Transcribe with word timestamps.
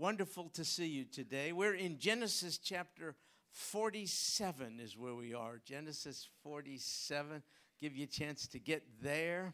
Wonderful 0.00 0.48
to 0.54 0.64
see 0.64 0.86
you 0.86 1.04
today. 1.04 1.52
We're 1.52 1.74
in 1.74 1.98
Genesis 1.98 2.56
chapter 2.56 3.16
47 3.50 4.80
is 4.80 4.96
where 4.96 5.14
we 5.14 5.34
are. 5.34 5.60
Genesis 5.62 6.26
47. 6.42 7.42
Give 7.78 7.94
you 7.94 8.04
a 8.04 8.06
chance 8.06 8.46
to 8.46 8.58
get 8.58 8.82
there. 9.02 9.52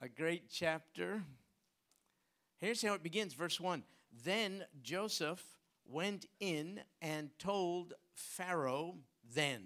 A 0.00 0.08
great 0.08 0.44
chapter. 0.52 1.20
Here's 2.58 2.80
how 2.80 2.94
it 2.94 3.02
begins, 3.02 3.34
verse 3.34 3.58
1. 3.58 3.82
Then 4.24 4.62
Joseph 4.84 5.42
went 5.84 6.26
in 6.38 6.80
and 7.00 7.30
told 7.40 7.94
Pharaoh 8.14 8.94
then, 9.34 9.64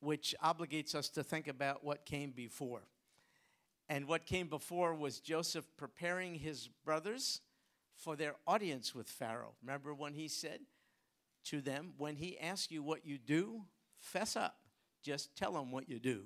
which 0.00 0.34
obligates 0.42 0.96
us 0.96 1.08
to 1.10 1.22
think 1.22 1.46
about 1.46 1.84
what 1.84 2.04
came 2.04 2.32
before. 2.32 2.82
And 3.88 4.08
what 4.08 4.26
came 4.26 4.48
before 4.48 4.96
was 4.96 5.20
Joseph 5.20 5.68
preparing 5.76 6.34
his 6.34 6.68
brothers 6.84 7.40
for 8.02 8.16
their 8.16 8.34
audience 8.46 8.94
with 8.94 9.08
Pharaoh. 9.08 9.54
Remember 9.62 9.94
when 9.94 10.14
he 10.14 10.28
said 10.28 10.60
to 11.44 11.60
them, 11.60 11.94
When 11.98 12.16
he 12.16 12.38
asks 12.38 12.70
you 12.70 12.82
what 12.82 13.06
you 13.06 13.18
do, 13.18 13.62
fess 14.00 14.36
up. 14.36 14.56
Just 15.02 15.36
tell 15.36 15.56
him 15.56 15.70
what 15.70 15.88
you 15.88 15.98
do. 15.98 16.22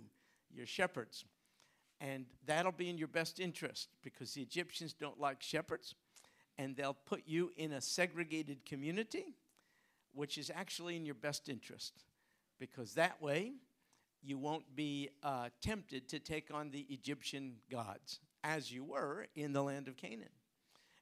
You're 0.51 0.67
shepherds. 0.67 1.25
And 2.01 2.27
that'll 2.45 2.73
be 2.73 2.91
in 2.91 2.99
your 2.99 3.09
best 3.09 3.41
interest 3.41 3.89
because 4.03 4.35
the 4.35 4.43
Egyptians 4.43 4.93
don't 4.93 5.19
like 5.19 5.43
shepherds. 5.43 5.95
And 6.59 6.77
they'll 6.77 6.97
put 7.07 7.23
you 7.27 7.53
in 7.57 7.73
a 7.73 7.81
segregated 7.81 8.65
community, 8.65 9.35
which 10.13 10.39
is 10.39 10.51
actually 10.55 10.97
in 10.97 11.05
your 11.05 11.15
best 11.15 11.49
interest 11.49 12.05
because 12.59 12.95
that 12.95 13.21
way 13.21 13.53
you 14.23 14.39
won't 14.39 14.75
be 14.75 15.11
uh, 15.23 15.49
tempted 15.61 16.09
to 16.09 16.19
take 16.19 16.53
on 16.53 16.71
the 16.71 16.87
Egyptian 16.89 17.57
gods 17.71 18.21
as 18.43 18.73
you 18.73 18.85
were 18.85 19.27
in 19.35 19.53
the 19.53 19.63
land 19.63 19.89
of 19.89 19.97
Canaan. 19.97 20.29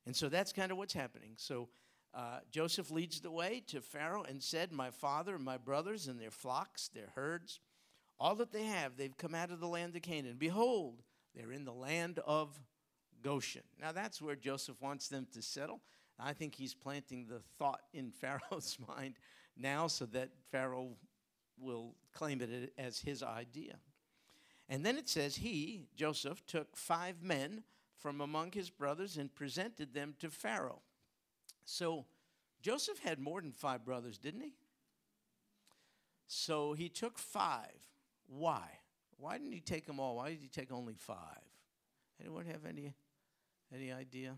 And 0.06 0.14
so 0.14 0.28
that's 0.28 0.52
kind 0.52 0.70
of 0.70 0.78
what's 0.78 0.94
happening. 0.94 1.32
So 1.36 1.68
uh, 2.14 2.40
Joseph 2.50 2.90
leads 2.90 3.20
the 3.20 3.30
way 3.30 3.62
to 3.68 3.80
Pharaoh 3.80 4.22
and 4.22 4.42
said, 4.42 4.72
My 4.72 4.90
father 4.90 5.34
and 5.34 5.44
my 5.44 5.56
brothers 5.56 6.06
and 6.06 6.20
their 6.20 6.30
flocks, 6.30 6.88
their 6.88 7.10
herds, 7.14 7.60
all 8.20 8.36
that 8.36 8.52
they 8.52 8.64
have, 8.64 8.96
they've 8.96 9.16
come 9.16 9.34
out 9.34 9.50
of 9.50 9.60
the 9.60 9.66
land 9.66 9.96
of 9.96 10.02
Canaan. 10.02 10.36
Behold, 10.38 11.02
they're 11.34 11.52
in 11.52 11.64
the 11.64 11.72
land 11.72 12.20
of 12.24 12.58
Goshen. 13.22 13.62
Now 13.80 13.92
that's 13.92 14.22
where 14.22 14.36
Joseph 14.36 14.80
wants 14.80 15.08
them 15.08 15.26
to 15.32 15.42
settle. 15.42 15.80
I 16.18 16.32
think 16.32 16.54
he's 16.54 16.74
planting 16.74 17.26
the 17.26 17.40
thought 17.58 17.82
in 17.92 18.10
Pharaoh's 18.20 18.78
mind 18.86 19.14
now 19.56 19.88
so 19.88 20.06
that 20.06 20.30
Pharaoh 20.52 20.90
will 21.58 21.94
claim 22.12 22.40
it 22.40 22.72
as 22.78 23.00
his 23.00 23.22
idea. 23.22 23.76
And 24.68 24.84
then 24.84 24.96
it 24.96 25.08
says, 25.08 25.36
He, 25.36 25.82
Joseph, 25.96 26.46
took 26.46 26.76
five 26.76 27.22
men 27.22 27.64
from 28.04 28.20
among 28.20 28.52
his 28.52 28.68
brothers 28.68 29.16
and 29.16 29.34
presented 29.34 29.94
them 29.94 30.14
to 30.18 30.28
Pharaoh. 30.28 30.82
So 31.64 32.04
Joseph 32.60 32.98
had 32.98 33.18
more 33.18 33.40
than 33.40 33.50
five 33.50 33.82
brothers, 33.82 34.18
didn't 34.18 34.42
he? 34.42 34.52
So 36.26 36.74
he 36.74 36.90
took 36.90 37.18
five. 37.18 37.72
Why? 38.26 38.60
Why 39.16 39.38
didn't 39.38 39.54
he 39.54 39.60
take 39.60 39.86
them 39.86 39.98
all? 39.98 40.16
Why 40.16 40.28
did 40.28 40.40
he 40.42 40.48
take 40.48 40.70
only 40.70 40.92
five? 40.92 41.16
Anyone 42.20 42.44
have 42.44 42.66
any 42.68 42.92
any 43.74 43.90
idea? 43.90 44.36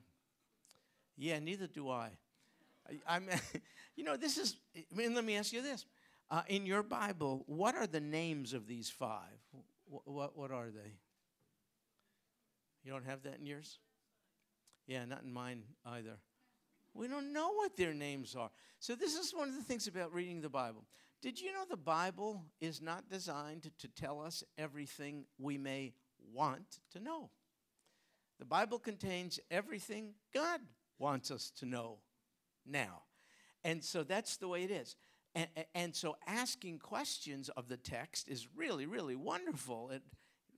Yeah, 1.16 1.40
neither 1.40 1.66
do 1.66 1.90
I. 1.90 2.10
I, 3.08 3.16
am 3.16 3.28
you 3.96 4.04
know, 4.04 4.16
this 4.16 4.38
is. 4.38 4.54
I 4.76 4.94
mean, 4.94 5.12
let 5.12 5.24
me 5.24 5.34
ask 5.34 5.52
you 5.52 5.60
this: 5.60 5.86
uh, 6.30 6.42
in 6.46 6.66
your 6.66 6.84
Bible, 6.84 7.42
what 7.48 7.74
are 7.74 7.88
the 7.88 8.00
names 8.00 8.52
of 8.52 8.68
these 8.68 8.88
five? 8.88 9.40
What, 9.88 10.06
what 10.06 10.36
what 10.38 10.50
are 10.52 10.68
they? 10.70 10.92
You 12.86 12.92
don't 12.92 13.04
have 13.04 13.24
that 13.24 13.40
in 13.40 13.46
yours? 13.46 13.80
Yeah, 14.86 15.04
not 15.06 15.24
in 15.24 15.32
mine 15.32 15.64
either. 15.84 16.18
We 16.94 17.08
don't 17.08 17.32
know 17.32 17.52
what 17.54 17.76
their 17.76 17.92
names 17.92 18.36
are. 18.36 18.50
So, 18.78 18.94
this 18.94 19.16
is 19.16 19.34
one 19.34 19.48
of 19.48 19.56
the 19.56 19.64
things 19.64 19.88
about 19.88 20.14
reading 20.14 20.40
the 20.40 20.48
Bible. 20.48 20.84
Did 21.20 21.40
you 21.40 21.52
know 21.52 21.64
the 21.68 21.76
Bible 21.76 22.44
is 22.60 22.80
not 22.80 23.10
designed 23.10 23.72
to 23.80 23.88
tell 23.88 24.20
us 24.20 24.44
everything 24.56 25.24
we 25.36 25.58
may 25.58 25.94
want 26.32 26.78
to 26.92 27.00
know? 27.00 27.30
The 28.38 28.44
Bible 28.44 28.78
contains 28.78 29.40
everything 29.50 30.14
God 30.32 30.60
wants 30.96 31.32
us 31.32 31.50
to 31.58 31.66
know 31.66 31.98
now. 32.64 33.02
And 33.64 33.82
so 33.82 34.04
that's 34.04 34.36
the 34.36 34.46
way 34.46 34.62
it 34.62 34.70
is. 34.70 34.94
And, 35.34 35.48
and 35.74 35.96
so 35.96 36.16
asking 36.24 36.78
questions 36.78 37.48
of 37.48 37.66
the 37.66 37.78
text 37.78 38.28
is 38.28 38.46
really, 38.54 38.86
really 38.86 39.16
wonderful. 39.16 39.90
It 39.90 40.02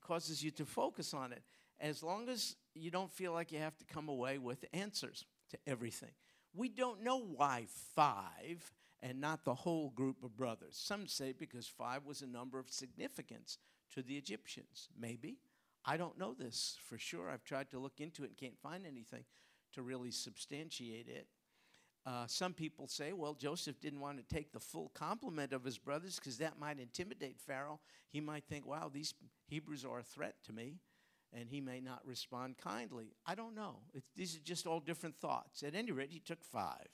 causes 0.03 0.45
you 0.45 0.51
to 0.51 0.67
focus 0.67 1.15
on 1.15 1.33
it 1.33 1.43
as 1.81 2.03
long 2.03 2.29
as 2.29 2.57
you 2.75 2.91
don't 2.91 3.11
feel 3.11 3.33
like 3.33 3.53
you 3.53 3.59
have 3.59 3.77
to 3.79 3.85
come 3.85 4.09
away 4.09 4.39
with 4.39 4.65
answers 4.73 5.25
to 5.51 5.59
everything. 5.67 6.11
We 6.55 6.69
don't 6.69 7.03
know 7.03 7.19
why 7.19 7.67
five 7.95 8.73
and 9.01 9.21
not 9.21 9.45
the 9.45 9.55
whole 9.55 9.91
group 9.91 10.25
of 10.25 10.37
brothers. 10.37 10.77
Some 10.77 11.07
say 11.07 11.33
because 11.33 11.67
five 11.67 12.05
was 12.05 12.23
a 12.23 12.27
number 12.27 12.59
of 12.59 12.71
significance 12.71 13.59
to 13.95 14.03
the 14.03 14.17
Egyptians. 14.17 14.89
Maybe. 14.99 15.39
I 15.85 15.97
don't 15.97 16.19
know 16.19 16.35
this 16.35 16.77
for 16.85 16.99
sure. 16.99 17.31
I've 17.31 17.45
tried 17.45 17.71
to 17.71 17.79
look 17.79 18.01
into 18.01 18.25
it 18.25 18.29
and 18.29 18.37
can't 18.37 18.59
find 18.59 18.85
anything 18.87 19.25
to 19.75 19.83
really 19.83 20.11
substantiate 20.11 21.09
it. 21.09 21.29
Uh, 22.05 22.27
some 22.27 22.55
people 22.55 22.89
say, 22.89 23.13
well, 23.13 23.35
Joseph 23.35 23.81
didn't 23.81 24.01
want 24.01 24.19
to 24.19 24.35
take 24.35 24.53
the 24.53 24.61
full 24.61 24.91
complement 24.95 25.53
of 25.53 25.65
his 25.65 25.79
brothers 25.79 26.17
because 26.17 26.39
that 26.39 26.59
might 26.59 26.81
intimidate 26.81 27.39
Pharaoh. 27.39 27.81
He 28.11 28.21
might 28.21 28.45
think, 28.45 28.67
wow, 28.67 28.91
these 28.93 29.15
Hebrews 29.47 29.85
are 29.85 29.99
a 29.99 30.03
threat 30.03 30.37
to 30.47 30.53
me 30.53 30.77
and 31.33 31.49
he 31.49 31.61
may 31.61 31.81
not 31.81 32.01
respond 32.07 32.57
kindly. 32.59 33.13
I 33.27 33.35
don't 33.35 33.55
know. 33.55 33.81
It's, 33.95 34.09
these 34.17 34.37
are 34.37 34.41
just 34.41 34.67
all 34.67 34.81
different 34.81 35.17
thoughts. 35.17 35.63
At 35.63 35.75
any 35.75 35.93
rate, 35.93 36.11
he 36.11 36.21
took 36.21 36.43
five 36.43 36.89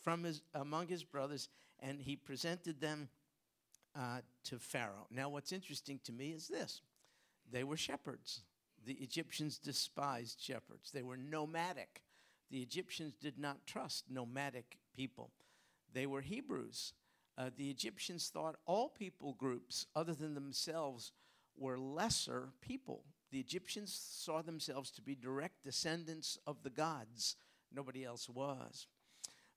from 0.00 0.24
his, 0.24 0.42
among 0.54 0.88
his 0.88 1.04
brothers 1.04 1.48
and 1.80 2.00
he 2.00 2.16
presented 2.16 2.80
them 2.80 3.08
uh, 3.94 4.20
to 4.44 4.58
Pharaoh. 4.58 5.06
Now, 5.10 5.28
what's 5.28 5.52
interesting 5.52 6.00
to 6.04 6.12
me 6.12 6.30
is 6.30 6.48
this 6.48 6.80
they 7.50 7.64
were 7.64 7.76
shepherds. 7.76 8.42
The 8.84 8.94
Egyptians 8.94 9.58
despised 9.58 10.40
shepherds, 10.40 10.92
they 10.92 11.02
were 11.02 11.16
nomadic. 11.16 12.02
The 12.50 12.62
Egyptians 12.62 13.14
did 13.20 13.38
not 13.38 13.66
trust 13.66 14.04
nomadic 14.08 14.78
people. 14.94 15.32
They 15.92 16.06
were 16.06 16.20
Hebrews. 16.20 16.92
Uh, 17.36 17.50
the 17.56 17.68
Egyptians 17.68 18.28
thought 18.28 18.56
all 18.66 18.88
people 18.88 19.34
groups, 19.34 19.86
other 19.96 20.14
than 20.14 20.34
themselves, 20.34 21.10
were 21.58 21.76
lesser 21.76 22.50
people 22.60 23.02
the 23.36 23.40
Egyptians 23.40 23.92
saw 23.92 24.40
themselves 24.40 24.90
to 24.90 25.02
be 25.02 25.14
direct 25.14 25.62
descendants 25.62 26.38
of 26.46 26.62
the 26.62 26.70
gods. 26.70 27.36
Nobody 27.70 28.02
else 28.02 28.30
was. 28.30 28.86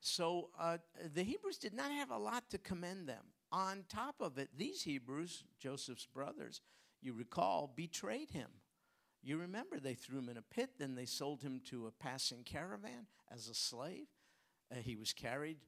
So 0.02 0.50
uh, 0.60 0.80
the 1.14 1.24
Hebrews 1.24 1.58
did 1.58 1.74
not 1.74 1.90
have 1.90 2.12
a 2.12 2.18
lot 2.18 2.44
to 2.50 2.58
commend 2.58 3.08
them. 3.08 3.24
On 3.54 3.86
top 3.88 4.16
of 4.20 4.38
it, 4.38 4.50
these 4.58 4.84
Hebrews, 4.84 5.46
Joseph's 5.62 6.06
brothers, 6.06 6.60
you 7.02 7.14
recall, 7.14 7.72
betrayed 7.74 8.32
him. 8.32 8.50
You 9.24 9.38
remember 9.38 9.80
they 9.80 9.94
threw 9.94 10.20
him 10.20 10.28
in 10.28 10.36
a 10.36 10.42
pit, 10.42 10.72
then 10.78 10.96
they 10.96 11.06
sold 11.06 11.42
him 11.42 11.62
to 11.70 11.88
a 11.88 12.04
passing 12.04 12.44
caravan 12.44 13.08
as 13.34 13.48
a 13.48 13.56
slave. 13.56 14.08
Uh, 14.70 14.82
he 14.82 14.98
was 14.98 15.14
carried 15.14 15.60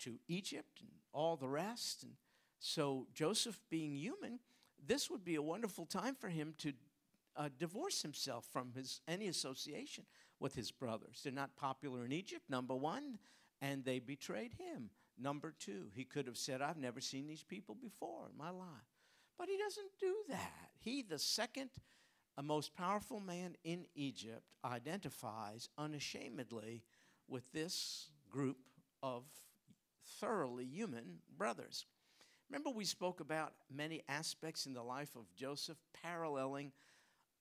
to 0.00 0.18
Egypt 0.26 0.80
and 0.80 0.90
all 1.12 1.36
the 1.36 1.48
rest. 1.48 2.02
And 2.02 2.14
so, 2.58 3.06
Joseph 3.14 3.60
being 3.70 3.94
human, 3.94 4.40
this 4.84 5.08
would 5.08 5.24
be 5.24 5.36
a 5.36 5.42
wonderful 5.42 5.86
time 5.86 6.16
for 6.16 6.30
him 6.30 6.54
to 6.58 6.72
uh, 7.40 7.48
divorce 7.58 8.02
himself 8.02 8.46
from 8.52 8.72
his, 8.76 9.00
any 9.08 9.26
association 9.26 10.04
with 10.38 10.54
his 10.54 10.70
brothers. 10.70 11.22
They're 11.24 11.32
not 11.32 11.56
popular 11.56 12.04
in 12.04 12.12
Egypt, 12.12 12.44
number 12.50 12.76
one, 12.76 13.18
and 13.62 13.82
they 13.82 13.98
betrayed 13.98 14.52
him. 14.58 14.90
Number 15.18 15.54
two, 15.58 15.86
he 15.94 16.04
could 16.04 16.26
have 16.26 16.36
said, 16.36 16.60
I've 16.60 16.76
never 16.76 17.00
seen 17.00 17.26
these 17.26 17.42
people 17.42 17.74
before 17.74 18.28
in 18.30 18.36
my 18.36 18.50
life. 18.50 18.66
But 19.38 19.48
he 19.48 19.56
doesn't 19.56 19.90
do 19.98 20.14
that. 20.28 20.70
He, 20.80 21.02
the 21.02 21.18
second 21.18 21.70
a 22.36 22.42
most 22.42 22.74
powerful 22.74 23.20
man 23.20 23.56
in 23.64 23.86
Egypt, 23.94 24.44
identifies 24.64 25.68
unashamedly 25.78 26.82
with 27.26 27.50
this 27.52 28.10
group 28.30 28.58
of 29.02 29.24
thoroughly 30.20 30.64
human 30.66 31.18
brothers. 31.36 31.86
Remember, 32.50 32.70
we 32.70 32.84
spoke 32.84 33.20
about 33.20 33.52
many 33.70 34.02
aspects 34.08 34.66
in 34.66 34.74
the 34.74 34.82
life 34.82 35.16
of 35.16 35.32
Joseph 35.34 35.78
paralleling 36.02 36.72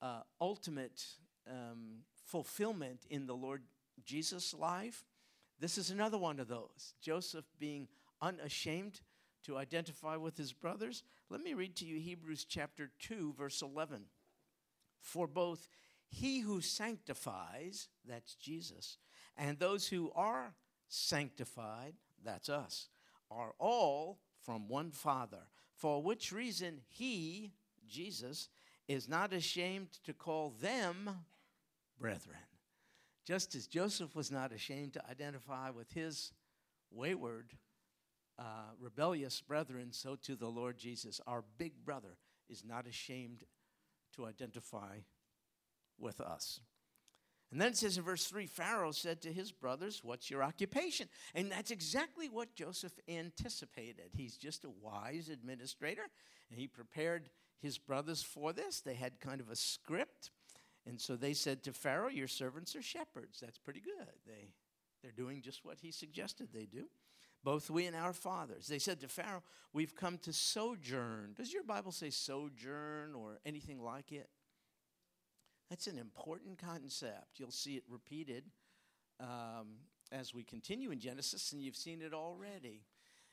uh, 0.01 0.21
ultimate 0.39 1.03
um, 1.49 2.03
fulfillment 2.25 3.05
in 3.09 3.25
the 3.25 3.35
Lord 3.35 3.63
Jesus' 4.05 4.53
life. 4.53 5.03
This 5.59 5.77
is 5.77 5.89
another 5.89 6.17
one 6.17 6.39
of 6.39 6.47
those. 6.47 6.93
Joseph 7.01 7.45
being 7.59 7.87
unashamed 8.21 9.01
to 9.45 9.57
identify 9.57 10.15
with 10.15 10.37
his 10.37 10.53
brothers. 10.53 11.03
Let 11.29 11.41
me 11.41 11.53
read 11.53 11.75
to 11.77 11.85
you 11.85 11.99
Hebrews 11.99 12.45
chapter 12.45 12.91
2, 12.99 13.33
verse 13.37 13.61
11. 13.61 14.03
For 15.01 15.27
both 15.27 15.67
he 16.07 16.39
who 16.39 16.61
sanctifies, 16.61 17.87
that's 18.05 18.35
Jesus, 18.35 18.97
and 19.37 19.57
those 19.57 19.87
who 19.87 20.11
are 20.15 20.53
sanctified, 20.87 21.93
that's 22.23 22.49
us, 22.49 22.89
are 23.31 23.53
all 23.59 24.19
from 24.41 24.67
one 24.67 24.91
Father, 24.91 25.43
for 25.75 26.01
which 26.01 26.31
reason 26.31 26.81
he, 26.87 27.53
Jesus, 27.87 28.49
is 28.89 29.07
not 29.07 29.31
ashamed 29.31 29.87
to 30.03 30.13
call 30.13 30.51
them 30.61 31.09
brethren. 31.99 32.35
Just 33.25 33.53
as 33.53 33.67
Joseph 33.67 34.15
was 34.15 34.31
not 34.31 34.51
ashamed 34.51 34.93
to 34.93 35.07
identify 35.07 35.69
with 35.69 35.91
his 35.93 36.31
wayward, 36.89 37.53
uh, 38.39 38.71
rebellious 38.79 39.41
brethren, 39.41 39.89
so 39.91 40.15
to 40.23 40.35
the 40.35 40.47
Lord 40.47 40.79
Jesus, 40.79 41.21
our 41.27 41.43
big 41.59 41.85
brother, 41.85 42.17
is 42.49 42.65
not 42.65 42.87
ashamed 42.87 43.43
to 44.15 44.25
identify 44.25 44.97
with 45.99 46.19
us. 46.19 46.59
And 47.51 47.61
then 47.61 47.69
it 47.69 47.77
says 47.77 47.97
in 47.97 48.03
verse 48.03 48.25
3 48.25 48.47
Pharaoh 48.47 48.91
said 48.91 49.21
to 49.21 49.31
his 49.31 49.51
brothers, 49.51 50.01
What's 50.03 50.31
your 50.31 50.41
occupation? 50.41 51.09
And 51.35 51.51
that's 51.51 51.71
exactly 51.71 52.27
what 52.27 52.55
Joseph 52.55 52.93
anticipated. 53.07 54.11
He's 54.13 54.35
just 54.35 54.65
a 54.65 54.69
wise 54.81 55.29
administrator, 55.29 56.07
and 56.49 56.59
he 56.59 56.67
prepared 56.67 57.29
his 57.61 57.77
brothers 57.77 58.23
for 58.23 58.53
this. 58.53 58.81
They 58.81 58.95
had 58.95 59.19
kind 59.19 59.41
of 59.41 59.49
a 59.49 59.55
script. 59.55 60.31
And 60.85 60.99
so 60.99 61.15
they 61.15 61.33
said 61.33 61.63
to 61.63 61.73
Pharaoh, 61.73 62.09
Your 62.09 62.27
servants 62.27 62.75
are 62.75 62.81
shepherds. 62.81 63.39
That's 63.39 63.57
pretty 63.57 63.81
good. 63.81 64.07
They, 64.25 64.53
they're 65.01 65.11
doing 65.11 65.41
just 65.41 65.65
what 65.65 65.79
he 65.81 65.91
suggested 65.91 66.49
they 66.53 66.65
do. 66.65 66.85
Both 67.43 67.69
we 67.69 67.85
and 67.85 67.95
our 67.95 68.13
fathers. 68.13 68.67
They 68.67 68.79
said 68.79 68.99
to 69.01 69.07
Pharaoh, 69.07 69.43
We've 69.71 69.95
come 69.95 70.17
to 70.19 70.33
sojourn. 70.33 71.33
Does 71.37 71.53
your 71.53 71.63
Bible 71.63 71.91
say 71.91 72.09
sojourn 72.09 73.13
or 73.15 73.39
anything 73.45 73.81
like 73.81 74.11
it? 74.11 74.29
That's 75.69 75.87
an 75.87 75.97
important 75.97 76.57
concept. 76.57 77.37
You'll 77.37 77.51
see 77.51 77.75
it 77.75 77.83
repeated 77.87 78.45
um, 79.19 79.75
as 80.11 80.33
we 80.33 80.43
continue 80.43 80.91
in 80.91 80.99
Genesis, 80.99 81.51
and 81.51 81.61
you've 81.61 81.75
seen 81.75 82.01
it 82.01 82.13
already. 82.13 82.81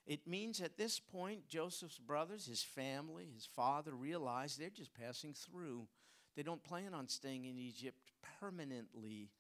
It 0.06 0.26
means 0.26 0.60
at 0.60 0.76
this 0.76 1.00
point, 1.00 1.48
Joseph's 1.48 1.98
brothers, 1.98 2.46
his 2.46 2.62
family, 2.62 3.28
his 3.34 3.46
father 3.46 3.92
realize 3.92 4.56
they're 4.56 4.70
just 4.70 4.94
passing 4.94 5.34
through. 5.34 5.88
They 6.36 6.42
don't 6.42 6.62
plan 6.62 6.94
on 6.94 7.08
staying 7.08 7.44
in 7.44 7.58
Egypt 7.58 7.98
permanently. 8.40 9.30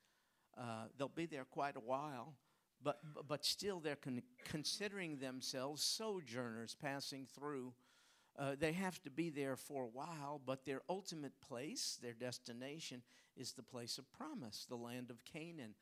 Uh, 0.58 0.86
they'll 0.98 1.08
be 1.08 1.26
there 1.26 1.44
quite 1.44 1.76
a 1.76 1.80
while, 1.80 2.34
but, 2.82 3.00
but 3.28 3.44
still 3.44 3.78
they're 3.78 3.94
con- 3.94 4.22
considering 4.44 5.18
themselves 5.18 5.82
sojourners 5.82 6.74
passing 6.74 7.26
through 7.26 7.72
uh, 8.38 8.54
they 8.58 8.72
have 8.72 9.02
to 9.02 9.10
be 9.10 9.30
there 9.30 9.56
for 9.56 9.84
a 9.84 9.88
while, 9.88 10.40
but 10.44 10.64
their 10.66 10.82
ultimate 10.88 11.40
place, 11.40 11.98
their 12.02 12.12
destination, 12.12 13.02
is 13.36 13.52
the 13.52 13.62
place 13.62 13.98
of 13.98 14.10
promise, 14.12 14.66
the 14.68 14.76
land 14.76 15.10
of 15.10 15.24
Canaan, 15.24 15.74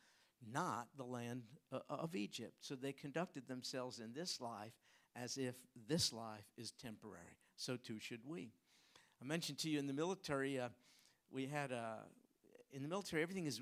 not 0.52 0.88
the 0.96 1.05
land 1.05 1.43
uh, 1.73 1.81
of 1.88 2.14
Egypt. 2.14 2.55
So 2.61 2.75
they 2.75 2.93
conducted 2.93 3.46
themselves 3.49 3.99
in 3.99 4.12
this 4.12 4.41
life 4.41 4.73
as 5.17 5.37
if 5.37 5.55
this 5.88 6.12
life 6.12 6.46
is 6.56 6.73
temporary. 6.73 7.38
So 7.56 7.76
too 7.76 7.99
should 7.99 8.20
we. 8.26 8.50
I 9.20 9.25
mentioned 9.25 9.58
to 9.58 9.70
you 9.70 9.79
in 9.79 9.87
the 9.87 9.93
military, 9.93 10.58
uh, 10.58 10.69
we 11.31 11.46
had 11.46 11.73
a. 11.73 11.76
Uh, 11.76 12.05
in 12.73 12.82
the 12.82 12.88
military, 12.88 13.23
everything 13.23 13.46
is, 13.46 13.61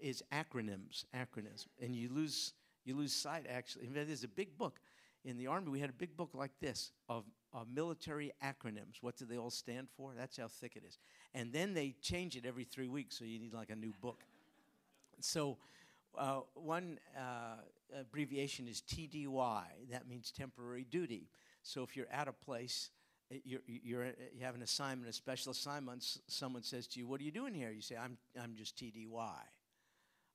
is 0.00 0.22
acronyms, 0.32 1.04
acronyms, 1.14 1.66
and 1.82 1.94
you 1.94 2.08
lose 2.08 2.54
you 2.84 2.96
lose 2.96 3.12
sight. 3.12 3.46
Actually, 3.48 3.86
there's 3.92 4.24
a 4.24 4.28
big 4.28 4.56
book 4.56 4.80
in 5.24 5.36
the 5.36 5.46
army. 5.46 5.70
We 5.70 5.80
had 5.80 5.90
a 5.90 5.94
big 5.94 6.16
book 6.16 6.30
like 6.34 6.52
this 6.60 6.92
of 7.08 7.24
uh, 7.54 7.64
military 7.72 8.32
acronyms. 8.42 9.02
What 9.02 9.16
do 9.16 9.24
they 9.24 9.36
all 9.36 9.50
stand 9.50 9.88
for? 9.96 10.12
That's 10.16 10.36
how 10.36 10.48
thick 10.48 10.76
it 10.76 10.84
is. 10.86 10.98
And 11.34 11.52
then 11.52 11.74
they 11.74 11.94
change 12.00 12.36
it 12.36 12.44
every 12.46 12.64
three 12.64 12.88
weeks, 12.88 13.18
so 13.18 13.24
you 13.24 13.38
need 13.38 13.54
like 13.54 13.70
a 13.70 13.76
new 13.76 13.92
book. 14.00 14.24
So, 15.20 15.58
uh, 16.16 16.40
one 16.54 16.98
uh, 17.16 18.00
abbreviation 18.00 18.68
is 18.68 18.82
TDY. 18.82 19.64
That 19.90 20.08
means 20.08 20.30
temporary 20.30 20.84
duty. 20.84 21.28
So, 21.62 21.82
if 21.82 21.96
you're 21.96 22.10
at 22.10 22.28
a 22.28 22.32
place, 22.32 22.90
uh, 23.32 23.36
you're, 23.44 23.60
you're, 23.66 24.04
uh, 24.04 24.12
you 24.34 24.44
have 24.44 24.54
an 24.54 24.62
assignment, 24.62 25.08
a 25.08 25.12
special 25.12 25.52
assignment, 25.52 26.04
someone 26.26 26.62
says 26.62 26.86
to 26.88 26.98
you, 26.98 27.06
What 27.06 27.20
are 27.20 27.24
you 27.24 27.32
doing 27.32 27.54
here? 27.54 27.70
You 27.70 27.82
say, 27.82 27.96
I'm, 27.96 28.18
I'm 28.40 28.54
just 28.56 28.76
TDY. 28.76 29.32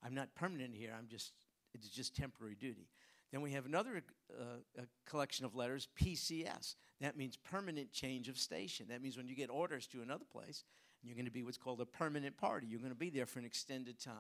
I'm 0.03 0.13
not 0.13 0.33
permanent 0.35 0.75
here, 0.75 0.94
I'm 0.97 1.07
just, 1.07 1.33
it's 1.74 1.89
just 1.89 2.15
temporary 2.15 2.56
duty. 2.56 2.88
Then 3.31 3.41
we 3.41 3.51
have 3.51 3.65
another 3.65 4.03
uh, 4.39 4.81
collection 5.06 5.45
of 5.45 5.53
letters, 5.53 5.88
PCS. 6.01 6.75
That 7.01 7.18
means 7.18 7.35
permanent 7.35 7.91
change 7.91 8.30
of 8.30 8.38
station. 8.38 8.85
That 8.89 9.01
means 9.01 9.18
when 9.18 9.27
you 9.27 9.35
get 9.35 9.50
orders 9.50 9.85
to 9.88 10.01
another 10.01 10.23
place, 10.23 10.63
you're 11.03 11.15
going 11.15 11.25
to 11.25 11.31
be 11.31 11.44
what's 11.44 11.57
called 11.57 11.81
a 11.81 11.85
permanent 11.85 12.38
party. 12.38 12.68
You're 12.68 12.80
going 12.80 12.91
to 12.91 12.95
be 12.95 13.09
there 13.09 13.25
for 13.25 13.39
an 13.39 13.45
extended 13.45 14.00
time. 14.00 14.13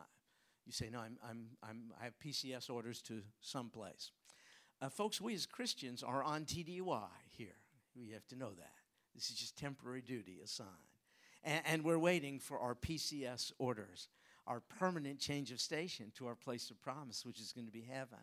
You 0.67 0.73
say, 0.73 0.89
No, 0.91 0.99
I'm, 0.99 1.17
I'm, 1.27 1.47
I'm, 1.63 1.93
I 1.99 2.03
have 2.03 2.19
PCS 2.19 2.69
orders 2.69 3.01
to 3.03 3.21
some 3.39 3.69
place. 3.69 4.11
Uh, 4.81 4.89
folks, 4.89 5.21
we 5.21 5.33
as 5.33 5.45
Christians 5.45 6.03
are 6.03 6.21
on 6.21 6.43
TDY 6.43 7.07
here. 7.35 7.55
We 7.95 8.11
have 8.11 8.27
to 8.27 8.35
know 8.35 8.51
that. 8.51 8.73
This 9.15 9.29
is 9.29 9.37
just 9.37 9.57
temporary 9.57 10.01
duty 10.01 10.39
assigned. 10.43 10.69
And, 11.43 11.61
and 11.65 11.83
we're 11.83 11.97
waiting 11.97 12.37
for 12.39 12.59
our 12.59 12.75
PCS 12.75 13.53
orders, 13.57 14.09
our 14.45 14.59
permanent 14.59 15.19
change 15.19 15.51
of 15.51 15.61
station 15.61 16.11
to 16.15 16.27
our 16.27 16.35
place 16.35 16.69
of 16.69 16.81
promise, 16.81 17.25
which 17.25 17.39
is 17.39 17.53
going 17.53 17.65
to 17.65 17.71
be 17.71 17.87
heaven. 17.89 18.19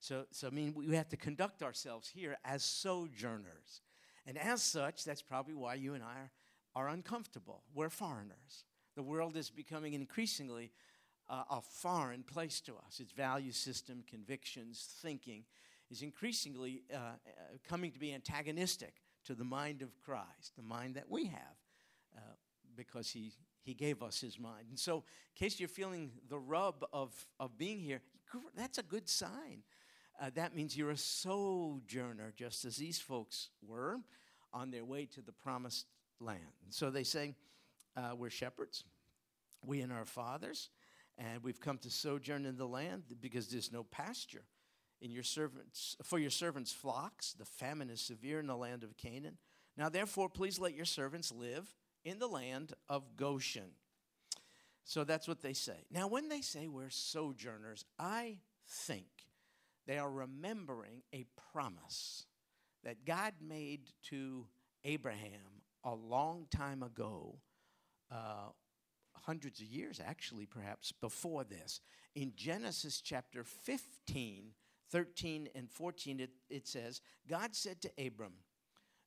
So, 0.00 0.26
so 0.32 0.48
I 0.48 0.50
mean, 0.50 0.74
we 0.76 0.96
have 0.96 1.08
to 1.10 1.16
conduct 1.16 1.62
ourselves 1.62 2.08
here 2.08 2.36
as 2.44 2.64
sojourners. 2.64 3.82
And 4.26 4.36
as 4.36 4.62
such, 4.62 5.04
that's 5.04 5.22
probably 5.22 5.54
why 5.54 5.74
you 5.74 5.94
and 5.94 6.02
I 6.02 6.28
are, 6.74 6.84
are 6.86 6.88
uncomfortable. 6.88 7.62
We're 7.72 7.88
foreigners. 7.88 8.64
The 8.96 9.02
world 9.04 9.36
is 9.36 9.48
becoming 9.48 9.94
increasingly 9.94 10.72
uh, 11.28 11.42
a 11.50 11.60
foreign 11.60 12.22
place 12.22 12.60
to 12.62 12.72
us. 12.86 13.00
Its 13.00 13.12
value 13.12 13.52
system, 13.52 14.02
convictions, 14.08 14.88
thinking 15.02 15.44
is 15.90 16.02
increasingly 16.02 16.82
uh, 16.92 16.96
uh, 16.96 17.10
coming 17.68 17.90
to 17.92 17.98
be 17.98 18.12
antagonistic 18.12 18.94
to 19.24 19.34
the 19.34 19.44
mind 19.44 19.82
of 19.82 19.90
Christ, 20.04 20.56
the 20.56 20.62
mind 20.62 20.94
that 20.94 21.10
we 21.10 21.26
have, 21.26 21.56
uh, 22.16 22.20
because 22.76 23.10
he, 23.10 23.32
he 23.62 23.74
gave 23.74 24.02
us 24.02 24.20
his 24.20 24.38
mind. 24.38 24.66
And 24.70 24.78
so, 24.78 24.96
in 24.96 25.02
case 25.46 25.60
you're 25.60 25.68
feeling 25.68 26.12
the 26.28 26.38
rub 26.38 26.84
of, 26.92 27.12
of 27.38 27.56
being 27.58 27.78
here, 27.78 28.00
that's 28.56 28.78
a 28.78 28.82
good 28.82 29.08
sign 29.08 29.62
uh, 30.20 30.30
that 30.34 30.54
means 30.54 30.76
you're 30.76 30.90
a 30.90 30.96
sojourner, 30.96 32.32
just 32.36 32.64
as 32.64 32.76
these 32.76 32.98
folks 32.98 33.50
were 33.66 34.00
on 34.52 34.70
their 34.70 34.84
way 34.84 35.06
to 35.06 35.20
the 35.20 35.32
promised 35.32 35.86
land. 36.20 36.40
And 36.64 36.74
so 36.74 36.90
they 36.90 37.04
say, 37.04 37.34
uh, 37.96 38.14
We're 38.16 38.30
shepherds, 38.30 38.84
we 39.64 39.80
and 39.80 39.92
our 39.92 40.04
fathers, 40.04 40.70
and 41.18 41.42
we've 41.42 41.60
come 41.60 41.78
to 41.78 41.90
sojourn 41.90 42.46
in 42.46 42.56
the 42.56 42.66
land 42.66 43.02
because 43.20 43.48
there's 43.48 43.72
no 43.72 43.82
pasture. 43.82 44.44
In 45.00 45.12
your 45.12 45.22
servants, 45.22 45.96
for 46.02 46.18
your 46.18 46.30
servants' 46.30 46.72
flocks, 46.72 47.32
the 47.32 47.44
famine 47.44 47.88
is 47.88 48.00
severe 48.00 48.40
in 48.40 48.48
the 48.48 48.56
land 48.56 48.82
of 48.82 48.96
Canaan. 48.96 49.38
Now, 49.76 49.88
therefore, 49.88 50.28
please 50.28 50.58
let 50.58 50.74
your 50.74 50.84
servants 50.84 51.30
live 51.30 51.72
in 52.04 52.18
the 52.18 52.26
land 52.26 52.72
of 52.88 53.16
Goshen. 53.16 53.70
So 54.84 55.04
that's 55.04 55.28
what 55.28 55.40
they 55.40 55.52
say. 55.52 55.84
Now, 55.90 56.08
when 56.08 56.28
they 56.28 56.40
say 56.40 56.66
we're 56.66 56.90
sojourners, 56.90 57.84
I 57.96 58.38
think 58.66 59.06
they 59.86 59.98
are 59.98 60.10
remembering 60.10 61.02
a 61.12 61.26
promise 61.52 62.26
that 62.84 63.04
God 63.04 63.34
made 63.40 63.90
to 64.04 64.46
Abraham 64.84 65.62
a 65.84 65.94
long 65.94 66.46
time 66.50 66.82
ago, 66.82 67.38
uh, 68.10 68.48
hundreds 69.24 69.60
of 69.60 69.66
years 69.66 70.00
actually, 70.04 70.46
perhaps 70.46 70.92
before 70.92 71.44
this. 71.44 71.80
In 72.14 72.32
Genesis 72.36 73.00
chapter 73.00 73.44
15, 73.44 74.52
13, 74.90 75.48
and 75.54 75.70
14, 75.70 76.20
it, 76.20 76.30
it 76.48 76.66
says, 76.66 77.00
God 77.28 77.54
said 77.54 77.80
to 77.82 77.90
Abram, 77.98 78.34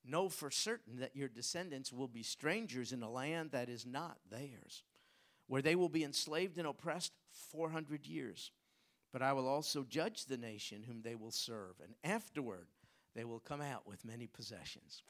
Know 0.04 0.30
for 0.30 0.50
certain 0.50 0.98
that 0.98 1.16
your 1.16 1.28
descendants 1.28 1.94
will 1.94 2.08
be 2.08 2.24
strangers 2.24 2.92
in 2.92 3.04
a 3.04 3.10
land 3.10 3.52
that 3.52 3.70
is 3.70 3.86
not 3.86 4.18
theirs, 4.30 4.84
where 5.48 5.62
they 5.62 5.76
will 5.76 5.90
be 5.90 6.04
enslaved 6.04 6.58
and 6.58 6.66
oppressed 6.66 7.14
400 7.52 8.08
years. 8.08 8.52
But 9.14 9.22
I 9.22 9.34
will 9.34 9.48
also 9.48 9.84
judge 9.84 10.26
the 10.26 10.38
nation 10.38 10.84
whom 10.84 11.02
they 11.02 11.16
will 11.16 11.32
serve, 11.32 11.76
and 11.84 11.94
afterward 12.04 12.68
they 13.14 13.26
will 13.26 13.40
come 13.40 13.62
out 13.62 13.86
with 13.86 14.06
many 14.06 14.26
possessions. 14.26 15.04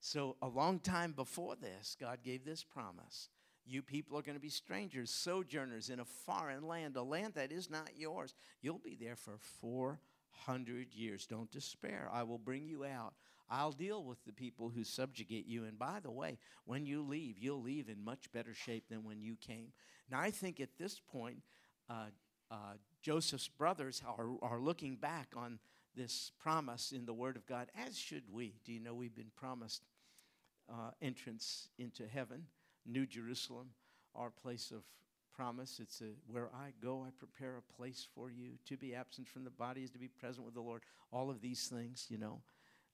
So, 0.00 0.36
a 0.42 0.48
long 0.48 0.80
time 0.80 1.12
before 1.12 1.56
this, 1.56 1.96
God 1.98 2.18
gave 2.22 2.44
this 2.44 2.64
promise. 2.64 3.28
You 3.66 3.82
people 3.82 4.18
are 4.18 4.22
going 4.22 4.36
to 4.36 4.40
be 4.40 4.50
strangers, 4.50 5.10
sojourners 5.10 5.90
in 5.90 6.00
a 6.00 6.04
foreign 6.04 6.66
land, 6.66 6.96
a 6.96 7.02
land 7.02 7.34
that 7.34 7.52
is 7.52 7.70
not 7.70 7.90
yours. 7.96 8.34
You'll 8.60 8.78
be 8.78 8.96
there 9.00 9.16
for 9.16 9.38
400 9.60 10.94
years. 10.94 11.26
Don't 11.26 11.50
despair. 11.50 12.08
I 12.12 12.24
will 12.24 12.38
bring 12.38 12.66
you 12.66 12.84
out. 12.84 13.14
I'll 13.50 13.72
deal 13.72 14.02
with 14.02 14.24
the 14.24 14.32
people 14.32 14.70
who 14.70 14.84
subjugate 14.84 15.46
you. 15.46 15.64
And 15.64 15.78
by 15.78 16.00
the 16.00 16.10
way, 16.10 16.38
when 16.64 16.86
you 16.86 17.02
leave, 17.02 17.38
you'll 17.38 17.62
leave 17.62 17.88
in 17.88 18.02
much 18.02 18.32
better 18.32 18.54
shape 18.54 18.88
than 18.88 19.04
when 19.04 19.20
you 19.20 19.36
came. 19.36 19.72
Now, 20.10 20.20
I 20.20 20.30
think 20.30 20.60
at 20.60 20.76
this 20.78 21.00
point, 21.00 21.38
uh, 21.88 22.06
uh, 22.50 22.74
Joseph's 23.02 23.48
brothers 23.48 24.02
are, 24.06 24.30
are 24.42 24.60
looking 24.60 24.96
back 24.96 25.28
on 25.36 25.58
this 25.94 26.32
promise 26.38 26.92
in 26.92 27.06
the 27.06 27.12
Word 27.12 27.36
of 27.36 27.46
God, 27.46 27.68
as 27.86 27.98
should 27.98 28.24
we. 28.32 28.54
Do 28.64 28.72
you 28.72 28.80
know 28.80 28.94
we've 28.94 29.14
been 29.14 29.30
promised 29.36 29.82
uh, 30.68 30.90
entrance 31.02 31.68
into 31.78 32.06
heaven, 32.06 32.46
New 32.86 33.06
Jerusalem, 33.06 33.68
our 34.14 34.30
place 34.30 34.70
of 34.70 34.82
promise. 35.34 35.80
It's 35.80 36.00
a, 36.00 36.10
where 36.30 36.48
I 36.54 36.72
go, 36.82 37.04
I 37.06 37.10
prepare 37.18 37.56
a 37.56 37.76
place 37.76 38.06
for 38.14 38.30
you. 38.30 38.52
To 38.66 38.76
be 38.76 38.94
absent 38.94 39.28
from 39.28 39.44
the 39.44 39.50
body 39.50 39.82
is 39.82 39.90
to 39.90 39.98
be 39.98 40.08
present 40.08 40.44
with 40.44 40.54
the 40.54 40.60
Lord. 40.60 40.82
All 41.12 41.30
of 41.30 41.40
these 41.40 41.66
things, 41.66 42.06
you 42.08 42.18
know. 42.18 42.40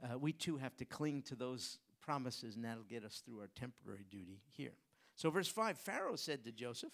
Uh, 0.02 0.18
we 0.18 0.32
too 0.32 0.56
have 0.56 0.76
to 0.78 0.84
cling 0.84 1.22
to 1.22 1.34
those 1.34 1.78
promises, 2.00 2.56
and 2.56 2.64
that'll 2.64 2.82
get 2.84 3.04
us 3.04 3.22
through 3.24 3.40
our 3.40 3.50
temporary 3.54 4.06
duty 4.10 4.40
here. 4.48 4.72
So, 5.16 5.30
verse 5.30 5.48
5 5.48 5.78
Pharaoh 5.78 6.16
said 6.16 6.44
to 6.44 6.52
Joseph, 6.52 6.92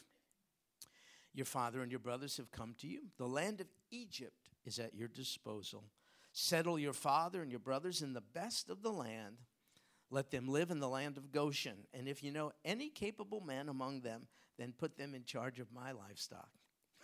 Your 1.33 1.47
father 1.47 1.83
and 1.83 1.93
your 1.93 2.00
brothers 2.00 2.37
have 2.38 2.50
come 2.50 2.75
to 2.81 2.88
you. 2.88 3.03
The 3.19 3.26
land 3.26 3.61
of 3.61 3.69
Egypt 3.91 4.50
is 4.65 4.79
at 4.79 4.95
your 4.95 5.09
disposal. 5.09 5.85
Settle 6.33 6.79
your 6.79 6.93
father 6.93 7.41
and 7.41 7.50
your 7.50 7.61
brothers 7.61 8.03
in 8.03 8.12
the 8.12 8.21
best 8.21 8.69
of 8.69 8.83
the 8.83 8.91
land. 8.91 9.37
Let 10.11 10.31
them 10.31 10.49
live 10.49 10.71
in 10.71 10.81
the 10.81 10.89
land 10.89 11.17
of 11.17 11.33
Goshen. 11.33 11.87
And 11.93 12.09
if 12.09 12.23
you 12.23 12.31
know 12.31 12.53
any 12.65 12.89
capable 12.89 13.41
man 13.41 13.69
among 13.69 14.03
them, 14.03 14.29
then 14.59 14.73
put 14.77 14.97
them 14.97 15.15
in 15.15 15.25
charge 15.25 15.59
of 15.59 15.73
my 15.73 15.93
livestock. 15.93 16.49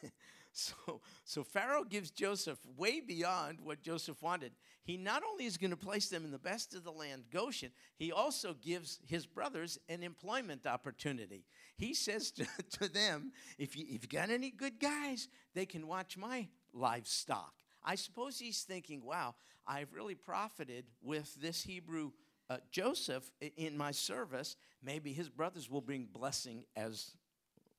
so, 0.52 1.00
so 1.24 1.42
Pharaoh 1.42 1.84
gives 1.84 2.10
Joseph 2.10 2.58
way 2.76 3.00
beyond 3.00 3.60
what 3.60 3.82
Joseph 3.82 4.22
wanted. 4.22 4.52
He 4.84 4.96
not 4.96 5.22
only 5.28 5.44
is 5.44 5.56
going 5.56 5.70
to 5.70 5.76
place 5.76 6.08
them 6.08 6.24
in 6.24 6.30
the 6.30 6.38
best 6.38 6.74
of 6.74 6.84
the 6.84 6.92
land, 6.92 7.24
Goshen, 7.30 7.70
he 7.96 8.12
also 8.12 8.54
gives 8.54 9.00
his 9.06 9.26
brothers 9.26 9.78
an 9.88 10.02
employment 10.02 10.66
opportunity. 10.66 11.44
He 11.76 11.94
says 11.94 12.30
to, 12.32 12.46
to 12.78 12.88
them, 12.88 13.32
if 13.58 13.76
you, 13.76 13.84
if 13.88 14.02
you 14.02 14.08
got 14.08 14.30
any 14.30 14.50
good 14.50 14.78
guys, 14.80 15.28
they 15.54 15.66
can 15.66 15.86
watch 15.86 16.16
my 16.16 16.48
livestock. 16.72 17.52
I 17.84 17.96
suppose 17.96 18.38
he's 18.38 18.62
thinking, 18.62 19.02
wow, 19.04 19.34
I've 19.66 19.92
really 19.92 20.14
profited 20.14 20.86
with 21.02 21.34
this 21.40 21.62
Hebrew 21.62 22.12
uh, 22.52 22.58
Joseph 22.70 23.30
in 23.56 23.76
my 23.76 23.92
service. 23.92 24.56
Maybe 24.82 25.12
his 25.12 25.28
brothers 25.28 25.70
will 25.70 25.80
bring 25.80 26.08
blessing 26.12 26.64
as 26.76 27.12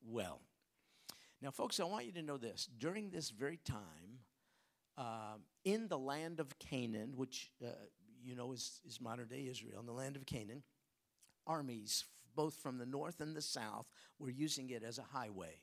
well. 0.06 0.40
Now, 1.40 1.50
folks, 1.50 1.78
I 1.78 1.84
want 1.84 2.06
you 2.06 2.12
to 2.12 2.22
know 2.22 2.38
this. 2.38 2.68
During 2.78 3.10
this 3.10 3.30
very 3.30 3.58
time, 3.64 4.20
uh, 4.96 5.36
in 5.64 5.88
the 5.88 5.98
land 5.98 6.40
of 6.40 6.58
Canaan, 6.58 7.12
which 7.16 7.50
uh, 7.62 7.68
you 8.24 8.34
know 8.34 8.52
is, 8.52 8.80
is 8.86 9.00
modern 9.00 9.28
day 9.28 9.46
Israel, 9.50 9.80
in 9.80 9.86
the 9.86 9.92
land 9.92 10.16
of 10.16 10.26
Canaan, 10.26 10.62
armies, 11.46 12.04
both 12.34 12.54
from 12.54 12.78
the 12.78 12.86
north 12.86 13.20
and 13.20 13.36
the 13.36 13.42
south, 13.42 13.86
were 14.18 14.30
using 14.30 14.70
it 14.70 14.82
as 14.82 14.98
a 14.98 15.02
highway. 15.02 15.60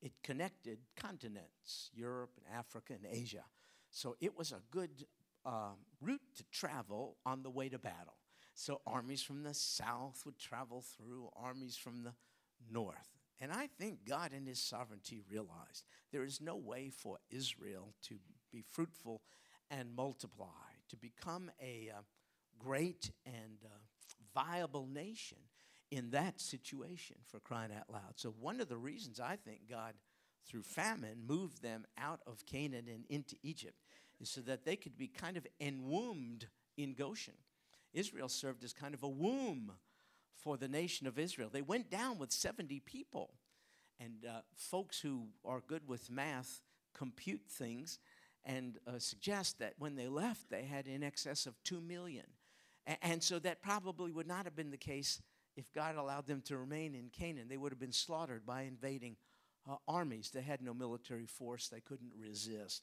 It 0.00 0.12
connected 0.22 0.78
continents, 0.96 1.90
Europe 1.94 2.32
and 2.36 2.58
Africa 2.58 2.94
and 2.94 3.06
Asia. 3.10 3.44
So 3.90 4.16
it 4.20 4.36
was 4.36 4.52
a 4.52 4.60
good 4.70 5.06
uh, 5.44 5.74
route 6.00 6.20
to 6.36 6.44
travel 6.50 7.16
on 7.24 7.42
the 7.42 7.50
way 7.50 7.68
to 7.68 7.78
battle. 7.78 8.16
So 8.54 8.80
armies 8.86 9.22
from 9.22 9.42
the 9.42 9.54
south 9.54 10.22
would 10.24 10.38
travel 10.38 10.82
through, 10.82 11.30
armies 11.36 11.76
from 11.76 12.04
the 12.04 12.12
north. 12.70 13.08
And 13.40 13.50
I 13.50 13.68
think 13.78 14.04
God, 14.08 14.32
in 14.32 14.46
His 14.46 14.60
sovereignty, 14.60 15.20
realized 15.28 15.84
there 16.12 16.22
is 16.22 16.40
no 16.40 16.56
way 16.56 16.90
for 16.90 17.18
Israel 17.30 17.94
to 18.08 18.16
be 18.52 18.62
fruitful 18.62 19.22
and 19.70 19.96
multiply, 19.96 20.46
to 20.90 20.96
become 20.96 21.50
a 21.60 21.90
uh, 21.96 22.02
great 22.58 23.10
and 23.26 23.58
uh, 23.64 23.68
viable 24.34 24.86
nation 24.86 25.38
in 25.90 26.10
that 26.10 26.40
situation 26.40 27.16
for 27.26 27.40
crying 27.40 27.70
out 27.76 27.90
loud. 27.92 28.14
So, 28.16 28.34
one 28.38 28.60
of 28.60 28.68
the 28.68 28.76
reasons 28.76 29.18
I 29.18 29.36
think 29.36 29.62
God, 29.68 29.94
through 30.46 30.62
famine, 30.62 31.24
moved 31.26 31.62
them 31.62 31.84
out 31.98 32.20
of 32.26 32.46
Canaan 32.46 32.86
and 32.88 33.04
into 33.08 33.36
Egypt 33.42 33.76
so 34.24 34.40
that 34.42 34.64
they 34.64 34.76
could 34.76 34.96
be 34.96 35.08
kind 35.08 35.36
of 35.36 35.46
enwombed 35.60 36.46
in 36.76 36.94
Goshen. 36.94 37.34
Israel 37.92 38.28
served 38.28 38.64
as 38.64 38.72
kind 38.72 38.94
of 38.94 39.02
a 39.02 39.08
womb 39.08 39.72
for 40.42 40.56
the 40.56 40.68
nation 40.68 41.06
of 41.06 41.18
Israel. 41.18 41.50
They 41.52 41.62
went 41.62 41.90
down 41.90 42.18
with 42.18 42.32
70 42.32 42.80
people. 42.80 43.30
And 44.00 44.24
uh, 44.28 44.40
folks 44.56 44.98
who 44.98 45.28
are 45.44 45.62
good 45.66 45.86
with 45.86 46.10
math 46.10 46.62
compute 46.94 47.42
things 47.48 47.98
and 48.44 48.78
uh, 48.86 48.98
suggest 48.98 49.58
that 49.60 49.74
when 49.78 49.94
they 49.94 50.08
left, 50.08 50.50
they 50.50 50.64
had 50.64 50.88
in 50.88 51.02
excess 51.02 51.46
of 51.46 51.54
2 51.62 51.80
million. 51.80 52.24
A- 52.88 53.04
and 53.04 53.22
so 53.22 53.38
that 53.38 53.62
probably 53.62 54.10
would 54.10 54.26
not 54.26 54.44
have 54.44 54.56
been 54.56 54.70
the 54.70 54.76
case 54.76 55.20
if 55.56 55.72
God 55.72 55.96
allowed 55.96 56.26
them 56.26 56.42
to 56.46 56.56
remain 56.56 56.94
in 56.94 57.10
Canaan. 57.10 57.46
They 57.48 57.56
would 57.56 57.70
have 57.70 57.78
been 57.78 57.92
slaughtered 57.92 58.44
by 58.44 58.62
invading 58.62 59.16
uh, 59.70 59.76
armies. 59.86 60.30
They 60.34 60.42
had 60.42 60.60
no 60.60 60.74
military 60.74 61.26
force, 61.26 61.68
they 61.68 61.80
couldn't 61.80 62.12
resist 62.18 62.82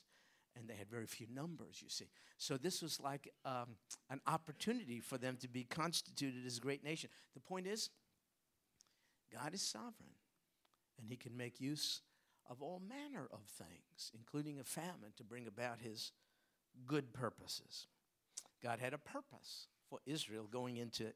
and 0.55 0.67
they 0.67 0.75
had 0.75 0.89
very 0.89 1.05
few 1.05 1.27
numbers, 1.33 1.81
you 1.81 1.89
see. 1.89 2.09
So 2.37 2.57
this 2.57 2.81
was 2.81 2.99
like 2.99 3.31
um, 3.45 3.75
an 4.09 4.21
opportunity 4.27 4.99
for 4.99 5.17
them 5.17 5.37
to 5.41 5.47
be 5.47 5.63
constituted 5.63 6.45
as 6.45 6.57
a 6.57 6.61
great 6.61 6.83
nation. 6.83 7.09
The 7.33 7.39
point 7.39 7.67
is, 7.67 7.89
God 9.31 9.53
is 9.53 9.61
sovereign, 9.61 10.15
and 10.99 11.07
He 11.07 11.15
can 11.15 11.37
make 11.37 11.61
use 11.61 12.01
of 12.49 12.61
all 12.61 12.81
manner 12.87 13.27
of 13.31 13.41
things, 13.45 14.11
including 14.17 14.59
a 14.59 14.63
famine, 14.63 15.13
to 15.17 15.23
bring 15.23 15.47
about 15.47 15.79
His 15.79 16.11
good 16.87 17.13
purposes. 17.13 17.87
God 18.63 18.79
had 18.79 18.93
a 18.93 18.97
purpose 18.97 19.67
for 19.89 19.99
Israel 20.05 20.47
going 20.49 20.77
into 20.77 21.13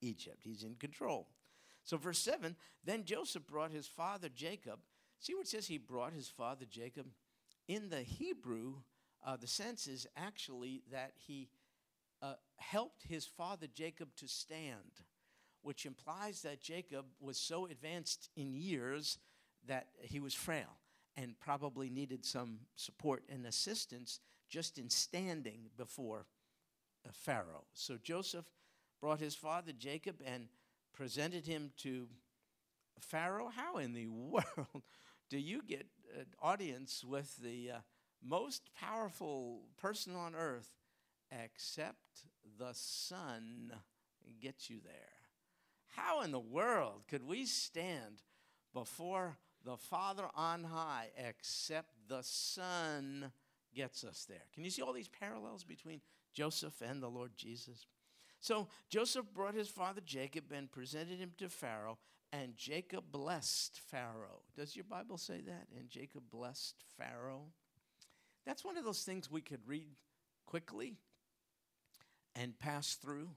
Egypt, 0.00 0.38
He's 0.42 0.62
in 0.62 0.74
control. 0.74 1.28
So, 1.84 1.96
verse 1.96 2.18
7 2.18 2.56
then 2.84 3.04
Joseph 3.04 3.46
brought 3.46 3.72
his 3.72 3.86
father 3.86 4.28
Jacob. 4.28 4.80
See 5.18 5.34
what 5.34 5.42
it 5.42 5.48
says? 5.48 5.66
He 5.66 5.78
brought 5.78 6.12
his 6.12 6.28
father 6.28 6.64
Jacob 6.64 7.06
in 7.70 7.88
the 7.88 8.02
Hebrew, 8.02 8.74
uh, 9.24 9.36
the 9.36 9.46
sense 9.46 9.86
is 9.86 10.04
actually 10.16 10.82
that 10.90 11.12
he 11.14 11.48
uh, 12.20 12.34
helped 12.56 13.04
his 13.04 13.24
father 13.24 13.68
Jacob 13.72 14.08
to 14.16 14.26
stand, 14.26 15.04
which 15.62 15.86
implies 15.86 16.42
that 16.42 16.60
Jacob 16.60 17.06
was 17.20 17.38
so 17.38 17.66
advanced 17.66 18.28
in 18.36 18.56
years 18.56 19.18
that 19.68 19.86
he 20.00 20.18
was 20.18 20.34
frail 20.34 20.78
and 21.16 21.38
probably 21.38 21.88
needed 21.88 22.24
some 22.24 22.58
support 22.74 23.22
and 23.28 23.46
assistance 23.46 24.18
just 24.48 24.76
in 24.76 24.90
standing 24.90 25.70
before 25.76 26.26
uh, 27.06 27.10
Pharaoh. 27.12 27.66
So 27.72 27.98
Joseph 28.02 28.46
brought 29.00 29.20
his 29.20 29.36
father 29.36 29.70
Jacob 29.70 30.16
and 30.26 30.48
presented 30.92 31.46
him 31.46 31.70
to 31.76 32.08
Pharaoh. 32.98 33.48
How 33.54 33.76
in 33.76 33.92
the 33.92 34.08
world 34.08 34.82
do 35.30 35.38
you 35.38 35.62
get 35.62 35.86
an 36.18 36.26
audience 36.40 37.04
with 37.04 37.36
the 37.42 37.70
uh, 37.70 37.78
most 38.22 38.62
powerful 38.74 39.62
person 39.76 40.14
on 40.14 40.34
earth, 40.34 40.70
except 41.30 42.26
the 42.58 42.72
Son 42.72 43.72
gets 44.40 44.70
you 44.70 44.78
there. 44.84 44.92
How 45.96 46.22
in 46.22 46.30
the 46.30 46.38
world 46.38 47.02
could 47.08 47.26
we 47.26 47.46
stand 47.46 48.22
before 48.72 49.36
the 49.64 49.76
Father 49.76 50.24
on 50.34 50.64
high 50.64 51.08
except 51.16 51.88
the 52.08 52.22
Son 52.22 53.32
gets 53.74 54.04
us 54.04 54.26
there? 54.28 54.42
Can 54.54 54.64
you 54.64 54.70
see 54.70 54.82
all 54.82 54.92
these 54.92 55.08
parallels 55.08 55.64
between 55.64 56.00
Joseph 56.32 56.80
and 56.80 57.02
the 57.02 57.08
Lord 57.08 57.32
Jesus? 57.36 57.86
So 58.40 58.68
Joseph 58.88 59.26
brought 59.34 59.54
his 59.54 59.68
father 59.68 60.00
Jacob 60.04 60.44
and 60.52 60.70
presented 60.70 61.18
him 61.18 61.32
to 61.38 61.48
Pharaoh, 61.48 61.98
and 62.32 62.56
Jacob 62.56 63.04
blessed 63.10 63.80
Pharaoh. 63.90 64.42
Does 64.56 64.76
your 64.76 64.84
Bible 64.84 65.18
say 65.18 65.40
that? 65.40 65.66
And 65.76 65.88
Jacob 65.88 66.22
blessed 66.30 66.76
Pharaoh. 66.96 67.46
That's 68.46 68.64
one 68.64 68.76
of 68.76 68.84
those 68.84 69.02
things 69.02 69.30
we 69.30 69.40
could 69.40 69.66
read 69.66 69.88
quickly 70.46 70.96
and 72.34 72.58
pass 72.58 72.94
through, 72.94 73.30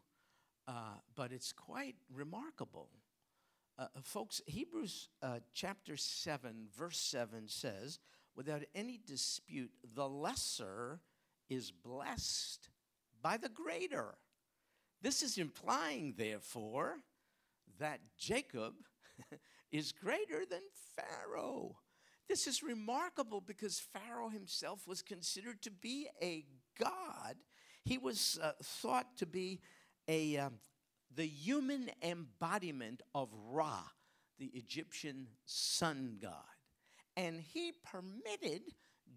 uh, 0.68 0.96
but 1.16 1.32
it's 1.32 1.52
quite 1.52 1.96
remarkable. 2.14 2.90
Uh, 3.78 3.88
uh 3.96 4.02
folks, 4.04 4.42
Hebrews 4.46 5.10
uh, 5.22 5.40
chapter 5.54 5.98
7, 5.98 6.68
verse 6.76 6.98
7 6.98 7.48
says, 7.48 8.00
without 8.36 8.64
any 8.76 9.00
dispute, 9.06 9.72
the 9.96 10.08
lesser 10.08 11.00
is 11.50 11.72
blessed 11.72 12.70
by 13.22 13.38
the 13.38 13.50
greater. 13.50 14.16
This 15.02 15.22
is 15.22 15.38
implying, 15.38 16.14
therefore, 16.18 16.98
that 17.80 18.00
Jacob 18.18 18.74
is 19.72 19.92
greater 19.92 20.46
than 20.50 20.62
Pharaoh. 20.96 21.78
This 22.30 22.48
is 22.48 22.64
remarkable 22.64 23.42
because 23.42 23.80
Pharaoh 23.80 24.30
himself 24.30 24.88
was 24.88 25.02
considered 25.02 25.62
to 25.64 25.72
be 25.72 26.08
a 26.22 26.46
god. 26.80 27.36
He 27.84 27.98
was 27.98 28.40
uh, 28.42 28.52
thought 28.64 29.18
to 29.18 29.26
be 29.26 29.60
a, 30.08 30.38
um, 30.38 30.54
the 31.14 31.28
human 31.28 31.92
embodiment 32.02 33.02
of 33.14 33.30
Ra, 33.34 33.82
the 34.40 34.52
Egyptian 34.54 35.28
sun 35.46 36.18
god. 36.22 36.34
And 37.16 37.42
he 37.42 37.74
permitted 37.84 38.62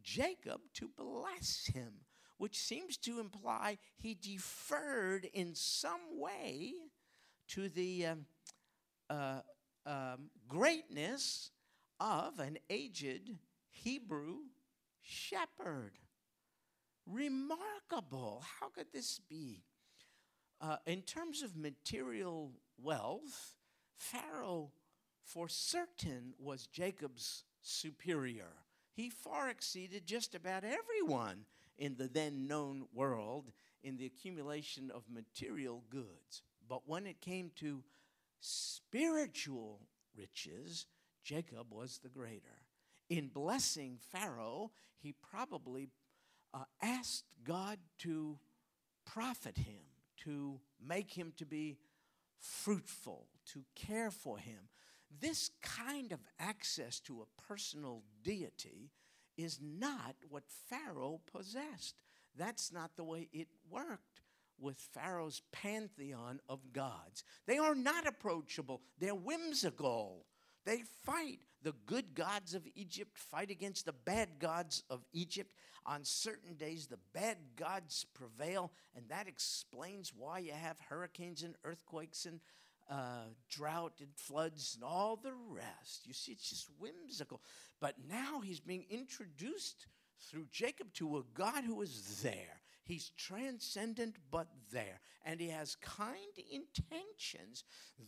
Jacob 0.03 0.61
to 0.75 0.91
bless 0.97 1.67
him, 1.73 1.93
which 2.39 2.59
seems 2.59 2.97
to 2.99 3.21
imply 3.21 3.79
he 3.97 4.15
deferred 4.15 5.27
in 5.33 5.55
some 5.55 6.19
way 6.19 6.75
to 7.49 7.69
the 7.69 8.07
um, 8.07 8.27
uh, 9.11 9.41
um, 9.85 10.31
greatness 10.49 11.51
of 12.01 12.39
an 12.39 12.59
aged 12.69 13.31
Hebrew 13.71 14.37
shepherd. 15.03 15.93
Remarkable. 17.07 18.43
How 18.61 18.69
could 18.69 18.93
this 18.93 19.21
be? 19.29 19.63
Uh, 20.61 20.77
in 20.87 21.03
terms 21.03 21.43
of 21.43 21.57
material 21.57 22.53
wealth, 22.83 23.55
Pharaoh, 23.97 24.73
for 25.25 25.49
certain, 25.49 26.35
was 26.39 26.67
Jacob's 26.67 27.45
superior. 27.63 28.53
He 28.93 29.11
far 29.11 29.51
exceeded 29.51 30.07
just 30.07 30.35
about 30.35 30.65
everyone 30.65 31.45
in 31.79 31.97
the 31.97 32.09
then 32.09 32.47
known 32.47 32.87
world 32.95 33.53
in 33.83 33.97
the 33.97 34.07
accumulation 34.07 34.91
of 34.91 35.05
material 35.13 35.85
goods. 35.91 36.43
But 36.69 36.89
when 36.89 37.07
it 37.07 37.21
came 37.21 37.51
to 37.57 37.83
spiritual 38.41 39.81
riches, 40.17 40.87
Jacob 41.25 41.73
was 41.73 41.99
the 41.99 42.09
greater. 42.09 42.63
in 43.09 43.29
blessing 43.29 43.99
Pharaoh, 44.11 44.73
he 44.99 45.13
probably 45.13 45.89
uh, 46.53 46.65
asked 46.83 47.25
God 47.45 47.79
to 47.99 48.39
profit 49.05 49.59
him, 49.59 49.83
to 50.25 50.61
make 50.85 51.13
him 51.13 51.33
to 51.37 51.47
be 51.47 51.79
fruitful, 52.39 53.29
to 53.53 53.65
care 53.75 54.11
for 54.11 54.39
him. 54.39 54.69
This 55.21 55.51
kind 55.63 56.13
of 56.13 56.21
access 56.39 56.99
to 57.01 57.23
a 57.23 57.43
personal 57.49 58.03
deity 58.23 58.91
is 59.37 59.61
not 59.63 60.17
what 60.29 60.45
Pharaoh 60.69 61.21
possessed. 61.33 61.95
That's 62.37 62.73
not 62.73 62.97
the 62.97 63.05
way 63.05 63.29
it 63.33 63.49
worked 63.71 64.16
with 64.59 64.79
Pharaoh's 64.93 65.43
pantheon 65.53 66.41
of 66.49 66.73
gods. 66.73 67.25
They 67.47 67.59
are 67.59 67.75
not 67.75 68.07
approachable, 68.07 68.83
they're 68.99 69.15
whimsical. 69.15 70.27
They 70.65 70.83
fight. 71.05 71.39
The 71.63 71.75
good 71.87 72.15
gods 72.15 72.55
of 72.55 72.67
Egypt 72.75 73.17
fight 73.17 73.51
against 73.51 73.87
the 73.87 73.93
bad 73.93 74.41
gods 74.41 74.83
of 74.91 75.05
Egypt. 75.13 75.55
On 75.87 76.05
certain 76.05 76.55
days, 76.55 76.89
the 76.89 76.99
bad 77.15 77.39
gods 77.55 78.05
prevail, 78.15 78.73
and 78.97 79.09
that 79.09 79.29
explains 79.29 80.13
why 80.13 80.41
you 80.41 80.53
have 80.53 80.77
hurricanes 80.81 81.45
and 81.45 81.55
earthquakes 81.65 82.27
and 82.27 82.41
uh, 82.91 83.27
drought 83.49 83.95
and 84.01 84.09
floods 84.17 84.75
and 84.75 84.85
all 84.85 85.17
the 85.17 85.33
rest. 85.49 86.07
You 86.07 86.13
see, 86.13 86.33
it's 86.33 86.51
just 86.51 86.69
whimsical. 86.79 87.41
But 87.81 87.95
now 88.09 88.41
he's 88.41 88.61
being 88.61 88.85
introduced 88.91 89.87
through 90.29 90.47
Jacob 90.51 90.93
to 90.95 91.19
a 91.19 91.23
God 91.35 91.65
who 91.65 91.81
is 91.83 92.21
there. 92.23 92.61
He's 92.87 93.11
transcendent 93.17 94.17
but 94.31 94.47
there. 94.73 95.01
And 95.25 95.41
he 95.41 95.49
has 95.49 95.77
kind 95.77 96.17
intentions, 96.51 97.65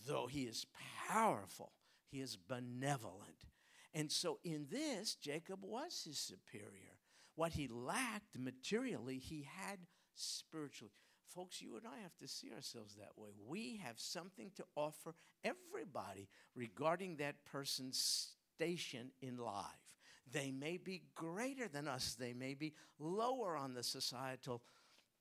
though 0.07 0.29
he 0.29 0.43
is 0.43 0.67
powerful. 1.09 1.73
He 2.11 2.21
is 2.21 2.37
benevolent. 2.37 3.47
And 3.93 4.11
so 4.11 4.39
in 4.45 4.69
this, 4.71 5.17
Jacob 5.17 5.65
was 5.65 6.05
his 6.07 6.19
superior. 6.19 6.97
What 7.35 7.53
he 7.53 7.67
lacked 7.67 8.39
materially, 8.39 9.19
he 9.19 9.49
had 9.61 9.81
spiritually. 10.15 10.93
Folks, 11.27 11.61
you 11.61 11.77
and 11.77 11.87
I 11.87 12.01
have 12.03 12.17
to 12.19 12.29
see 12.29 12.53
ourselves 12.55 12.95
that 12.95 13.17
way. 13.17 13.31
We 13.47 13.81
have 13.85 13.99
something 13.99 14.53
to 14.57 14.65
offer 14.77 15.15
everybody 15.45 16.29
regarding 16.55 17.17
that 17.17 17.45
person's 17.45 18.37
station 18.57 19.11
in 19.21 19.37
life. 19.37 19.98
They 20.33 20.51
may 20.51 20.77
be 20.77 21.03
greater 21.15 21.69
than 21.69 21.89
us, 21.89 22.15
they 22.19 22.33
may 22.33 22.55
be 22.55 22.75
lower 22.99 23.57
on 23.57 23.75
the 23.75 23.83
societal 23.83 24.63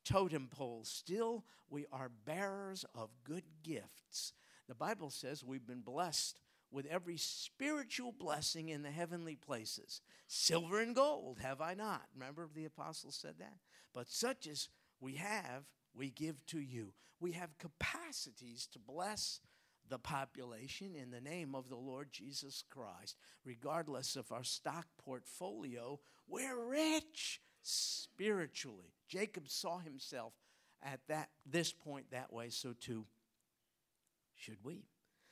totem 0.03 0.47
pole. 0.49 0.83
Still, 0.83 1.43
we 1.69 1.85
are 1.91 2.11
bearers 2.25 2.85
of 2.95 3.09
good 3.23 3.43
gifts. 3.63 4.33
The 4.67 4.75
Bible 4.75 5.09
says 5.09 5.43
we've 5.43 5.65
been 5.65 5.81
blessed 5.81 6.39
with 6.71 6.85
every 6.87 7.17
spiritual 7.17 8.11
blessing 8.11 8.69
in 8.69 8.83
the 8.83 8.91
heavenly 8.91 9.35
places. 9.35 10.01
Silver 10.27 10.81
and 10.81 10.95
gold 10.95 11.39
have 11.41 11.61
I 11.61 11.73
not. 11.73 12.03
Remember, 12.13 12.47
the 12.53 12.65
apostle 12.65 13.11
said 13.11 13.35
that? 13.39 13.57
But 13.93 14.09
such 14.09 14.47
as 14.47 14.69
we 14.99 15.15
have, 15.15 15.63
we 15.93 16.09
give 16.09 16.45
to 16.47 16.59
you. 16.59 16.93
We 17.19 17.31
have 17.33 17.57
capacities 17.57 18.67
to 18.73 18.79
bless 18.79 19.39
the 19.89 20.00
population 20.00 20.96
in 20.96 21.12
the 21.12 21.22
name 21.22 21.56
of 21.56 21.70
the 21.70 21.75
Lord 21.75 22.12
Jesus 22.12 22.63
Christ. 22.70 23.17
Regardless 23.46 24.15
of 24.15 24.32
our 24.32 24.44
stock 24.44 24.88
portfolio, 25.03 26.00
we're 26.27 26.58
rich 26.65 27.41
spiritually. 27.62 28.94
Jacob 29.08 29.50
saw 29.50 29.79
himself 29.79 30.34
at 30.84 31.00
that 31.08 31.29
this 31.46 31.72
point 31.72 32.12
that 32.12 32.32
way, 32.32 32.50
so 32.50 32.74
too 32.74 33.06
should 34.36 34.58
we. 34.63 34.86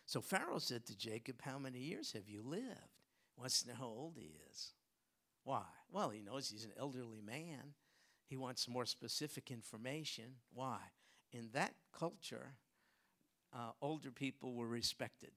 So 0.06 0.22
Pharaoh 0.22 0.60
said 0.60 0.86
to 0.86 0.98
Jacob, 0.98 1.42
How 1.42 1.58
many 1.58 1.80
years 1.80 2.12
have 2.14 2.28
you 2.28 2.42
lived? 2.44 2.66
Wants 3.38 3.62
to 3.62 3.70
know 3.70 3.76
how 3.80 3.86
old 3.86 4.14
he 4.18 4.32
is. 4.52 4.74
Why? 5.44 5.64
Well, 5.92 6.10
he 6.10 6.22
knows 6.22 6.50
he's 6.50 6.66
an 6.66 6.74
elderly 6.80 7.22
man. 7.22 7.74
He 8.28 8.38
wants 8.38 8.68
more 8.68 8.86
specific 8.86 9.52
information. 9.52 10.36
Why? 10.54 10.78
In 11.32 11.50
that 11.54 11.74
culture, 11.98 12.56
uh, 13.56 13.72
older 13.82 14.12
people 14.12 14.54
were 14.54 14.68
respected. 14.68 15.32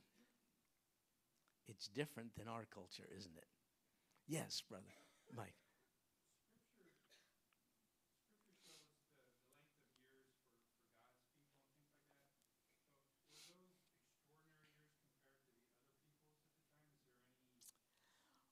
It's 1.69 1.87
different 1.87 2.35
than 2.37 2.49
our 2.49 2.65
culture, 2.75 3.05
isn't 3.17 3.37
it? 3.37 3.47
Yes, 4.27 4.63
brother. 4.69 4.85
Mike. 5.37 5.55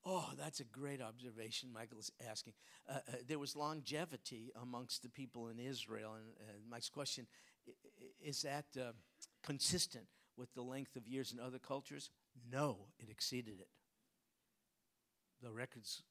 Oh, 0.09 0.31
that's 0.39 0.61
a 0.61 0.65
great 0.65 1.03
observation 1.03 1.73
Michael 1.73 1.99
is 1.99 2.13
asking. 2.31 2.53
Uh, 2.89 2.99
uh, 3.09 3.13
there 3.27 3.41
was 3.41 3.57
longevity 3.57 4.53
amongst 4.63 5.03
the 5.03 5.09
people 5.09 5.49
in 5.49 5.59
Israel. 5.59 6.15
And 6.15 6.27
uh, 6.41 6.53
Mike's 6.71 6.89
question 6.89 7.27
is 8.25 8.43
that 8.43 8.67
uh, 8.79 8.93
consistent 9.47 10.07
with 10.37 10.53
the 10.55 10.63
length 10.63 10.97
of 10.97 11.07
years 11.07 11.33
in 11.33 11.41
other 11.41 11.59
cultures? 11.59 12.11
No, 12.53 12.79
it 12.99 13.09
exceeded 13.11 13.61
it. 13.61 13.69
The 15.43 15.53
records 15.53 16.03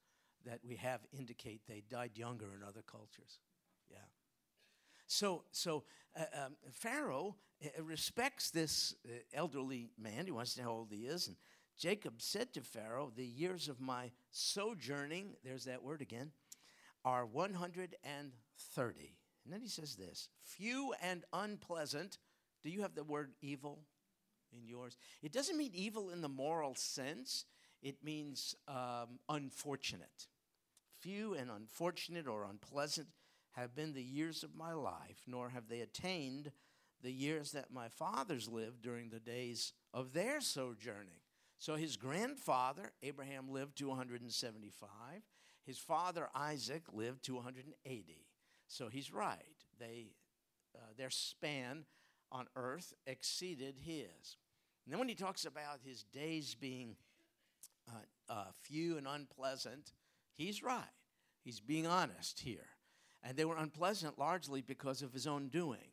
that 0.45 0.59
we 0.67 0.75
have 0.77 1.01
indicate 1.17 1.61
they 1.67 1.83
died 1.89 2.11
younger 2.15 2.53
in 2.55 2.63
other 2.63 2.81
cultures. 2.81 3.39
Yeah. 3.89 3.97
So, 5.07 5.43
so 5.51 5.83
uh, 6.17 6.45
um, 6.45 6.55
Pharaoh 6.71 7.35
uh, 7.63 7.83
respects 7.83 8.49
this 8.51 8.95
elderly 9.33 9.89
man. 9.97 10.25
He 10.25 10.31
wants 10.31 10.55
to 10.55 10.61
know 10.61 10.67
how 10.67 10.75
old 10.75 10.91
he 10.91 11.05
is. 11.05 11.27
And 11.27 11.35
Jacob 11.77 12.15
said 12.21 12.53
to 12.53 12.61
Pharaoh, 12.61 13.11
The 13.15 13.25
years 13.25 13.67
of 13.67 13.81
my 13.81 14.11
sojourning, 14.31 15.35
there's 15.43 15.65
that 15.65 15.83
word 15.83 16.01
again, 16.01 16.31
are 17.03 17.25
130. 17.25 19.15
And 19.43 19.53
then 19.53 19.61
he 19.61 19.67
says 19.67 19.95
this 19.95 20.29
few 20.41 20.93
and 21.01 21.23
unpleasant. 21.31 22.17
Do 22.65 22.71
you 22.71 22.81
have 22.81 22.95
the 22.95 23.03
word 23.03 23.31
evil 23.41 23.77
in 24.51 24.67
yours? 24.67 24.97
It 25.21 25.31
doesn't 25.31 25.55
mean 25.55 25.69
evil 25.75 26.09
in 26.09 26.21
the 26.21 26.27
moral 26.27 26.73
sense, 26.73 27.45
it 27.83 28.03
means 28.03 28.55
um, 28.67 29.19
unfortunate. 29.29 30.27
Few 30.99 31.35
and 31.35 31.51
unfortunate 31.51 32.27
or 32.27 32.43
unpleasant 32.43 33.09
have 33.51 33.75
been 33.75 33.93
the 33.93 34.01
years 34.01 34.41
of 34.41 34.55
my 34.55 34.73
life, 34.73 35.21
nor 35.27 35.49
have 35.49 35.67
they 35.69 35.81
attained 35.81 36.51
the 37.03 37.11
years 37.11 37.51
that 37.51 37.71
my 37.71 37.87
fathers 37.87 38.49
lived 38.49 38.81
during 38.81 39.09
the 39.09 39.19
days 39.19 39.71
of 39.93 40.13
their 40.13 40.41
sojourning. 40.41 41.21
So 41.59 41.75
his 41.75 41.97
grandfather, 41.97 42.93
Abraham, 43.03 43.51
lived 43.51 43.77
to 43.77 43.89
175. 43.89 44.89
His 45.63 45.77
father, 45.77 46.29
Isaac, 46.33 46.81
lived 46.91 47.23
to 47.25 47.35
180. 47.35 48.25
So 48.67 48.87
he's 48.87 49.13
right. 49.13 49.63
They, 49.79 50.07
uh, 50.75 50.79
their 50.97 51.11
span 51.11 51.85
on 52.31 52.47
earth 52.55 52.93
exceeded 53.05 53.75
his. 53.83 54.37
And 54.85 54.91
then 54.91 54.99
when 54.99 55.09
he 55.09 55.15
talks 55.15 55.45
about 55.45 55.79
his 55.83 56.03
days 56.03 56.55
being 56.55 56.95
uh, 57.87 58.33
uh, 58.33 58.45
few 58.61 58.97
and 58.97 59.07
unpleasant, 59.07 59.93
he's 60.33 60.63
right. 60.63 60.83
He's 61.43 61.59
being 61.59 61.87
honest 61.87 62.39
here. 62.39 62.67
And 63.23 63.35
they 63.35 63.45
were 63.45 63.57
unpleasant 63.57 64.19
largely 64.19 64.61
because 64.61 65.01
of 65.01 65.13
his 65.13 65.25
own 65.25 65.47
doing. 65.49 65.91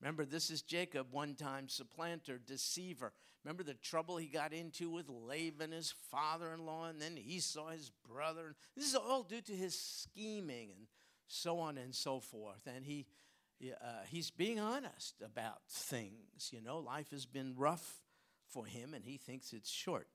Remember, 0.00 0.24
this 0.24 0.50
is 0.50 0.62
Jacob, 0.62 1.08
one 1.10 1.34
time 1.34 1.68
supplanter, 1.68 2.38
deceiver. 2.38 3.12
Remember 3.44 3.62
the 3.62 3.74
trouble 3.74 4.16
he 4.16 4.26
got 4.26 4.52
into 4.52 4.90
with 4.90 5.08
Laban, 5.08 5.72
his 5.72 5.92
father 6.10 6.52
in 6.52 6.64
law, 6.64 6.86
and 6.86 7.00
then 7.00 7.18
Esau, 7.18 7.68
his 7.70 7.90
brother. 8.08 8.54
This 8.76 8.86
is 8.86 8.94
all 8.94 9.22
due 9.22 9.40
to 9.40 9.52
his 9.52 9.78
scheming 9.78 10.70
and 10.70 10.86
so 11.26 11.58
on 11.58 11.78
and 11.78 11.94
so 11.94 12.20
forth. 12.20 12.68
And 12.72 12.84
he, 12.84 13.06
uh, 13.60 14.04
he's 14.08 14.30
being 14.30 14.60
honest 14.60 15.22
about 15.24 15.60
things. 15.68 16.50
You 16.52 16.60
know, 16.60 16.78
life 16.78 17.10
has 17.10 17.26
been 17.26 17.54
rough 17.56 18.00
for 18.48 18.66
him, 18.66 18.94
and 18.94 19.04
he 19.04 19.16
thinks 19.16 19.52
it's 19.52 19.70
short. 19.70 20.08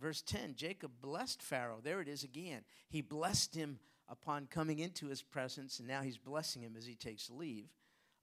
Verse 0.00 0.22
10 0.22 0.54
Jacob 0.56 0.92
blessed 1.00 1.42
Pharaoh. 1.42 1.80
There 1.82 2.00
it 2.00 2.08
is 2.08 2.24
again. 2.24 2.62
He 2.88 3.00
blessed 3.00 3.54
him 3.54 3.78
upon 4.08 4.46
coming 4.46 4.78
into 4.78 5.06
his 5.06 5.22
presence, 5.22 5.78
and 5.78 5.88
now 5.88 6.02
he's 6.02 6.18
blessing 6.18 6.62
him 6.62 6.74
as 6.76 6.86
he 6.86 6.94
takes 6.94 7.30
leave 7.30 7.68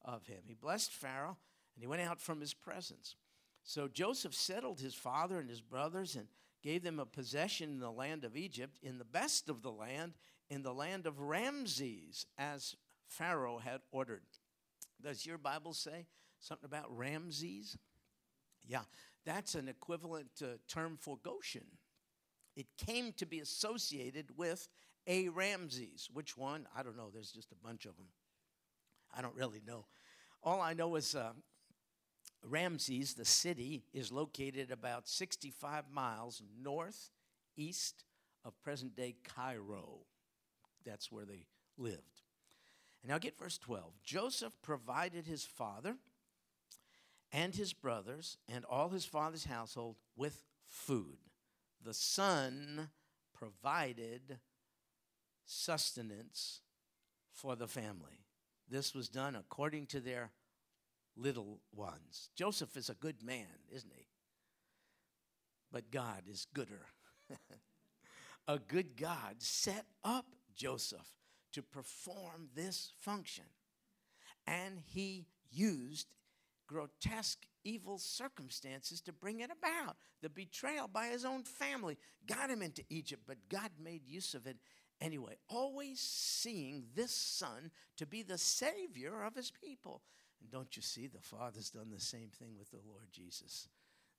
of 0.03 0.25
him. 0.27 0.41
He 0.45 0.53
blessed 0.53 0.91
Pharaoh, 0.91 1.37
and 1.75 1.81
he 1.81 1.87
went 1.87 2.01
out 2.01 2.21
from 2.21 2.39
his 2.39 2.53
presence. 2.53 3.15
So 3.63 3.87
Joseph 3.87 4.33
settled 4.33 4.79
his 4.79 4.95
father 4.95 5.39
and 5.39 5.49
his 5.49 5.61
brothers 5.61 6.15
and 6.15 6.27
gave 6.63 6.83
them 6.83 6.99
a 6.99 7.05
possession 7.05 7.69
in 7.69 7.79
the 7.79 7.91
land 7.91 8.23
of 8.23 8.35
Egypt, 8.37 8.77
in 8.81 8.97
the 8.97 9.05
best 9.05 9.49
of 9.49 9.61
the 9.61 9.71
land, 9.71 10.13
in 10.49 10.63
the 10.63 10.73
land 10.73 11.07
of 11.07 11.19
Ramses, 11.19 12.25
as 12.37 12.75
Pharaoh 13.11 13.57
had 13.57 13.81
ordered. 13.91 14.23
Does 15.03 15.25
your 15.25 15.37
Bible 15.37 15.73
say 15.73 16.07
something 16.39 16.65
about 16.65 16.95
Ramses? 16.95 17.77
Yeah, 18.65 18.83
that's 19.25 19.55
an 19.55 19.67
equivalent 19.67 20.29
uh, 20.41 20.57
term 20.67 20.97
for 20.99 21.17
Goshen. 21.21 21.65
It 22.55 22.67
came 22.77 23.11
to 23.13 23.25
be 23.25 23.39
associated 23.39 24.37
with 24.37 24.67
a 25.07 25.27
Ramses. 25.29 26.09
Which 26.13 26.37
one? 26.37 26.67
I 26.75 26.83
don't 26.83 26.95
know. 26.95 27.09
There's 27.11 27.31
just 27.31 27.51
a 27.51 27.55
bunch 27.63 27.85
of 27.85 27.97
them. 27.97 28.07
I 29.15 29.21
don't 29.21 29.35
really 29.35 29.61
know. 29.65 29.87
All 30.41 30.61
I 30.61 30.73
know 30.73 30.95
is 30.95 31.13
uh, 31.13 31.33
Ramses, 32.43 33.13
the 33.13 33.25
city, 33.25 33.83
is 33.93 34.11
located 34.11 34.71
about 34.71 35.07
65 35.07 35.85
miles 35.91 36.41
northeast 36.61 38.05
of 38.45 38.61
present 38.63 38.95
day 38.95 39.15
Cairo. 39.23 39.99
That's 40.85 41.11
where 41.11 41.25
they 41.25 41.45
lived. 41.77 42.21
And 43.01 43.09
now 43.09 43.17
get 43.17 43.37
verse 43.37 43.57
12. 43.57 43.93
Joseph 44.03 44.53
provided 44.61 45.25
his 45.25 45.43
father 45.43 45.95
and 47.31 47.55
his 47.55 47.73
brothers 47.73 48.37
and 48.47 48.65
all 48.65 48.89
his 48.89 49.05
father's 49.05 49.45
household 49.45 49.95
with 50.15 50.43
food. 50.67 51.17
The 51.83 51.93
son 51.93 52.89
provided 53.33 54.39
sustenance 55.45 56.61
for 57.33 57.55
the 57.55 57.67
family. 57.67 58.25
This 58.69 58.93
was 58.93 59.09
done 59.09 59.35
according 59.35 59.87
to 59.87 59.99
their 59.99 60.31
little 61.15 61.59
ones. 61.73 62.29
Joseph 62.35 62.77
is 62.77 62.89
a 62.89 62.93
good 62.93 63.23
man, 63.23 63.47
isn't 63.73 63.91
he? 63.95 64.07
But 65.71 65.91
God 65.91 66.23
is 66.29 66.45
gooder. 66.53 66.85
a 68.47 68.59
good 68.59 68.95
God 68.95 69.35
set 69.39 69.85
up 70.03 70.25
Joseph 70.55 71.07
to 71.53 71.61
perform 71.61 72.49
this 72.55 72.91
function. 72.99 73.45
And 74.47 74.79
he 74.85 75.27
used 75.51 76.07
grotesque, 76.67 77.45
evil 77.63 77.97
circumstances 77.97 79.01
to 79.01 79.11
bring 79.11 79.41
it 79.41 79.51
about. 79.51 79.97
The 80.21 80.29
betrayal 80.29 80.87
by 80.87 81.07
his 81.07 81.25
own 81.25 81.43
family 81.43 81.97
got 82.25 82.49
him 82.49 82.61
into 82.61 82.83
Egypt, 82.89 83.23
but 83.27 83.37
God 83.49 83.71
made 83.83 84.07
use 84.07 84.33
of 84.33 84.47
it 84.47 84.57
anyway. 85.01 85.35
Always 85.49 85.99
seeing 85.99 86.85
this 86.95 87.11
son 87.11 87.71
to 87.97 88.05
be 88.05 88.23
the 88.23 88.37
savior 88.37 89.23
of 89.23 89.35
his 89.35 89.51
people. 89.51 90.01
And 90.39 90.49
don't 90.49 90.75
you 90.75 90.81
see, 90.81 91.07
the 91.07 91.19
Father's 91.19 91.69
done 91.69 91.91
the 91.91 91.99
same 91.99 92.29
thing 92.29 92.55
with 92.57 92.71
the 92.71 92.79
Lord 92.87 93.07
Jesus, 93.11 93.67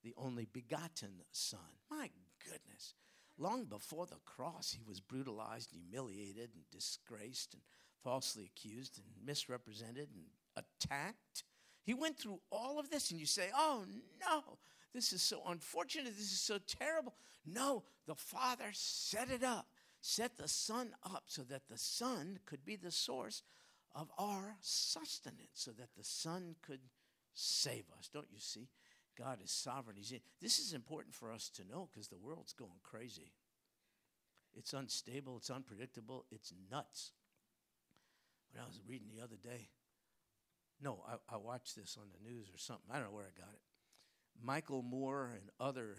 the 0.05 0.15
only 0.17 0.47
begotten 0.53 1.23
Son. 1.33 1.61
My 1.91 2.11
goodness. 2.45 2.95
Long 3.43 3.65
before 3.65 4.07
the 4.07 4.21
cross, 4.25 4.71
he 4.71 4.85
was 4.89 5.01
brutalized, 5.01 5.73
humiliated, 5.73 6.51
and 6.55 6.63
disgraced, 6.71 7.55
and 7.55 7.63
falsely 8.05 8.45
accused, 8.45 8.99
and 8.99 9.27
misrepresented, 9.27 10.11
and 10.15 10.27
attacked. 10.57 11.43
He 11.83 11.93
went 11.93 12.17
through 12.17 12.39
all 12.53 12.79
of 12.79 12.89
this, 12.89 13.11
and 13.11 13.19
you 13.19 13.27
say, 13.27 13.49
Oh 13.53 13.85
no, 14.21 14.59
this 14.95 15.13
is 15.13 15.23
so 15.23 15.43
unfortunate. 15.49 16.17
This 16.17 16.31
is 16.31 16.41
so 16.41 16.59
terrible. 16.59 17.15
No, 17.45 17.83
the 18.07 18.15
Father 18.15 18.69
set 18.71 19.29
it 19.29 19.43
up, 19.43 19.67
set 20.01 20.39
the 20.39 20.47
Son 20.47 20.91
up 21.05 21.25
so 21.27 21.43
that 21.43 21.63
the 21.69 21.79
Son 21.79 22.39
could 22.47 22.65
be 22.65 22.77
the 22.77 22.93
source 22.93 23.43
of 23.93 24.09
our 24.19 24.55
sustenance, 24.61 25.51
so 25.55 25.73
that 25.73 25.89
the 25.99 26.05
Son 26.05 26.55
could 26.63 26.81
save 27.35 27.87
us. 27.99 28.09
Don't 28.13 28.31
you 28.31 28.39
see? 28.39 28.69
God 29.19 29.39
is 29.43 29.51
sovereign. 29.51 29.97
He's 29.97 30.13
in. 30.13 30.21
This 30.41 30.59
is 30.59 30.73
important 30.73 31.15
for 31.15 31.31
us 31.31 31.51
to 31.57 31.69
know 31.69 31.89
because 31.93 32.09
the 32.09 32.17
world's 32.17 32.53
going 32.53 32.81
crazy. 32.83 33.33
It's 34.55 34.73
unstable, 34.73 35.39
it's 35.39 35.51
unpredictable, 35.51 36.27
it's 36.31 36.53
nuts. 36.71 37.13
When 38.53 38.63
I 38.63 38.67
was 38.67 38.81
reading 38.87 39.09
the 39.17 39.23
other 39.23 39.37
day, 39.43 39.71
no, 40.83 41.03
I, 41.09 41.35
I 41.35 41.39
watched 41.39 41.75
this 41.75 41.97
on 41.99 42.09
the 42.13 42.31
news 42.31 42.49
or 42.49 42.59
something. 42.59 42.85
I 42.91 42.97
don't 42.97 43.05
know 43.05 43.15
where 43.15 43.25
I 43.25 43.41
got 43.41 43.53
it. 43.55 43.61
Michael 44.43 44.83
Moore 44.83 45.31
and 45.35 45.49
other 45.61 45.97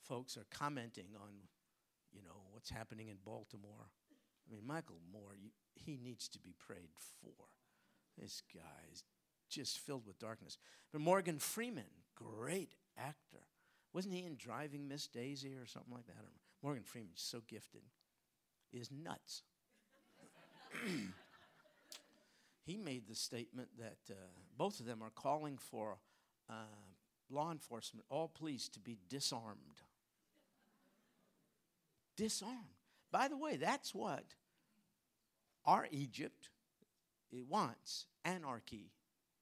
folks 0.00 0.36
are 0.36 0.46
commenting 0.50 1.08
on, 1.20 1.30
you 2.12 2.22
know, 2.22 2.42
what's 2.50 2.70
happening 2.70 3.08
in 3.08 3.16
Baltimore. 3.24 3.90
I 4.46 4.54
mean, 4.54 4.66
Michael 4.66 5.00
Moore, 5.12 5.36
you, 5.38 5.50
he 5.74 5.98
needs 6.02 6.28
to 6.28 6.38
be 6.38 6.54
prayed 6.58 6.90
for. 7.20 7.32
This 8.18 8.42
guy 8.54 8.92
is 8.92 9.04
just 9.48 9.78
filled 9.78 10.06
with 10.06 10.18
darkness. 10.18 10.58
But 10.92 11.00
Morgan 11.00 11.38
Freeman, 11.38 11.84
great 12.22 12.74
actor. 12.98 13.42
Wasn't 13.92 14.14
he 14.14 14.24
in 14.24 14.36
Driving 14.36 14.88
Miss 14.88 15.06
Daisy 15.06 15.54
or 15.54 15.66
something 15.66 15.92
like 15.92 16.06
that? 16.06 16.14
Morgan 16.62 16.84
Freeman's 16.84 17.22
so 17.22 17.42
gifted. 17.46 17.82
Is 18.72 18.90
nuts. 18.90 19.42
he 22.64 22.76
made 22.78 23.06
the 23.06 23.14
statement 23.14 23.68
that 23.78 23.98
uh, 24.10 24.14
both 24.56 24.80
of 24.80 24.86
them 24.86 25.02
are 25.02 25.10
calling 25.10 25.58
for 25.58 25.98
uh, 26.48 26.54
law 27.30 27.50
enforcement, 27.52 28.06
all 28.08 28.28
police, 28.28 28.68
to 28.70 28.80
be 28.80 28.96
disarmed. 29.10 29.82
Disarmed. 32.16 32.56
By 33.10 33.28
the 33.28 33.36
way, 33.36 33.56
that's 33.56 33.94
what 33.94 34.24
our 35.66 35.86
Egypt 35.90 36.48
wants 37.30 38.06
anarchy 38.24 38.92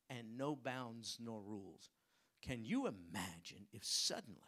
and 0.09 0.37
no 0.37 0.57
bounds 0.57 1.19
nor 1.21 1.40
rules. 1.40 1.90
Can 2.42 2.64
you 2.64 2.87
imagine 2.87 3.66
if 3.72 3.85
suddenly 3.85 4.40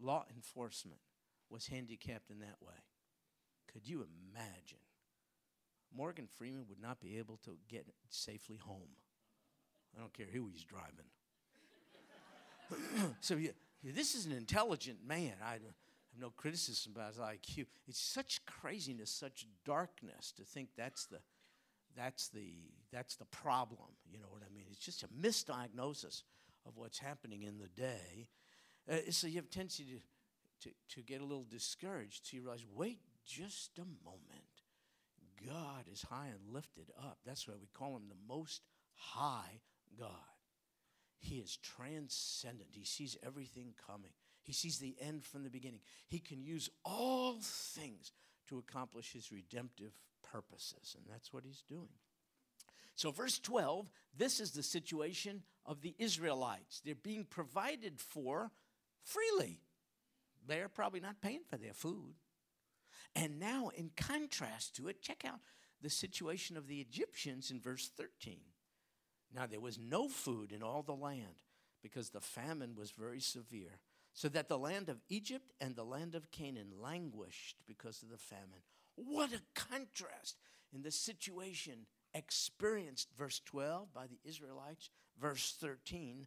law 0.00 0.24
enforcement 0.34 1.00
was 1.50 1.66
handicapped 1.66 2.30
in 2.30 2.40
that 2.40 2.56
way? 2.60 2.74
Could 3.72 3.88
you 3.88 4.06
imagine? 4.32 4.78
Morgan 5.94 6.26
Freeman 6.26 6.66
would 6.68 6.80
not 6.80 7.00
be 7.00 7.18
able 7.18 7.38
to 7.44 7.56
get 7.68 7.86
safely 8.10 8.56
home. 8.56 8.96
I 9.96 10.00
don't 10.00 10.12
care 10.12 10.26
who 10.30 10.48
he's 10.48 10.64
driving. 10.64 11.06
so 13.20 13.36
yeah, 13.36 13.52
this 13.82 14.14
is 14.14 14.26
an 14.26 14.32
intelligent 14.32 14.98
man. 15.06 15.32
I 15.42 15.52
have 15.52 15.62
no 16.18 16.30
criticism 16.30 16.92
about 16.94 17.08
his 17.08 17.18
IQ. 17.18 17.66
It's 17.86 18.00
such 18.00 18.44
craziness, 18.44 19.10
such 19.10 19.46
darkness 19.64 20.32
to 20.36 20.44
think 20.44 20.70
that's 20.76 21.06
the 21.06 21.18
that's 21.96 22.28
the 22.28 22.52
that's 22.92 23.16
the 23.16 23.24
problem. 23.26 23.88
You 24.10 24.18
know 24.18 24.28
what 24.30 24.42
I 24.42 24.54
mean? 24.54 24.66
It's 24.70 24.84
just 24.84 25.02
a 25.02 25.08
misdiagnosis 25.08 26.22
of 26.68 26.76
what's 26.76 26.98
happening 26.98 27.42
in 27.42 27.58
the 27.58 27.68
day. 27.68 28.28
Uh, 28.90 29.10
so 29.10 29.26
you 29.26 29.36
have 29.36 29.46
a 29.46 29.48
tendency 29.48 29.84
to, 29.84 30.68
to, 30.68 30.74
to 30.94 31.02
get 31.02 31.20
a 31.20 31.24
little 31.24 31.46
discouraged. 31.48 32.26
So 32.26 32.36
you 32.36 32.42
realize, 32.42 32.64
wait 32.74 33.00
just 33.26 33.78
a 33.78 33.84
moment. 34.04 34.44
God 35.46 35.84
is 35.90 36.02
high 36.02 36.28
and 36.28 36.52
lifted 36.54 36.90
up. 36.98 37.18
That's 37.24 37.46
why 37.46 37.54
we 37.60 37.68
call 37.72 37.96
him 37.96 38.08
the 38.08 38.34
most 38.34 38.62
high 38.94 39.60
God. 39.98 40.10
He 41.18 41.36
is 41.36 41.56
transcendent. 41.56 42.70
He 42.72 42.84
sees 42.84 43.16
everything 43.24 43.74
coming. 43.86 44.12
He 44.42 44.52
sees 44.52 44.78
the 44.78 44.96
end 45.00 45.24
from 45.24 45.44
the 45.44 45.50
beginning. 45.50 45.80
He 46.06 46.18
can 46.18 46.42
use 46.42 46.70
all 46.84 47.36
things 47.40 48.12
to 48.48 48.58
accomplish 48.58 49.12
his 49.12 49.30
redemptive 49.30 49.92
purposes, 50.22 50.96
and 50.96 51.04
that's 51.08 51.32
what 51.32 51.44
he's 51.44 51.62
doing. 51.68 51.88
So, 52.98 53.12
verse 53.12 53.38
12, 53.38 53.88
this 54.16 54.40
is 54.40 54.50
the 54.50 54.62
situation 54.64 55.44
of 55.64 55.82
the 55.82 55.94
Israelites. 56.00 56.82
They're 56.84 56.96
being 56.96 57.24
provided 57.24 58.00
for 58.00 58.50
freely. 59.04 59.60
They're 60.48 60.68
probably 60.68 60.98
not 60.98 61.20
paying 61.22 61.42
for 61.48 61.58
their 61.58 61.74
food. 61.74 62.14
And 63.14 63.38
now, 63.38 63.70
in 63.76 63.92
contrast 63.96 64.74
to 64.76 64.88
it, 64.88 65.00
check 65.00 65.24
out 65.24 65.38
the 65.80 65.90
situation 65.90 66.56
of 66.56 66.66
the 66.66 66.80
Egyptians 66.80 67.52
in 67.52 67.60
verse 67.60 67.88
13. 67.96 68.40
Now, 69.32 69.46
there 69.46 69.60
was 69.60 69.78
no 69.78 70.08
food 70.08 70.50
in 70.50 70.64
all 70.64 70.82
the 70.82 70.92
land 70.92 71.44
because 71.80 72.10
the 72.10 72.20
famine 72.20 72.74
was 72.74 72.90
very 72.90 73.20
severe, 73.20 73.78
so 74.12 74.28
that 74.30 74.48
the 74.48 74.58
land 74.58 74.88
of 74.88 75.04
Egypt 75.08 75.52
and 75.60 75.76
the 75.76 75.84
land 75.84 76.16
of 76.16 76.32
Canaan 76.32 76.72
languished 76.82 77.58
because 77.64 78.02
of 78.02 78.10
the 78.10 78.18
famine. 78.18 78.64
What 78.96 79.30
a 79.32 79.40
contrast 79.54 80.34
in 80.74 80.82
the 80.82 80.90
situation 80.90 81.86
experienced, 82.14 83.08
verse 83.16 83.40
12, 83.44 83.92
by 83.92 84.06
the 84.06 84.18
Israelites, 84.24 84.90
verse 85.20 85.54
13, 85.60 86.26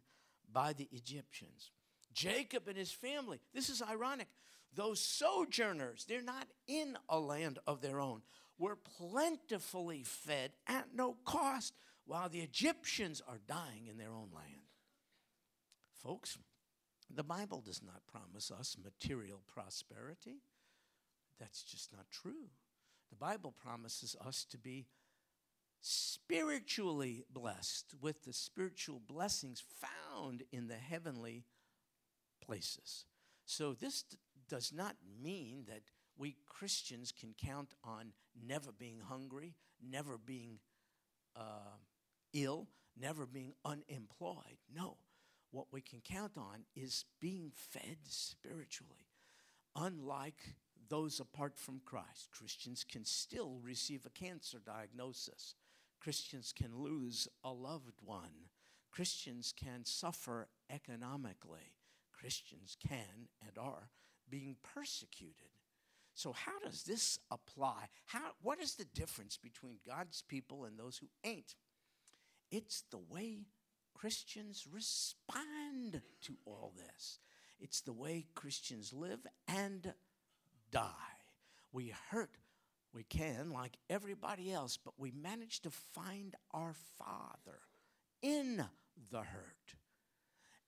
by 0.52 0.72
the 0.72 0.88
Egyptians. 0.92 1.70
Jacob 2.12 2.68
and 2.68 2.76
his 2.76 2.92
family, 2.92 3.40
this 3.54 3.68
is 3.68 3.82
ironic. 3.82 4.28
Those 4.74 5.00
sojourners, 5.00 6.04
they're 6.06 6.22
not 6.22 6.46
in 6.66 6.96
a 7.08 7.18
land 7.18 7.58
of 7.66 7.80
their 7.80 8.00
own, 8.00 8.22
were 8.58 8.76
plentifully 8.76 10.02
fed 10.04 10.52
at 10.66 10.88
no 10.94 11.16
cost 11.24 11.74
while 12.06 12.28
the 12.28 12.40
Egyptians 12.40 13.22
are 13.26 13.40
dying 13.46 13.86
in 13.88 13.96
their 13.98 14.12
own 14.12 14.28
land. 14.34 14.62
Folks, 16.02 16.38
the 17.14 17.22
Bible 17.22 17.60
does 17.60 17.82
not 17.82 18.06
promise 18.06 18.50
us 18.50 18.76
material 18.82 19.42
prosperity. 19.52 20.42
That's 21.38 21.62
just 21.62 21.92
not 21.92 22.06
true. 22.10 22.48
The 23.10 23.16
Bible 23.16 23.52
promises 23.52 24.16
us 24.26 24.46
to 24.50 24.58
be 24.58 24.86
spiritually 25.82 27.24
blessed 27.28 27.94
with 28.00 28.22
the 28.22 28.32
spiritual 28.32 29.00
blessings 29.04 29.62
found 29.80 30.44
in 30.52 30.68
the 30.68 30.76
heavenly 30.76 31.44
places. 32.40 33.04
So, 33.44 33.74
this 33.74 34.02
d- 34.02 34.16
does 34.48 34.72
not 34.72 34.96
mean 35.20 35.64
that 35.66 35.82
we 36.16 36.36
Christians 36.46 37.12
can 37.12 37.34
count 37.36 37.74
on 37.82 38.12
never 38.46 38.70
being 38.70 39.00
hungry, 39.00 39.54
never 39.84 40.16
being 40.16 40.60
uh, 41.34 41.76
ill, 42.32 42.68
never 42.98 43.26
being 43.26 43.54
unemployed. 43.64 44.58
No. 44.72 44.98
What 45.50 45.66
we 45.72 45.80
can 45.82 46.00
count 46.00 46.38
on 46.38 46.64
is 46.74 47.04
being 47.20 47.52
fed 47.54 47.98
spiritually. 48.06 49.08
Unlike 49.76 50.54
those 50.88 51.20
apart 51.20 51.58
from 51.58 51.80
Christ, 51.84 52.30
Christians 52.30 52.84
can 52.84 53.04
still 53.04 53.58
receive 53.62 54.06
a 54.06 54.10
cancer 54.10 54.58
diagnosis 54.64 55.54
Christians 56.02 56.52
can 56.52 56.76
lose 56.76 57.28
a 57.44 57.52
loved 57.52 58.00
one. 58.04 58.48
Christians 58.90 59.54
can 59.56 59.84
suffer 59.84 60.48
economically. 60.68 61.76
Christians 62.12 62.76
can 62.88 63.28
and 63.40 63.56
are 63.56 63.88
being 64.28 64.56
persecuted. 64.74 65.50
So, 66.14 66.32
how 66.32 66.58
does 66.58 66.82
this 66.82 67.20
apply? 67.30 67.86
How, 68.06 68.32
what 68.42 68.60
is 68.60 68.74
the 68.74 68.84
difference 68.84 69.38
between 69.38 69.76
God's 69.86 70.22
people 70.22 70.64
and 70.64 70.76
those 70.76 70.98
who 70.98 71.06
ain't? 71.24 71.54
It's 72.50 72.82
the 72.90 73.00
way 73.08 73.46
Christians 73.94 74.66
respond 74.70 76.02
to 76.22 76.34
all 76.44 76.74
this. 76.76 77.20
It's 77.60 77.80
the 77.80 77.92
way 77.92 78.26
Christians 78.34 78.92
live 78.92 79.20
and 79.46 79.94
die. 80.72 80.90
We 81.72 81.94
hurt, 82.10 82.36
we 82.94 83.04
can, 83.04 83.50
like 83.50 83.76
everybody 83.88 84.52
else, 84.52 84.78
but 84.82 84.94
we 84.98 85.10
manage 85.10 85.60
to 85.62 85.70
find 85.70 86.34
our 86.52 86.74
Father 86.98 87.60
in 88.22 88.64
the 89.10 89.22
hurt. 89.22 89.76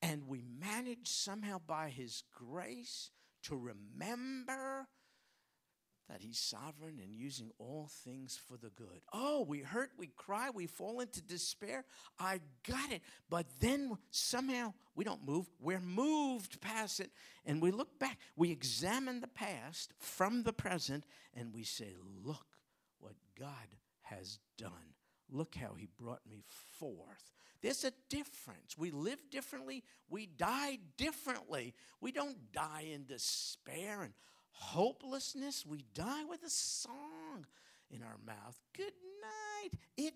And 0.03 0.29
we 0.29 0.43
manage 0.43 1.09
somehow 1.09 1.61
by 1.67 1.89
His 1.91 2.23
grace 2.33 3.11
to 3.45 3.57
remember 3.57 4.89
that 6.09 6.21
he's 6.21 6.39
sovereign 6.39 6.99
and 7.03 7.15
using 7.15 7.51
all 7.59 7.89
things 8.05 8.39
for 8.49 8.57
the 8.57 8.71
good. 8.71 9.01
Oh, 9.13 9.43
we 9.43 9.61
hurt, 9.61 9.91
we 9.99 10.09
cry, 10.09 10.51
we 10.51 10.67
fall 10.67 11.01
into 11.01 11.23
despair. 11.23 11.85
I 12.19 12.41
got 12.69 12.93
it. 12.93 13.03
But 13.31 13.47
then 13.61 13.97
somehow 14.11 14.75
we 14.95 15.05
don't 15.05 15.27
move. 15.27 15.47
We're 15.61 15.81
moved 15.81 16.61
past 16.61 17.01
it 17.01 17.11
and 17.47 17.63
we 17.63 17.71
look 17.71 17.99
back. 17.99 18.19
We 18.37 18.51
examine 18.51 19.21
the 19.21 19.29
past 19.29 19.95
from 19.99 20.43
the 20.43 20.53
present 20.53 21.05
and 21.35 21.55
we 21.55 21.65
say, 21.65 21.95
Look 22.23 22.47
what 22.99 23.15
God 23.39 23.49
has 24.03 24.39
done. 24.59 24.95
Look 25.31 25.55
how 25.55 25.75
he 25.75 25.89
brought 25.99 26.21
me 26.31 26.45
forth. 26.79 27.31
There's 27.63 27.85
a 27.85 27.93
difference. 28.11 28.77
We 28.77 28.91
live 28.91 29.19
differently, 29.31 29.85
we 30.11 30.27
die 30.27 30.79
differently. 30.99 31.73
We 31.99 32.13
don't 32.13 32.53
die 32.53 32.89
in 32.93 33.07
despair 33.07 34.03
and 34.03 34.13
hopelessness, 34.55 35.67
we 35.67 35.85
die 35.95 36.25
with 36.25 36.43
a 36.43 36.51
song 36.51 37.47
in 37.91 38.03
our 38.03 38.19
mouth. 38.25 38.59
Good 38.77 38.95
night. 39.21 39.79
It 39.97 40.15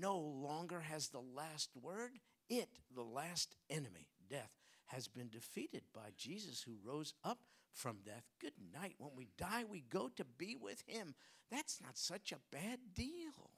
no 0.00 0.18
longer 0.18 0.80
has 0.80 1.08
the 1.08 1.20
last 1.20 1.70
word. 1.80 2.12
It, 2.48 2.68
the 2.94 3.02
last 3.02 3.54
enemy, 3.70 4.08
death, 4.30 4.50
has 4.86 5.08
been 5.08 5.28
defeated 5.28 5.82
by 5.94 6.10
Jesus 6.16 6.62
who 6.62 6.76
rose 6.84 7.14
up 7.24 7.38
from 7.72 7.98
death. 8.04 8.24
Good 8.40 8.52
night. 8.74 8.94
When 8.98 9.12
we 9.16 9.28
die, 9.38 9.64
we 9.68 9.84
go 9.88 10.08
to 10.16 10.24
be 10.24 10.56
with 10.60 10.82
him. 10.86 11.14
That's 11.50 11.80
not 11.82 11.96
such 11.96 12.32
a 12.32 12.54
bad 12.54 12.78
deal. 12.94 13.50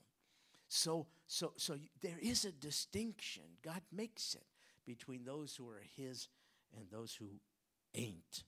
So, 0.68 1.06
so, 1.26 1.52
so 1.56 1.78
there 2.02 2.18
is 2.20 2.44
a 2.44 2.52
distinction. 2.52 3.44
God 3.62 3.82
makes 3.92 4.34
it 4.34 4.46
between 4.87 5.24
those 5.24 5.56
who 5.56 5.68
are 5.68 5.82
his 5.96 6.28
and 6.76 6.87
those 6.90 7.14
who 7.14 7.26
ain't. 7.94 8.44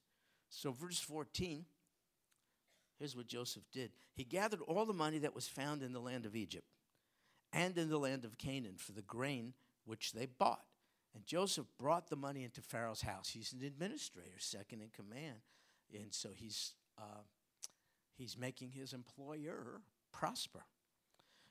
So, 0.49 0.73
verse 0.73 0.99
14, 1.01 1.65
here's 2.99 3.17
what 3.17 3.27
Joseph 3.27 3.65
did 3.73 3.91
He 4.15 4.25
gathered 4.25 4.61
all 4.61 4.87
the 4.87 4.93
money 4.93 5.19
that 5.19 5.35
was 5.35 5.49
found 5.49 5.83
in 5.83 5.93
the 5.93 6.01
land 6.01 6.27
of 6.27 6.37
Egypt 6.37 6.67
and 7.53 7.77
in 7.79 7.89
the 7.89 7.99
land 7.99 8.25
of 8.25 8.39
Canaan 8.39 8.77
for 8.77 8.93
the 8.93 9.03
grain 9.03 9.55
which 9.85 10.13
they 10.13 10.27
bought. 10.27 10.65
And 11.15 11.25
Joseph 11.25 11.67
brought 11.79 12.11
the 12.11 12.17
money 12.17 12.45
into 12.45 12.61
Pharaoh's 12.61 13.01
house. 13.01 13.31
He's 13.31 13.55
an 13.55 13.65
administrator, 13.65 14.39
second 14.39 14.83
in 14.83 14.89
command. 14.91 15.39
And 15.95 16.13
so 16.13 16.31
he's, 16.35 16.75
uh, 16.99 17.23
he's 18.19 18.37
making 18.37 18.73
his 18.73 18.93
employer 18.93 19.81
prosper. 20.13 20.65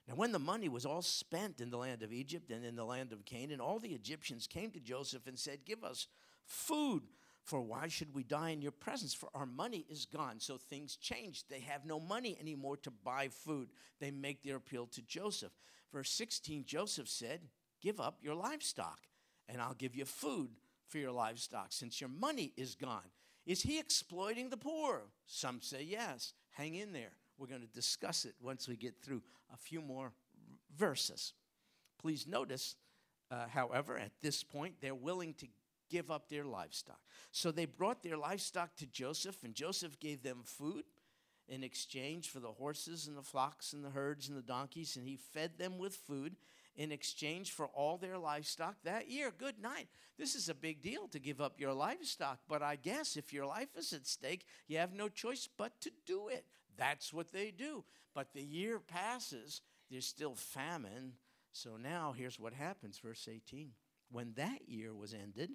Now, 0.07 0.13
when 0.15 0.31
the 0.31 0.39
money 0.39 0.69
was 0.69 0.85
all 0.85 1.01
spent 1.01 1.61
in 1.61 1.71
the 1.71 1.77
land 1.77 2.03
of 2.03 2.13
Egypt 2.13 2.51
and 2.51 2.63
in 2.63 2.75
the 2.75 2.85
land 2.85 3.11
of 3.11 3.25
Canaan, 3.25 3.59
all 3.59 3.79
the 3.79 3.93
Egyptians 3.93 4.45
came 4.45 4.69
to 4.71 4.79
Joseph 4.79 5.25
and 5.25 5.39
said, 5.39 5.65
Give 5.65 5.83
us 5.83 6.07
food 6.45 7.03
for 7.45 7.61
why 7.61 7.87
should 7.87 8.15
we 8.15 8.23
die 8.23 8.49
in 8.49 8.61
your 8.61 8.71
presence? 8.71 9.13
For 9.13 9.29
our 9.35 9.45
money 9.45 9.85
is 9.87 10.05
gone. 10.05 10.39
So 10.39 10.57
things 10.57 10.95
changed. 10.95 11.45
They 11.47 11.59
have 11.59 11.85
no 11.85 11.99
money 11.99 12.35
anymore 12.39 12.77
to 12.77 12.91
buy 12.91 13.27
food. 13.27 13.69
They 13.99 14.09
make 14.09 14.43
their 14.43 14.55
appeal 14.55 14.87
to 14.87 15.01
Joseph. 15.03 15.51
Verse 15.93 16.09
16 16.09 16.65
Joseph 16.65 17.07
said, 17.07 17.41
Give 17.81 18.01
up 18.01 18.17
your 18.21 18.33
livestock, 18.33 18.99
and 19.47 19.61
I'll 19.61 19.75
give 19.75 19.95
you 19.95 20.05
food 20.05 20.49
for 20.87 20.97
your 20.97 21.11
livestock, 21.11 21.67
since 21.69 22.01
your 22.01 22.09
money 22.09 22.51
is 22.57 22.73
gone. 22.73 23.11
Is 23.45 23.61
he 23.61 23.79
exploiting 23.79 24.49
the 24.49 24.57
poor? 24.57 25.03
Some 25.27 25.61
say 25.61 25.83
yes. 25.83 26.33
Hang 26.51 26.73
in 26.73 26.93
there. 26.93 27.11
We're 27.37 27.47
going 27.47 27.61
to 27.61 27.67
discuss 27.67 28.25
it 28.25 28.33
once 28.41 28.67
we 28.67 28.75
get 28.75 28.95
through 29.03 29.21
a 29.53 29.57
few 29.57 29.81
more 29.81 30.13
verses. 30.75 31.33
Please 31.99 32.25
notice, 32.25 32.75
uh, 33.29 33.47
however, 33.47 33.97
at 33.97 34.13
this 34.21 34.43
point, 34.43 34.75
they're 34.81 34.95
willing 34.95 35.35
to 35.35 35.47
give 35.89 36.11
up 36.11 36.29
their 36.29 36.43
livestock. 36.43 36.99
So 37.31 37.51
they 37.51 37.65
brought 37.65 38.03
their 38.03 38.17
livestock 38.17 38.75
to 38.77 38.85
Joseph, 38.85 39.43
and 39.43 39.53
Joseph 39.53 39.99
gave 39.99 40.23
them 40.23 40.41
food 40.43 40.83
in 41.47 41.63
exchange 41.63 42.29
for 42.29 42.39
the 42.39 42.51
horses 42.51 43.07
and 43.07 43.17
the 43.17 43.21
flocks 43.21 43.73
and 43.73 43.83
the 43.83 43.89
herds 43.89 44.29
and 44.29 44.37
the 44.37 44.41
donkeys, 44.41 44.95
and 44.95 45.07
he 45.07 45.15
fed 45.15 45.57
them 45.57 45.77
with 45.77 45.95
food 45.95 46.35
in 46.75 46.91
exchange 46.91 47.51
for 47.51 47.67
all 47.67 47.97
their 47.97 48.17
livestock 48.17 48.75
that 48.83 49.09
year. 49.09 49.31
Good 49.35 49.59
night. 49.61 49.87
This 50.17 50.35
is 50.35 50.49
a 50.49 50.55
big 50.55 50.81
deal 50.81 51.07
to 51.09 51.19
give 51.19 51.39
up 51.39 51.59
your 51.59 51.73
livestock, 51.73 52.39
but 52.47 52.61
I 52.61 52.75
guess 52.75 53.15
if 53.15 53.31
your 53.31 53.45
life 53.45 53.69
is 53.77 53.93
at 53.93 54.07
stake, 54.07 54.45
you 54.67 54.77
have 54.77 54.93
no 54.93 55.07
choice 55.07 55.47
but 55.57 55.79
to 55.81 55.91
do 56.05 56.27
it. 56.27 56.45
That's 56.77 57.13
what 57.13 57.31
they 57.31 57.51
do. 57.51 57.85
But 58.13 58.33
the 58.33 58.43
year 58.43 58.79
passes, 58.79 59.61
there's 59.89 60.05
still 60.05 60.35
famine. 60.35 61.13
So 61.51 61.77
now 61.81 62.13
here's 62.17 62.39
what 62.39 62.53
happens, 62.53 62.99
verse 62.99 63.27
18. 63.31 63.71
When 64.11 64.33
that 64.35 64.67
year 64.67 64.93
was 64.93 65.13
ended, 65.13 65.51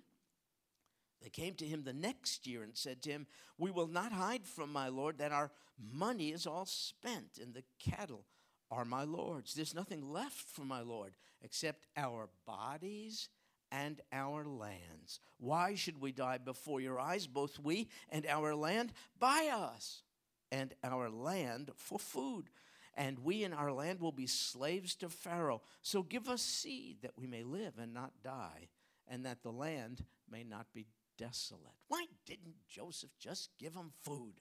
they 1.23 1.31
came 1.31 1.55
to 1.55 1.67
him 1.67 1.85
the 1.85 1.93
next 1.93 2.47
year 2.47 2.63
and 2.63 2.77
said 2.77 3.03
to 3.03 3.11
him, 3.11 3.27
We 3.59 3.71
will 3.71 3.87
not 3.87 4.13
hide 4.13 4.47
from 4.47 4.73
my 4.73 4.89
Lord 4.89 5.19
that 5.19 5.33
our 5.33 5.51
money 5.93 6.31
is 6.31 6.47
all 6.47 6.67
spent, 6.67 7.39
and 7.41 7.55
the 7.55 7.65
cattle 7.79 8.25
are 8.71 8.85
my 8.85 9.05
Lord's. 9.05 9.55
There's 9.55 9.75
nothing 9.75 10.13
left 10.13 10.49
for 10.49 10.65
my 10.65 10.81
Lord 10.81 11.15
except 11.43 11.87
our 11.97 12.29
bodies 12.47 13.29
and 13.73 14.01
our 14.13 14.45
lands. 14.45 15.21
Why 15.39 15.75
should 15.75 16.01
we 16.01 16.13
die 16.13 16.39
before 16.39 16.81
your 16.81 16.99
eyes, 16.99 17.27
both 17.27 17.59
we 17.59 17.89
and 18.09 18.27
our 18.27 18.55
land? 18.55 18.93
Buy 19.19 19.51
us 19.53 20.03
and 20.51 20.75
our 20.83 21.09
land 21.09 21.71
for 21.77 21.99
food. 21.99 22.51
And 22.95 23.21
we 23.21 23.45
and 23.45 23.55
our 23.55 23.73
land 23.73 24.01
will 24.01 24.13
be 24.13 24.27
slaves 24.27 24.95
to 24.97 25.09
Pharaoh. 25.09 25.63
So 25.83 26.03
give 26.03 26.29
us 26.29 26.43
seed 26.43 26.99
that 27.03 27.17
we 27.17 27.27
may 27.27 27.45
live 27.45 27.75
and 27.79 27.95
not 27.95 28.13
die, 28.23 28.69
and 29.09 29.25
that 29.25 29.43
the 29.43 29.53
land 29.53 30.05
may 30.31 30.43
not 30.43 30.67
be 30.75 30.87
desolate. 31.21 31.77
Why 31.89 32.07
didn't 32.25 32.67
Joseph 32.67 33.11
just 33.19 33.51
give 33.59 33.75
him 33.75 33.93
food? 34.03 34.41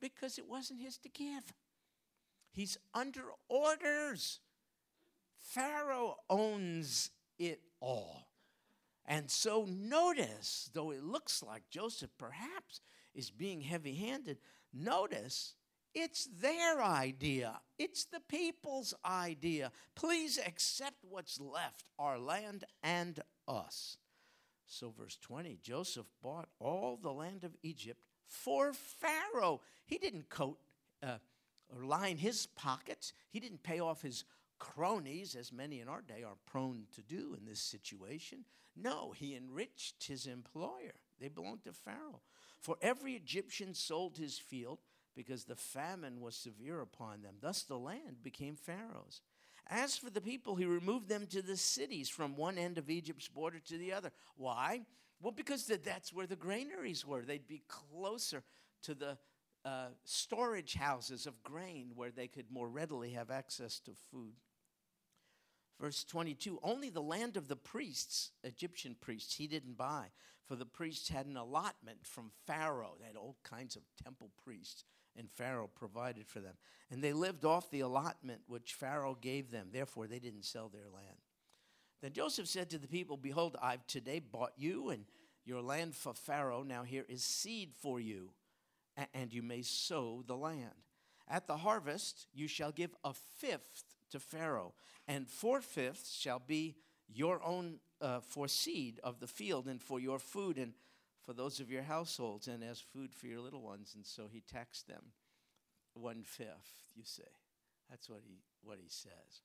Because 0.00 0.38
it 0.38 0.46
wasn't 0.46 0.80
his 0.80 0.98
to 0.98 1.08
give. 1.08 1.54
He's 2.52 2.76
under 2.92 3.22
orders. 3.48 4.40
Pharaoh 5.40 6.16
owns 6.28 7.10
it 7.38 7.60
all. 7.80 8.26
And 9.06 9.30
so 9.30 9.66
notice, 9.68 10.70
though 10.74 10.90
it 10.90 11.02
looks 11.02 11.42
like 11.42 11.70
Joseph 11.70 12.10
perhaps 12.18 12.80
is 13.14 13.30
being 13.30 13.62
heavy 13.62 13.94
handed, 13.94 14.38
notice 14.72 15.54
it's 15.94 16.28
their 16.40 16.82
idea. 16.82 17.60
It's 17.78 18.04
the 18.04 18.20
people's 18.20 18.94
idea. 19.04 19.72
Please 19.94 20.38
accept 20.38 20.98
what's 21.08 21.40
left 21.40 21.84
our 21.98 22.18
land 22.18 22.64
and 22.82 23.20
us. 23.48 23.96
So, 24.70 24.94
verse 24.96 25.18
20 25.20 25.58
Joseph 25.62 26.06
bought 26.22 26.48
all 26.60 26.96
the 26.96 27.12
land 27.12 27.42
of 27.42 27.56
Egypt 27.62 28.00
for 28.26 28.72
Pharaoh. 28.72 29.60
He 29.84 29.98
didn't 29.98 30.30
coat 30.30 30.58
uh, 31.02 31.18
or 31.74 31.84
line 31.84 32.16
his 32.16 32.46
pockets, 32.46 33.12
he 33.30 33.40
didn't 33.40 33.62
pay 33.62 33.80
off 33.80 34.02
his 34.02 34.24
cronies, 34.58 35.34
as 35.34 35.52
many 35.52 35.80
in 35.80 35.88
our 35.88 36.02
day 36.02 36.22
are 36.22 36.36
prone 36.46 36.84
to 36.94 37.02
do 37.02 37.36
in 37.38 37.46
this 37.46 37.60
situation. 37.60 38.44
No, 38.76 39.12
he 39.16 39.34
enriched 39.34 40.04
his 40.04 40.26
employer. 40.26 40.94
They 41.18 41.28
belonged 41.28 41.64
to 41.64 41.72
Pharaoh. 41.72 42.20
For 42.60 42.76
every 42.80 43.14
Egyptian 43.14 43.74
sold 43.74 44.16
his 44.16 44.38
field 44.38 44.78
because 45.16 45.44
the 45.44 45.56
famine 45.56 46.20
was 46.20 46.36
severe 46.36 46.80
upon 46.80 47.22
them. 47.22 47.36
Thus 47.40 47.62
the 47.62 47.78
land 47.78 48.22
became 48.22 48.54
Pharaoh's. 48.54 49.20
As 49.70 49.96
for 49.96 50.10
the 50.10 50.20
people, 50.20 50.56
he 50.56 50.64
removed 50.64 51.08
them 51.08 51.26
to 51.28 51.42
the 51.42 51.56
cities 51.56 52.08
from 52.08 52.36
one 52.36 52.58
end 52.58 52.76
of 52.76 52.90
Egypt's 52.90 53.28
border 53.28 53.60
to 53.60 53.78
the 53.78 53.92
other. 53.92 54.10
Why? 54.36 54.82
Well, 55.22 55.30
because 55.30 55.70
that's 55.84 56.12
where 56.12 56.26
the 56.26 56.34
granaries 56.34 57.06
were. 57.06 57.22
They'd 57.22 57.46
be 57.46 57.62
closer 57.68 58.42
to 58.82 58.94
the 58.94 59.16
uh, 59.64 59.88
storage 60.04 60.74
houses 60.74 61.26
of 61.26 61.42
grain 61.44 61.92
where 61.94 62.10
they 62.10 62.26
could 62.26 62.50
more 62.50 62.68
readily 62.68 63.10
have 63.10 63.30
access 63.30 63.78
to 63.80 63.92
food. 64.10 64.32
Verse 65.80 66.02
22 66.02 66.58
Only 66.64 66.90
the 66.90 67.00
land 67.00 67.36
of 67.36 67.46
the 67.46 67.56
priests, 67.56 68.32
Egyptian 68.42 68.96
priests, 69.00 69.36
he 69.36 69.46
didn't 69.46 69.76
buy, 69.76 70.06
for 70.46 70.56
the 70.56 70.66
priests 70.66 71.10
had 71.10 71.26
an 71.26 71.36
allotment 71.36 71.98
from 72.02 72.32
Pharaoh. 72.44 72.96
They 72.98 73.06
had 73.06 73.16
all 73.16 73.36
kinds 73.44 73.76
of 73.76 73.82
temple 74.02 74.30
priests 74.42 74.84
and 75.16 75.30
Pharaoh 75.30 75.70
provided 75.74 76.26
for 76.28 76.40
them. 76.40 76.54
And 76.90 77.02
they 77.02 77.12
lived 77.12 77.44
off 77.44 77.70
the 77.70 77.80
allotment 77.80 78.42
which 78.46 78.74
Pharaoh 78.74 79.16
gave 79.20 79.50
them. 79.50 79.68
Therefore, 79.72 80.06
they 80.06 80.18
didn't 80.18 80.44
sell 80.44 80.68
their 80.68 80.88
land. 80.92 81.16
Then 82.02 82.12
Joseph 82.12 82.48
said 82.48 82.70
to 82.70 82.78
the 82.78 82.88
people, 82.88 83.16
Behold, 83.16 83.56
I've 83.60 83.86
today 83.86 84.20
bought 84.20 84.52
you 84.56 84.90
and 84.90 85.04
your 85.44 85.60
land 85.60 85.94
for 85.94 86.14
Pharaoh. 86.14 86.62
Now 86.62 86.82
here 86.82 87.04
is 87.08 87.22
seed 87.22 87.72
for 87.80 88.00
you 88.00 88.30
and 89.14 89.32
you 89.32 89.42
may 89.42 89.62
sow 89.62 90.22
the 90.26 90.36
land. 90.36 90.74
At 91.28 91.46
the 91.46 91.58
harvest, 91.58 92.26
you 92.32 92.48
shall 92.48 92.72
give 92.72 92.94
a 93.04 93.12
fifth 93.14 93.84
to 94.10 94.18
Pharaoh, 94.18 94.74
and 95.06 95.28
four 95.28 95.60
fifths 95.60 96.16
shall 96.16 96.40
be 96.40 96.76
your 97.08 97.42
own 97.44 97.78
uh, 98.00 98.20
for 98.20 98.48
seed 98.48 98.98
of 99.04 99.20
the 99.20 99.26
field, 99.26 99.66
and 99.66 99.80
for 99.80 100.00
your 100.00 100.18
food, 100.18 100.58
and 100.58 100.72
for 101.30 101.34
those 101.34 101.60
of 101.60 101.70
your 101.70 101.84
households, 101.84 102.48
and 102.48 102.64
as 102.64 102.80
food 102.80 103.14
for 103.14 103.28
your 103.28 103.38
little 103.38 103.62
ones. 103.62 103.92
And 103.94 104.04
so 104.04 104.24
he 104.32 104.40
taxed 104.40 104.88
them 104.88 105.12
one 105.94 106.24
fifth, 106.24 106.82
you 106.96 107.04
say. 107.04 107.22
That's 107.88 108.10
what 108.10 108.22
he, 108.26 108.40
what 108.64 108.78
he 108.82 108.88
says. 108.88 109.42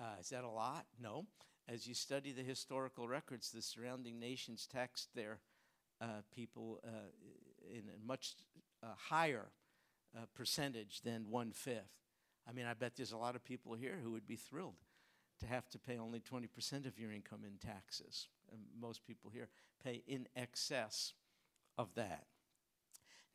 Uh, 0.00 0.18
is 0.18 0.30
that 0.30 0.42
a 0.42 0.48
lot? 0.48 0.86
No. 0.98 1.26
As 1.68 1.86
you 1.86 1.92
study 1.92 2.32
the 2.32 2.42
historical 2.42 3.08
records, 3.08 3.50
the 3.50 3.60
surrounding 3.60 4.18
nations 4.18 4.66
taxed 4.66 5.14
their 5.14 5.40
uh, 6.00 6.22
people 6.34 6.80
uh, 6.82 7.10
in 7.70 7.82
a 7.94 8.06
much 8.06 8.32
uh, 8.82 8.86
higher 8.96 9.48
uh, 10.16 10.20
percentage 10.34 11.02
than 11.02 11.26
one 11.28 11.52
fifth. 11.52 11.92
I 12.48 12.52
mean, 12.52 12.64
I 12.64 12.72
bet 12.72 12.96
there's 12.96 13.12
a 13.12 13.18
lot 13.18 13.36
of 13.36 13.44
people 13.44 13.74
here 13.74 13.98
who 14.02 14.12
would 14.12 14.26
be 14.26 14.36
thrilled 14.36 14.80
to 15.40 15.46
have 15.46 15.68
to 15.68 15.78
pay 15.78 15.98
only 15.98 16.20
20% 16.20 16.86
of 16.86 16.98
your 16.98 17.12
income 17.12 17.40
in 17.44 17.58
taxes. 17.58 18.28
Most 18.80 19.06
people 19.06 19.30
here 19.30 19.48
pay 19.82 20.02
in 20.06 20.26
excess 20.36 21.12
of 21.78 21.94
that. 21.94 22.26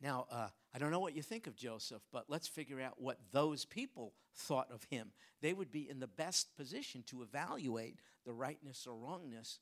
Now, 0.00 0.26
uh, 0.30 0.48
I 0.74 0.78
don't 0.78 0.90
know 0.90 1.00
what 1.00 1.14
you 1.14 1.22
think 1.22 1.46
of 1.46 1.54
Joseph, 1.54 2.02
but 2.12 2.24
let's 2.28 2.48
figure 2.48 2.80
out 2.80 3.00
what 3.00 3.18
those 3.30 3.64
people 3.64 4.14
thought 4.34 4.68
of 4.72 4.84
him. 4.90 5.12
They 5.40 5.52
would 5.52 5.70
be 5.70 5.88
in 5.88 6.00
the 6.00 6.08
best 6.08 6.56
position 6.56 7.04
to 7.06 7.22
evaluate 7.22 8.00
the 8.26 8.32
rightness 8.32 8.86
or 8.86 8.96
wrongness 8.96 9.60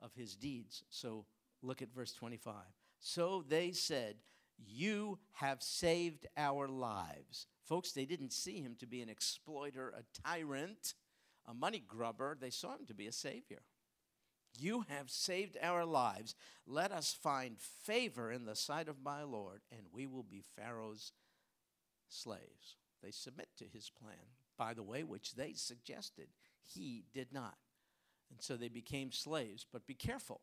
of 0.00 0.14
his 0.14 0.34
deeds. 0.34 0.84
So 0.88 1.26
look 1.62 1.82
at 1.82 1.92
verse 1.94 2.12
25. 2.12 2.54
So 3.00 3.44
they 3.46 3.72
said, 3.72 4.16
You 4.56 5.18
have 5.32 5.62
saved 5.62 6.26
our 6.36 6.68
lives. 6.68 7.46
Folks, 7.64 7.92
they 7.92 8.06
didn't 8.06 8.32
see 8.32 8.60
him 8.60 8.76
to 8.78 8.86
be 8.86 9.02
an 9.02 9.10
exploiter, 9.10 9.90
a 9.90 10.20
tyrant, 10.26 10.94
a 11.46 11.52
money 11.52 11.82
grubber. 11.86 12.36
They 12.40 12.50
saw 12.50 12.72
him 12.72 12.86
to 12.86 12.94
be 12.94 13.08
a 13.08 13.12
savior. 13.12 13.62
You 14.58 14.84
have 14.88 15.10
saved 15.10 15.56
our 15.62 15.84
lives. 15.84 16.34
Let 16.66 16.92
us 16.92 17.12
find 17.12 17.58
favor 17.58 18.30
in 18.30 18.44
the 18.44 18.56
sight 18.56 18.88
of 18.88 19.02
my 19.02 19.22
Lord, 19.22 19.62
and 19.70 19.82
we 19.92 20.06
will 20.06 20.22
be 20.22 20.42
Pharaoh's 20.56 21.12
slaves. 22.08 22.76
They 23.02 23.10
submit 23.10 23.48
to 23.58 23.64
his 23.64 23.90
plan, 23.90 24.14
by 24.56 24.74
the 24.74 24.82
way, 24.82 25.02
which 25.02 25.34
they 25.34 25.54
suggested. 25.54 26.28
He 26.64 27.04
did 27.12 27.32
not. 27.32 27.56
And 28.30 28.40
so 28.40 28.56
they 28.56 28.68
became 28.68 29.12
slaves. 29.12 29.66
But 29.70 29.86
be 29.86 29.94
careful. 29.94 30.40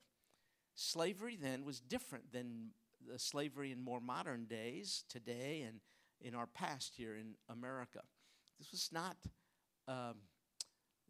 Slavery 0.75 1.37
then 1.41 1.63
was 1.63 1.79
different 1.79 2.31
than 2.31 2.71
the 3.07 3.19
slavery 3.19 3.71
in 3.71 3.81
more 3.81 4.01
modern 4.01 4.45
days, 4.45 5.03
today, 5.09 5.63
and 5.67 5.79
in 6.21 6.35
our 6.35 6.47
past 6.47 6.93
here 6.97 7.15
in 7.15 7.35
America. 7.49 8.01
This 8.57 8.71
was 8.71 8.89
not. 8.91 9.17
Um, 9.87 10.15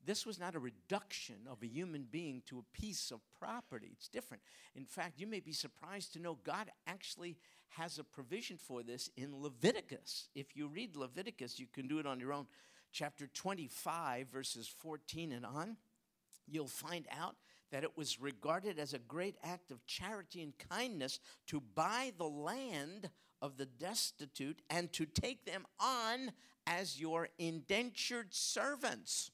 this 0.06 0.26
was 0.26 0.40
not 0.40 0.56
a 0.56 0.60
reduction 0.60 1.36
of 1.50 1.62
a 1.62 1.68
human 1.68 2.08
being 2.10 2.42
to 2.48 2.60
a 2.60 2.78
piece 2.78 3.12
of 3.12 3.20
property. 3.40 3.90
It's 3.92 4.08
different. 4.08 4.44
In 4.76 4.86
fact, 4.86 5.20
you 5.20 5.28
may 5.28 5.40
be 5.40 5.54
surprised 5.54 6.14
to 6.14 6.20
know 6.20 6.38
God 6.44 6.72
actually 6.88 7.38
has 7.70 8.00
a 8.00 8.04
provision 8.04 8.58
for 8.58 8.84
this 8.84 9.10
in 9.16 9.42
Leviticus. 9.42 10.30
If 10.36 10.56
you 10.56 10.68
read 10.68 10.96
Leviticus, 10.96 11.60
you 11.60 11.68
can 11.72 11.88
do 11.88 12.00
it 12.00 12.08
on 12.08 12.20
your 12.20 12.34
own. 12.34 12.48
Chapter 12.92 13.28
25, 13.28 14.28
verses 14.30 14.68
14 14.68 15.32
and 15.32 15.46
on, 15.46 15.78
you'll 16.48 16.68
find 16.68 17.06
out 17.12 17.36
that 17.72 17.84
it 17.84 17.96
was 17.96 18.20
regarded 18.20 18.80
as 18.80 18.94
a 18.94 19.00
great 19.00 19.36
act 19.44 19.70
of 19.70 19.86
charity 19.86 20.42
and 20.42 20.54
kindness 20.70 21.20
to 21.48 21.62
buy 21.76 22.12
the 22.18 22.28
land 22.28 23.10
of 23.42 23.58
the 23.58 23.66
destitute 23.66 24.62
and 24.70 24.92
to 24.94 25.06
take 25.06 25.46
them 25.46 25.66
on 25.80 26.32
as 26.66 27.00
your 27.00 27.30
indentured 27.38 28.34
servants. 28.34 29.32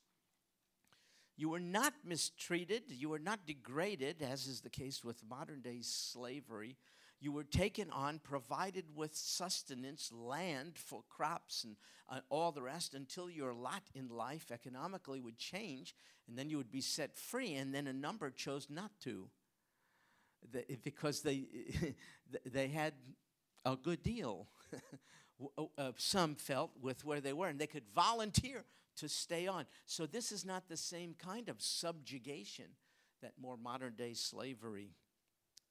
You 1.37 1.49
were 1.49 1.59
not 1.59 1.93
mistreated. 2.03 2.83
You 2.87 3.09
were 3.09 3.19
not 3.19 3.45
degraded, 3.45 4.21
as 4.21 4.47
is 4.47 4.61
the 4.61 4.69
case 4.69 5.03
with 5.03 5.21
modern 5.27 5.61
day 5.61 5.79
slavery. 5.81 6.77
You 7.19 7.31
were 7.31 7.43
taken 7.43 7.89
on, 7.91 8.19
provided 8.19 8.85
with 8.95 9.15
sustenance, 9.15 10.11
land 10.13 10.77
for 10.77 11.03
crops, 11.09 11.63
and 11.63 11.75
uh, 12.09 12.19
all 12.29 12.51
the 12.51 12.61
rest 12.61 12.93
until 12.93 13.29
your 13.29 13.53
lot 13.53 13.83
in 13.93 14.09
life 14.09 14.51
economically 14.51 15.19
would 15.19 15.37
change, 15.37 15.95
and 16.27 16.37
then 16.37 16.49
you 16.49 16.57
would 16.57 16.71
be 16.71 16.81
set 16.81 17.17
free. 17.17 17.55
And 17.55 17.73
then 17.73 17.87
a 17.87 17.93
number 17.93 18.29
chose 18.31 18.67
not 18.69 18.91
to 19.01 19.27
the, 20.51 20.65
because 20.83 21.21
they, 21.21 21.45
they 22.45 22.67
had 22.67 22.93
a 23.65 23.75
good 23.75 24.03
deal. 24.03 24.47
uh, 25.77 25.91
some 25.97 26.35
felt 26.35 26.71
with 26.81 27.03
where 27.03 27.21
they 27.21 27.33
were, 27.33 27.47
and 27.47 27.59
they 27.59 27.67
could 27.67 27.87
volunteer 27.93 28.63
to 28.97 29.09
stay 29.09 29.47
on. 29.47 29.65
So, 29.85 30.05
this 30.05 30.31
is 30.31 30.45
not 30.45 30.67
the 30.67 30.77
same 30.77 31.15
kind 31.17 31.49
of 31.49 31.61
subjugation 31.61 32.65
that 33.21 33.33
more 33.41 33.57
modern 33.57 33.93
day 33.95 34.13
slavery 34.13 34.91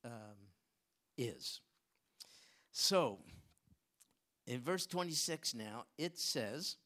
um, 0.04 0.50
is. 1.16 1.60
So, 2.72 3.18
in 4.46 4.60
verse 4.60 4.86
26 4.86 5.54
now, 5.54 5.84
it 5.96 6.18
says 6.18 6.76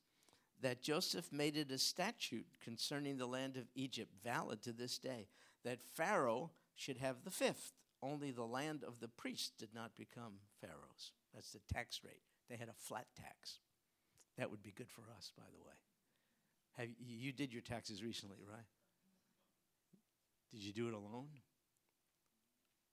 that 0.61 0.83
Joseph 0.83 1.33
made 1.33 1.57
it 1.57 1.71
a 1.71 1.79
statute 1.79 2.47
concerning 2.63 3.17
the 3.17 3.27
land 3.27 3.57
of 3.57 3.65
Egypt, 3.75 4.13
valid 4.23 4.63
to 4.63 4.73
this 4.73 4.99
day, 4.99 5.29
that 5.65 5.83
Pharaoh 5.83 6.51
should 6.75 6.99
have 6.99 7.25
the 7.25 7.31
fifth. 7.31 7.73
Only 8.03 8.31
the 8.31 8.45
land 8.45 8.85
of 8.85 9.01
the 9.01 9.09
priests 9.09 9.51
did 9.59 9.71
not 9.75 9.97
become 9.97 10.35
Pharaoh's. 10.61 11.13
That's 11.35 11.53
the 11.53 11.61
tax 11.73 12.01
rate. 12.05 12.23
They 12.49 12.57
had 12.57 12.69
a 12.69 12.73
flat 12.73 13.07
tax. 13.17 13.59
That 14.37 14.51
would 14.51 14.63
be 14.63 14.73
good 14.73 14.89
for 14.89 15.03
us, 15.17 15.33
by 15.37 15.45
the 15.53 15.67
way. 15.67 15.75
Have, 16.79 16.89
you 17.05 17.33
did 17.33 17.53
your 17.53 17.63
taxes 17.63 18.03
recently, 18.03 18.39
right? 18.49 18.65
Did 20.53 20.63
you 20.63 20.73
do 20.73 20.89
it 20.89 20.95
alone? 20.95 21.29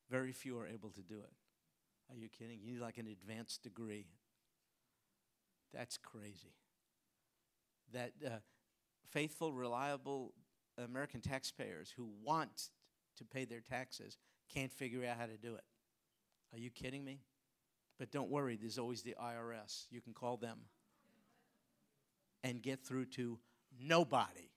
Very 0.10 0.32
few 0.32 0.58
are 0.60 0.67
able 0.67 0.89
to 0.89 1.02
do 1.02 1.15
it. 1.15 1.32
Are 2.12 2.15
you 2.15 2.28
kidding? 2.28 2.60
You 2.62 2.74
need 2.74 2.82
like 2.82 2.98
an 2.98 3.08
advanced 3.08 3.63
degree. 3.63 4.08
That's 5.74 5.98
crazy. 5.98 6.54
That 7.93 8.12
uh, 8.26 8.30
faithful, 9.12 9.54
reliable 9.54 10.34
American 10.84 11.21
taxpayers 11.21 11.93
who 11.95 12.10
want 12.24 12.69
to 13.17 13.24
pay 13.24 13.45
their 13.45 13.62
taxes 13.62 14.17
can't 14.54 14.71
figure 14.71 15.06
out 15.06 15.17
how 15.17 15.26
to 15.26 15.38
do 15.38 15.56
it. 15.56 15.63
Are 16.54 16.60
you 16.60 16.69
kidding 16.69 17.04
me? 17.04 17.19
But 17.98 18.12
don't 18.12 18.30
worry, 18.30 18.58
there's 18.58 18.78
always 18.78 19.02
the 19.04 19.15
IRS. 19.21 19.86
You 19.89 20.02
can 20.02 20.13
call 20.13 20.38
them 20.38 20.60
and 22.43 22.62
get 22.62 22.82
through 22.82 23.06
to 23.06 23.39
nobody. 23.81 24.49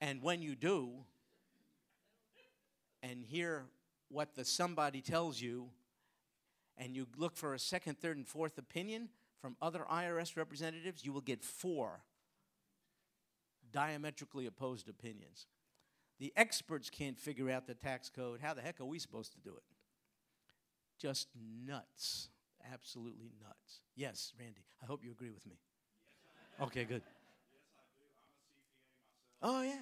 and 0.00 0.22
when 0.22 0.42
you 0.42 0.54
do, 0.54 0.90
and 3.02 3.24
hear 3.24 3.64
what 4.08 4.34
the 4.34 4.44
somebody 4.44 5.00
tells 5.00 5.40
you, 5.40 5.70
and 6.76 6.94
you 6.94 7.06
look 7.16 7.36
for 7.36 7.54
a 7.54 7.58
second, 7.58 7.98
third, 8.00 8.16
and 8.16 8.26
fourth 8.26 8.58
opinion 8.58 9.08
from 9.40 9.56
other 9.60 9.84
IRS 9.90 10.36
representatives, 10.36 11.04
you 11.04 11.12
will 11.12 11.20
get 11.20 11.44
four 11.44 12.00
diametrically 13.72 14.46
opposed 14.46 14.88
opinions. 14.88 15.46
The 16.18 16.32
experts 16.36 16.90
can't 16.90 17.18
figure 17.18 17.50
out 17.50 17.66
the 17.66 17.74
tax 17.74 18.10
code. 18.10 18.40
How 18.40 18.54
the 18.54 18.60
heck 18.62 18.80
are 18.80 18.84
we 18.84 18.98
supposed 18.98 19.32
to 19.32 19.40
do 19.40 19.50
it? 19.50 19.62
Just 20.98 21.28
nuts. 21.64 22.28
Absolutely 22.72 23.30
nuts. 23.40 23.80
Yes, 23.94 24.32
Randy, 24.38 24.64
I 24.82 24.86
hope 24.86 25.04
you 25.04 25.12
agree 25.12 25.30
with 25.30 25.46
me. 25.46 25.58
Okay, 26.60 26.84
good. 26.84 27.02
Oh, 29.40 29.62
yeah. 29.62 29.74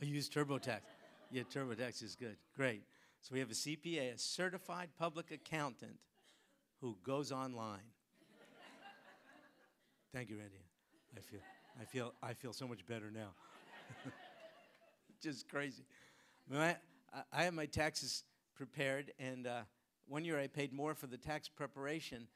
I 0.00 0.04
use 0.06 0.30
TurboTax. 0.30 0.80
Yeah, 1.30 1.42
TurboTax 1.42 2.02
is 2.02 2.16
good. 2.16 2.36
Great. 2.56 2.82
So 3.20 3.34
we 3.34 3.40
have 3.40 3.50
a 3.50 3.54
CPA, 3.54 4.14
a 4.14 4.18
certified 4.18 4.88
public 4.98 5.30
accountant 5.30 5.98
who 6.80 6.96
goes 7.04 7.30
online. 7.30 7.80
Thank 10.14 10.30
you, 10.30 10.38
Randy. 10.38 10.54
I 11.16 11.20
feel, 11.20 11.40
I 11.78 11.84
feel, 11.84 12.14
I 12.22 12.32
feel 12.32 12.52
so 12.54 12.66
much 12.66 12.86
better 12.86 13.10
now. 13.10 13.28
Just 15.22 15.48
crazy. 15.48 15.84
I, 16.52 16.76
I 17.32 17.42
have 17.44 17.52
my 17.52 17.66
taxes 17.66 18.24
prepared, 18.56 19.12
and 19.18 19.46
uh, 19.46 19.60
one 20.08 20.24
year 20.24 20.40
I 20.40 20.46
paid 20.46 20.72
more 20.72 20.94
for 20.94 21.06
the 21.06 21.18
tax 21.18 21.48
preparation 21.48 22.26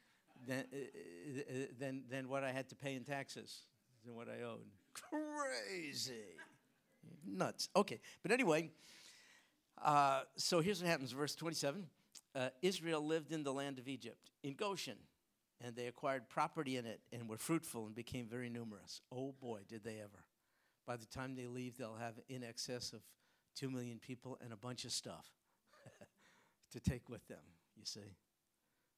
than, 0.47 0.65
uh, 0.73 0.77
uh, 0.77 1.55
than, 1.81 2.03
than 2.11 2.29
what 2.29 2.45
I 2.45 2.53
had 2.53 2.69
to 2.69 2.75
pay 2.77 2.95
in 2.95 3.05
taxes 3.05 3.63
than 4.05 4.15
what 4.15 4.29
I 4.29 4.43
owed. 4.43 4.67
Crazy. 4.93 6.37
Nuts. 7.27 7.69
Okay, 7.75 8.01
but 8.23 8.33
anyway, 8.33 8.71
uh, 9.83 10.23
so 10.37 10.61
here's 10.61 10.81
what 10.81 10.91
happens 10.91 11.13
verse 11.13 11.35
27. 11.35 11.85
Uh, 12.35 12.49
Israel 12.63 13.05
lived 13.05 13.33
in 13.33 13.43
the 13.43 13.53
land 13.53 13.79
of 13.79 13.89
Egypt, 13.89 14.31
in 14.43 14.55
Goshen, 14.55 14.97
and 15.65 15.77
they 15.77 15.87
acquired 15.87 16.29
property 16.29 16.77
in 16.77 16.87
it 16.87 17.01
and 17.13 17.29
were 17.29 17.37
fruitful 17.37 17.87
and 17.87 17.95
became 17.95 18.27
very 18.27 18.51
numerous. 18.51 19.01
Oh 19.13 19.35
boy, 19.41 19.61
did 19.69 19.85
they 19.85 19.99
ever. 19.99 20.25
By 20.87 20.97
the 20.97 21.07
time 21.07 21.35
they 21.35 21.47
leave, 21.47 21.77
they'll 21.77 21.97
have 21.97 22.15
in 22.29 22.45
excess 22.45 22.93
of 22.93 23.01
2 23.57 23.71
million 23.71 23.99
people 23.99 24.39
and 24.43 24.53
a 24.53 24.57
bunch 24.57 24.85
of 24.85 24.93
stuff 24.93 25.27
to 26.73 26.81
take 26.81 27.09
with 27.09 27.27
them, 27.29 27.39
you 27.77 27.85
see. 27.85 28.17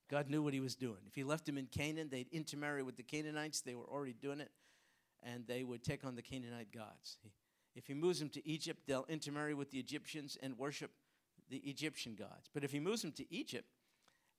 God 0.09 0.30
knew 0.30 0.42
what 0.42 0.54
he 0.54 0.61
was 0.61 0.76
doing. 0.76 0.98
If 1.07 1.14
he 1.14 1.24
left 1.24 1.46
them 1.46 1.59
in 1.59 1.66
Canaan, 1.66 2.09
they'd 2.11 2.28
intermarry 2.30 2.82
with 2.82 2.96
the 2.96 3.02
Canaanites. 3.02 3.61
They 3.61 3.74
were 3.74 3.84
already 3.84 4.14
doing 4.14 4.40
it, 4.40 4.50
and 5.27 5.47
they 5.47 5.64
would 5.64 5.83
take 5.83 6.05
on 6.05 6.14
the 6.14 6.22
Canaanite 6.22 6.72
gods. 6.72 7.18
If 7.74 7.87
he 7.87 7.95
moves 7.95 8.20
them 8.20 8.31
to 8.31 8.49
Egypt, 8.49 8.81
they'll 8.87 9.07
intermarry 9.09 9.55
with 9.55 9.70
the 9.70 9.79
Egyptians 9.79 10.39
and 10.43 10.57
worship 10.57 10.93
the 11.51 11.59
Egyptian 11.59 12.14
gods. 12.14 12.49
But 12.55 12.64
if 12.64 12.72
he 12.72 12.81
moves 12.81 13.03
them 13.03 13.12
to 13.12 13.35
Egypt 13.35 13.68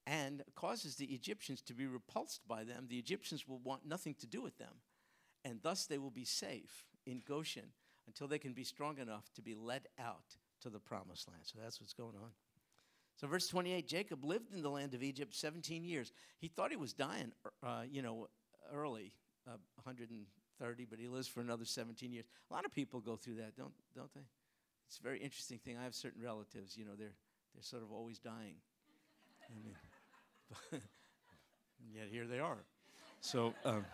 and 0.07 0.43
causes 0.55 0.95
the 0.95 1.05
Egyptians 1.05 1.61
to 1.63 1.73
be 1.73 1.85
repulsed 1.85 2.47
by 2.47 2.63
them, 2.63 2.87
the 2.89 2.97
Egyptians 2.97 3.47
will 3.47 3.59
want 3.59 3.85
nothing 3.85 4.15
to 4.15 4.25
do 4.25 4.41
with 4.41 4.57
them. 4.57 4.81
And 5.45 5.59
thus 5.61 5.85
they 5.85 5.97
will 5.97 6.11
be 6.11 6.25
safe 6.25 6.85
in 7.05 7.21
Goshen 7.27 7.71
until 8.07 8.27
they 8.27 8.39
can 8.39 8.53
be 8.53 8.63
strong 8.63 8.97
enough 8.97 9.29
to 9.35 9.41
be 9.41 9.53
led 9.53 9.87
out 9.99 10.37
to 10.61 10.69
the 10.69 10.79
promised 10.79 11.27
land. 11.27 11.41
So 11.43 11.59
that's 11.61 11.79
what's 11.79 11.93
going 11.93 12.15
on. 12.15 12.31
So, 13.17 13.27
verse 13.27 13.47
28 13.47 13.87
Jacob 13.87 14.23
lived 14.23 14.53
in 14.53 14.61
the 14.61 14.69
land 14.69 14.93
of 14.93 15.01
Egypt 15.01 15.35
17 15.35 15.83
years. 15.83 16.11
He 16.39 16.47
thought 16.47 16.69
he 16.69 16.77
was 16.77 16.93
dying, 16.93 17.31
uh, 17.63 17.83
you 17.89 18.03
know, 18.03 18.27
early, 18.71 19.13
uh, 19.47 19.57
130, 20.59 20.85
but 20.89 20.99
he 20.99 21.07
lives 21.07 21.27
for 21.27 21.41
another 21.41 21.65
17 21.65 22.11
years. 22.11 22.25
A 22.49 22.53
lot 22.53 22.65
of 22.65 22.73
people 22.73 22.99
go 22.99 23.15
through 23.15 23.35
that, 23.35 23.55
don't, 23.55 23.73
don't 23.95 24.13
they? 24.13 24.25
It's 24.87 24.99
a 24.99 25.03
very 25.03 25.19
interesting 25.19 25.57
thing. 25.57 25.77
I 25.77 25.83
have 25.83 25.95
certain 25.95 26.23
relatives, 26.23 26.77
you 26.77 26.85
know, 26.85 26.95
they're, 26.97 27.13
they're 27.53 27.63
sort 27.63 27.83
of 27.83 27.91
always 27.91 28.19
dying. 28.19 28.55
I 29.49 29.53
mean, 30.71 30.81
yet 31.93 32.07
here 32.09 32.25
they 32.25 32.39
are. 32.39 32.59
So, 33.21 33.53
um, 33.65 33.85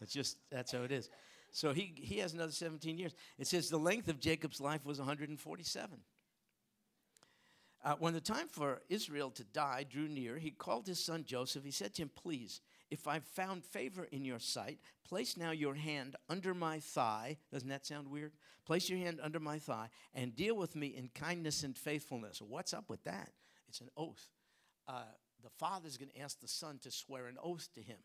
it's 0.00 0.12
just, 0.12 0.36
that's 0.50 0.72
how 0.72 0.82
it 0.82 0.92
is. 0.92 1.08
So 1.50 1.72
he, 1.72 1.94
he 1.96 2.18
has 2.18 2.34
another 2.34 2.52
17 2.52 2.98
years. 2.98 3.14
It 3.38 3.46
says 3.46 3.70
the 3.70 3.78
length 3.78 4.08
of 4.08 4.20
Jacob's 4.20 4.60
life 4.60 4.84
was 4.84 4.98
147. 4.98 5.98
Uh, 7.84 7.94
when 7.98 8.14
the 8.14 8.20
time 8.20 8.48
for 8.48 8.80
Israel 8.88 9.30
to 9.30 9.44
die 9.44 9.84
drew 9.88 10.08
near, 10.08 10.38
he 10.38 10.50
called 10.50 10.86
his 10.86 11.04
son 11.04 11.24
Joseph. 11.26 11.64
He 11.64 11.70
said 11.70 11.94
to 11.94 12.02
him, 12.02 12.10
Please, 12.14 12.62
if 12.90 13.06
I've 13.06 13.24
found 13.24 13.62
favor 13.62 14.08
in 14.10 14.24
your 14.24 14.38
sight, 14.38 14.78
place 15.06 15.36
now 15.36 15.50
your 15.50 15.74
hand 15.74 16.16
under 16.30 16.54
my 16.54 16.80
thigh. 16.80 17.36
Doesn't 17.52 17.68
that 17.68 17.84
sound 17.84 18.08
weird? 18.08 18.32
Place 18.64 18.88
your 18.88 18.98
hand 18.98 19.20
under 19.22 19.38
my 19.38 19.58
thigh 19.58 19.90
and 20.14 20.34
deal 20.34 20.56
with 20.56 20.74
me 20.74 20.88
in 20.96 21.10
kindness 21.14 21.62
and 21.62 21.76
faithfulness. 21.76 22.40
What's 22.40 22.72
up 22.72 22.88
with 22.88 23.04
that? 23.04 23.30
It's 23.68 23.82
an 23.82 23.90
oath. 23.96 24.28
Uh, 24.88 25.02
the 25.42 25.50
father's 25.50 25.98
going 25.98 26.10
to 26.10 26.20
ask 26.20 26.40
the 26.40 26.48
son 26.48 26.78
to 26.82 26.90
swear 26.90 27.26
an 27.26 27.36
oath 27.42 27.68
to 27.74 27.82
him 27.82 27.98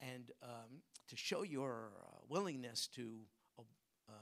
and 0.00 0.30
um, 0.42 0.82
to 1.08 1.16
show 1.16 1.42
your 1.42 1.92
uh, 1.98 2.18
willingness 2.28 2.86
to 2.88 3.20
uh, 4.08 4.12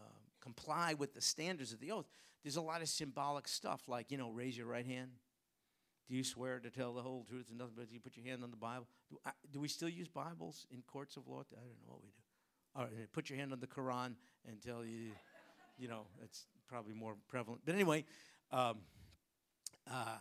comply 0.41 0.95
with 0.95 1.15
the 1.15 1.21
standards 1.21 1.73
of 1.73 1.81
the 1.81 1.91
oath, 1.91 2.07
there's 2.45 2.57
a 2.57 2.63
lot 2.63 2.83
of 2.83 2.89
symbolic 2.89 3.49
stuff 3.49 3.83
like, 3.89 4.11
you 4.11 4.19
know, 4.19 4.31
raise 4.31 4.57
your 4.57 4.67
right 4.67 4.87
hand. 4.87 5.11
Do 6.09 6.15
you 6.15 6.23
swear 6.23 6.61
to 6.61 6.71
tell 6.71 6.93
the 6.93 7.01
whole 7.01 7.25
truth 7.25 7.47
and 7.49 7.59
nothing 7.59 7.73
but 7.77 7.91
you 7.91 7.99
put 7.99 8.17
your 8.17 8.27
hand 8.27 8.45
on 8.45 8.51
the 8.51 8.57
Bible? 8.57 8.87
Do, 9.11 9.17
I, 9.25 9.31
do, 9.51 9.59
we 9.59 9.69
still 9.69 9.89
use 9.89 10.07
Bibles 10.07 10.67
in 10.71 10.83
courts 10.87 11.17
of 11.17 11.27
law? 11.27 11.41
I 11.41 11.57
don't 11.57 11.81
know 11.87 11.95
what 11.95 12.03
we 12.03 12.11
do. 12.11 12.23
All 12.77 12.83
right, 12.83 13.13
put 13.13 13.31
your 13.31 13.39
hand 13.39 13.53
on 13.53 13.61
the 13.61 13.67
Quran 13.67 14.15
and 14.47 14.61
tell 14.61 14.85
you, 14.85 15.13
you 15.79 15.89
know, 15.89 16.07
it's 16.23 16.47
probably 16.69 16.93
more 16.93 17.15
prevalent. 17.29 17.63
But 17.65 17.75
anyway, 17.75 18.05
um, 18.51 18.79
uh, 19.91 20.19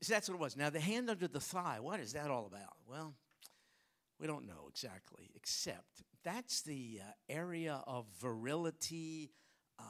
so 0.00 0.12
that's 0.12 0.28
what 0.28 0.34
it 0.34 0.40
was. 0.40 0.56
Now, 0.56 0.70
the 0.70 0.80
hand 0.80 1.08
under 1.08 1.28
the 1.28 1.40
thigh, 1.40 1.78
what 1.80 2.00
is 2.00 2.14
that 2.14 2.30
all 2.30 2.46
about? 2.46 2.76
Well, 2.88 3.14
we 4.18 4.26
don't 4.26 4.46
know 4.46 4.66
exactly, 4.68 5.30
except 5.36 6.02
that's 6.24 6.62
the 6.62 7.00
uh, 7.00 7.12
area 7.28 7.82
of 7.86 8.06
virility, 8.20 9.30
um, 9.78 9.86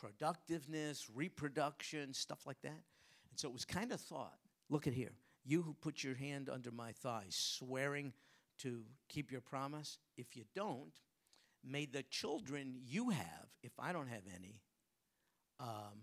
productiveness, 0.00 1.06
reproduction, 1.14 2.12
stuff 2.12 2.46
like 2.46 2.60
that. 2.62 2.70
And 3.30 3.38
so 3.38 3.48
it 3.48 3.52
was 3.52 3.64
kind 3.64 3.92
of 3.92 4.00
thought 4.00 4.38
look 4.68 4.86
at 4.86 4.92
here. 4.92 5.12
You 5.44 5.62
who 5.62 5.74
put 5.74 6.02
your 6.02 6.14
hand 6.14 6.48
under 6.48 6.70
my 6.72 6.92
thigh, 6.92 7.26
swearing 7.28 8.12
to 8.58 8.82
keep 9.08 9.30
your 9.30 9.40
promise, 9.40 9.98
if 10.16 10.36
you 10.36 10.44
don't, 10.54 10.92
may 11.64 11.86
the 11.86 12.02
children 12.04 12.74
you 12.84 13.10
have, 13.10 13.46
if 13.62 13.72
I 13.78 13.92
don't 13.92 14.08
have 14.08 14.22
any, 14.34 14.60
um, 15.60 16.02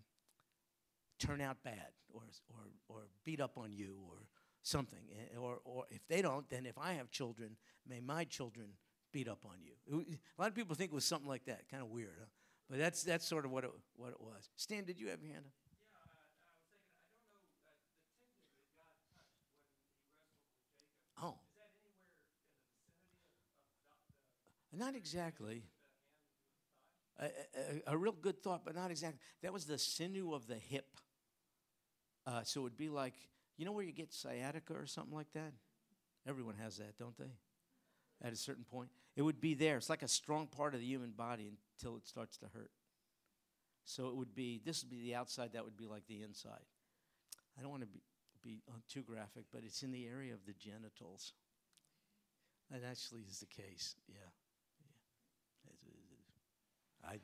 turn 1.19 1.41
out 1.41 1.57
bad 1.63 1.89
or, 2.13 2.21
or, 2.49 2.95
or 2.95 3.01
beat 3.25 3.41
up 3.41 3.57
on 3.57 3.73
you 3.73 3.97
or 4.09 4.17
something. 4.61 4.99
Eh, 5.11 5.37
or, 5.37 5.59
or 5.65 5.85
if 5.89 6.07
they 6.07 6.21
don't, 6.21 6.49
then 6.49 6.65
if 6.65 6.77
I 6.77 6.93
have 6.93 7.11
children, 7.11 7.57
may 7.87 7.99
my 7.99 8.23
children 8.23 8.67
beat 9.11 9.27
up 9.27 9.45
on 9.45 9.57
you. 9.61 10.05
A 10.37 10.41
lot 10.41 10.49
of 10.49 10.55
people 10.55 10.75
think 10.75 10.91
it 10.91 10.95
was 10.95 11.05
something 11.05 11.29
like 11.29 11.45
that. 11.45 11.69
Kind 11.69 11.83
of 11.83 11.89
weird, 11.89 12.15
huh? 12.19 12.25
But 12.69 12.79
that's, 12.79 13.03
that's 13.03 13.27
sort 13.27 13.45
of 13.45 13.51
what 13.51 13.63
it, 13.63 13.71
what 13.95 14.09
it 14.09 14.19
was. 14.19 14.49
Stan, 14.55 14.85
did 14.85 14.99
you 14.99 15.09
have 15.09 15.21
your 15.21 15.33
hand 15.33 15.45
up? 15.45 15.51
Oh. 21.21 21.35
Not 24.75 24.95
exactly. 24.95 25.63
A, 27.19 27.25
a, 27.25 27.93
a, 27.93 27.97
real 27.97 28.11
good 28.11 28.41
thought, 28.41 28.65
but 28.65 28.75
not 28.75 28.89
exactly. 28.89 29.19
That 29.43 29.53
was 29.53 29.65
the 29.65 29.77
sinew 29.77 30.33
of 30.33 30.47
the 30.47 30.55
hip. 30.55 30.97
Uh, 32.25 32.41
so 32.43 32.61
it 32.61 32.63
would 32.63 32.77
be 32.77 32.89
like 32.89 33.13
you 33.57 33.65
know 33.65 33.71
where 33.71 33.83
you 33.83 33.91
get 33.91 34.13
sciatica 34.13 34.73
or 34.73 34.87
something 34.87 35.15
like 35.15 35.31
that? 35.33 35.53
Everyone 36.27 36.55
has 36.55 36.77
that, 36.77 36.97
don't 36.97 37.17
they? 37.17 37.31
At 38.21 38.31
a 38.31 38.35
certain 38.35 38.63
point. 38.63 38.89
It 39.15 39.21
would 39.21 39.41
be 39.41 39.53
there. 39.53 39.77
It's 39.77 39.89
like 39.89 40.03
a 40.03 40.07
strong 40.07 40.47
part 40.47 40.73
of 40.73 40.79
the 40.79 40.85
human 40.85 41.11
body 41.11 41.51
until 41.77 41.97
it 41.97 42.07
starts 42.07 42.37
to 42.37 42.45
hurt. 42.53 42.71
So 43.85 44.07
it 44.07 44.15
would 44.15 44.33
be, 44.33 44.61
this 44.65 44.83
would 44.83 44.89
be 44.89 45.01
the 45.01 45.15
outside, 45.15 45.51
that 45.53 45.63
would 45.65 45.77
be 45.77 45.87
like 45.87 46.07
the 46.07 46.21
inside. 46.21 46.65
I 47.57 47.61
don't 47.61 47.69
want 47.69 47.83
to 47.83 47.87
be, 47.87 48.01
be 48.41 48.61
uh, 48.69 48.73
too 48.89 49.01
graphic, 49.01 49.45
but 49.51 49.61
it's 49.65 49.83
in 49.83 49.91
the 49.91 50.05
area 50.05 50.33
of 50.33 50.45
the 50.45 50.53
genitals. 50.53 51.33
That 52.71 52.81
actually 52.89 53.21
is 53.29 53.39
the 53.39 53.45
case, 53.45 53.95
yeah. 54.07 54.15
yeah. 57.03 57.09
I, 57.09 57.19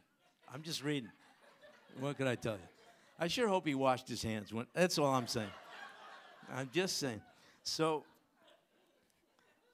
I'm 0.54 0.62
just 0.62 0.84
reading. 0.84 1.10
what 2.00 2.18
could 2.18 2.28
I 2.28 2.36
tell 2.36 2.54
you? 2.54 2.68
I 3.18 3.28
sure 3.28 3.48
hope 3.48 3.66
he 3.66 3.76
washed 3.76 4.08
his 4.08 4.22
hands. 4.22 4.54
When, 4.54 4.66
that's 4.74 4.98
all 4.98 5.14
I'm 5.14 5.28
saying. 5.28 5.50
I'm 6.54 6.70
just 6.74 6.98
saying. 6.98 7.22
So, 7.64 8.04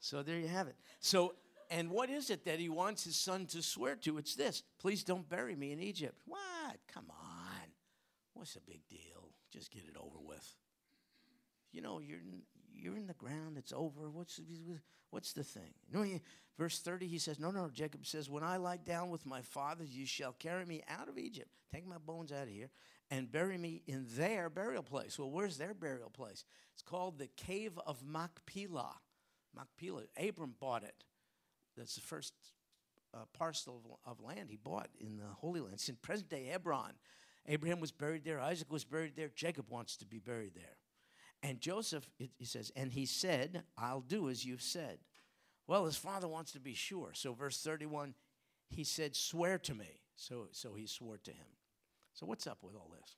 so 0.06 0.22
there 0.22 0.38
you 0.38 0.48
have 0.48 0.68
it. 0.68 0.76
So, 1.00 1.34
and 1.72 1.90
what 1.90 2.12
is 2.12 2.30
it 2.30 2.46
that 2.46 2.60
he 2.60 2.70
wants 2.70 3.04
his 3.06 3.16
son 3.16 3.48
to 3.48 3.64
swear 3.64 3.96
to? 3.98 4.20
It's 4.20 4.36
this 4.36 4.62
please 4.80 5.04
don't 5.04 5.28
bury 5.28 5.56
me 5.56 5.72
in 5.72 5.80
Egypt. 5.80 6.16
What? 6.26 6.78
Come 6.94 7.06
on. 7.10 7.68
What's 8.36 8.54
the 8.54 8.62
big 8.62 8.88
deal? 8.88 9.32
Just 9.52 9.72
get 9.72 9.84
it 9.84 9.98
over 10.00 10.20
with. 10.24 10.48
You 11.72 11.82
know, 11.82 12.00
you're, 12.00 12.20
you're 12.72 12.98
in 12.98 13.08
the 13.08 13.14
ground, 13.16 13.58
it's 13.58 13.74
over. 13.74 14.12
What's, 14.12 14.40
what's 15.10 15.34
the 15.34 15.44
thing? 15.44 15.74
No, 15.92 16.04
he, 16.04 16.22
verse 16.58 16.80
30, 16.80 17.08
he 17.08 17.18
says, 17.18 17.40
No, 17.40 17.50
no, 17.50 17.70
Jacob 17.74 18.06
says, 18.06 18.30
When 18.30 18.44
I 18.44 18.58
lie 18.58 18.78
down 18.78 19.10
with 19.10 19.26
my 19.26 19.42
fathers, 19.42 19.90
you 19.90 20.06
shall 20.06 20.34
carry 20.34 20.66
me 20.66 20.84
out 20.88 21.10
of 21.10 21.18
Egypt. 21.18 21.50
Take 21.74 21.88
my 21.88 21.98
bones 21.98 22.32
out 22.32 22.44
of 22.44 22.50
here 22.50 22.70
and 23.10 23.32
bury 23.32 23.58
me 23.58 23.82
in 23.88 24.06
their 24.16 24.50
burial 24.50 24.84
place. 24.84 25.18
Well, 25.18 25.32
where's 25.32 25.58
their 25.58 25.74
burial 25.74 26.12
place? 26.12 26.46
It's 26.74 26.84
called 26.84 27.18
the 27.18 27.28
Cave 27.28 27.80
of 27.88 28.04
Machpelah. 28.06 28.98
Machpelah. 29.56 30.04
Abram 30.18 30.56
bought 30.60 30.84
it. 30.84 31.04
That's 31.78 31.96
the 31.96 32.02
first 32.02 32.34
uh, 33.14 33.26
parcel 33.34 33.82
of, 34.06 34.12
of, 34.12 34.24
land 34.24 34.50
he 34.50 34.58
bought 34.58 34.90
in 35.00 35.18
the 35.18 35.28
Holy 35.40 35.60
Land. 35.60 35.74
It's 35.74 35.90
in 35.90 35.96
present 35.96 36.30
day 36.30 36.46
Hebron. 36.46 36.94
Abraham 37.48 37.80
was 37.80 37.92
buried 37.92 38.24
there. 38.24 38.40
Isaac 38.40 38.72
was 38.72 38.84
buried 38.84 39.16
there. 39.16 39.30
Jacob 39.36 39.66
wants 39.70 39.98
to 39.98 40.06
be 40.06 40.20
buried 40.20 40.54
there. 40.56 40.78
And 41.44 41.60
Joseph, 41.60 42.10
it, 42.18 42.32
he 42.38 42.46
says, 42.46 42.72
and 42.76 42.92
he 42.92 43.06
said, 43.06 43.64
I'll 43.78 44.02
do 44.02 44.30
as 44.30 44.46
you've 44.46 44.62
said. 44.62 45.00
Well, 45.68 45.86
his 45.86 45.98
father 45.98 46.28
wants 46.28 46.52
to 46.54 46.60
be 46.60 46.74
sure. 46.74 47.12
So, 47.14 47.34
verse 47.34 47.62
31, 47.62 48.14
he 48.70 48.84
said, 48.84 49.16
Swear 49.16 49.58
to 49.60 49.76
me. 49.76 50.02
So, 50.16 50.48
so 50.52 50.74
he 50.74 50.88
swore 50.88 51.18
to 51.24 51.32
him. 51.32 51.48
So, 52.14 52.26
what's 52.26 52.48
up 52.48 52.60
with 52.62 52.76
all 52.76 52.92
this? 53.00 53.16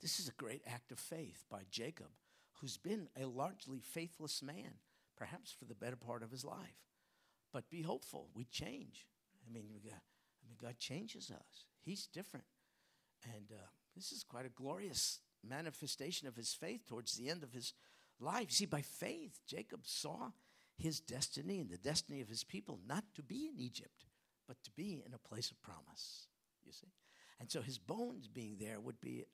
This 0.00 0.18
is 0.18 0.28
a 0.28 0.32
great 0.32 0.62
act 0.66 0.92
of 0.92 0.98
faith 0.98 1.44
by 1.50 1.62
Jacob, 1.70 2.08
who's 2.54 2.78
been 2.78 3.08
a 3.20 3.26
largely 3.26 3.80
faithless 3.80 4.42
man, 4.42 4.74
perhaps 5.20 5.52
for 5.52 5.66
the 5.66 5.74
better 5.74 5.96
part 5.96 6.22
of 6.22 6.30
his 6.30 6.46
life. 6.46 6.80
But 7.52 7.68
be 7.68 7.82
hopeful. 7.82 8.30
We 8.34 8.46
change. 8.46 9.06
I 9.46 9.52
mean, 9.52 9.66
we 9.70 9.80
got, 9.80 10.00
I 10.00 10.48
mean 10.48 10.56
God 10.60 10.78
changes 10.78 11.30
us. 11.30 11.66
He's 11.84 12.06
different. 12.06 12.46
And 13.24 13.52
uh, 13.52 13.66
this 13.94 14.12
is 14.12 14.24
quite 14.24 14.46
a 14.46 14.50
glorious 14.50 15.20
manifestation 15.46 16.26
of 16.26 16.36
his 16.36 16.54
faith 16.54 16.86
towards 16.86 17.12
the 17.12 17.28
end 17.28 17.42
of 17.42 17.52
his 17.52 17.74
life. 18.18 18.50
See, 18.50 18.64
by 18.64 18.80
faith, 18.80 19.40
Jacob 19.46 19.80
saw 19.84 20.30
his 20.78 21.00
destiny 21.00 21.60
and 21.60 21.68
the 21.68 21.76
destiny 21.76 22.22
of 22.22 22.28
his 22.28 22.42
people 22.42 22.80
not 22.88 23.04
to 23.16 23.22
be 23.22 23.50
in 23.52 23.60
Egypt, 23.60 24.06
but 24.48 24.56
to 24.64 24.70
be 24.70 25.02
in 25.04 25.12
a 25.12 25.28
place 25.28 25.50
of 25.50 25.60
promise. 25.60 26.28
You 26.64 26.72
see? 26.72 26.88
And 27.38 27.50
so 27.50 27.60
his 27.60 27.78
bones 27.78 28.26
being 28.26 28.56
there 28.58 28.80
would 28.80 29.00
be 29.02 29.26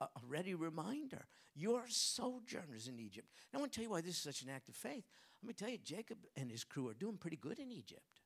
a, 0.00 0.04
a, 0.04 0.08
ready 0.26 0.54
reminder. 0.54 1.26
You're 1.54 1.84
sojourners 1.88 2.88
in 2.88 2.98
Egypt. 2.98 3.28
Now, 3.52 3.58
I 3.58 3.60
want 3.60 3.72
to 3.72 3.76
tell 3.76 3.84
you 3.84 3.90
why 3.90 4.00
this 4.00 4.16
is 4.16 4.22
such 4.22 4.42
an 4.42 4.50
act 4.50 4.68
of 4.68 4.74
faith. 4.74 5.04
Let 5.42 5.48
me 5.48 5.54
tell 5.54 5.68
you, 5.68 5.78
Jacob 5.78 6.18
and 6.36 6.50
his 6.50 6.64
crew 6.64 6.88
are 6.88 6.94
doing 6.94 7.16
pretty 7.16 7.36
good 7.36 7.58
in 7.58 7.70
Egypt. 7.70 8.20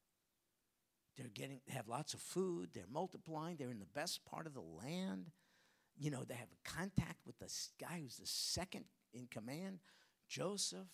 They're 1.16 1.28
getting, 1.34 1.60
they 1.66 1.74
have 1.74 1.88
lots 1.88 2.14
of 2.14 2.20
food, 2.20 2.70
they're 2.72 2.84
multiplying, 2.90 3.56
they're 3.56 3.70
in 3.70 3.80
the 3.80 3.86
best 3.86 4.24
part 4.24 4.46
of 4.46 4.54
the 4.54 4.60
land. 4.60 5.30
you 5.98 6.10
know, 6.10 6.22
they 6.22 6.34
have 6.34 6.48
contact 6.64 7.26
with 7.26 7.38
the 7.40 7.52
guy 7.80 8.00
who's 8.00 8.18
the 8.18 8.26
second 8.26 8.84
in 9.12 9.26
command, 9.26 9.80
Joseph. 10.28 10.86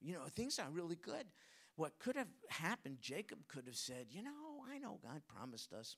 You 0.00 0.14
know, 0.14 0.20
things 0.30 0.58
are 0.58 0.70
really 0.70 0.96
good. 0.96 1.26
What 1.74 1.98
could 1.98 2.16
have 2.16 2.28
happened, 2.48 2.98
Jacob 3.00 3.38
could 3.48 3.66
have 3.66 3.76
said, 3.76 4.06
You 4.10 4.22
know, 4.22 4.62
I 4.72 4.78
know 4.78 5.00
God 5.02 5.22
promised 5.26 5.72
us, 5.72 5.96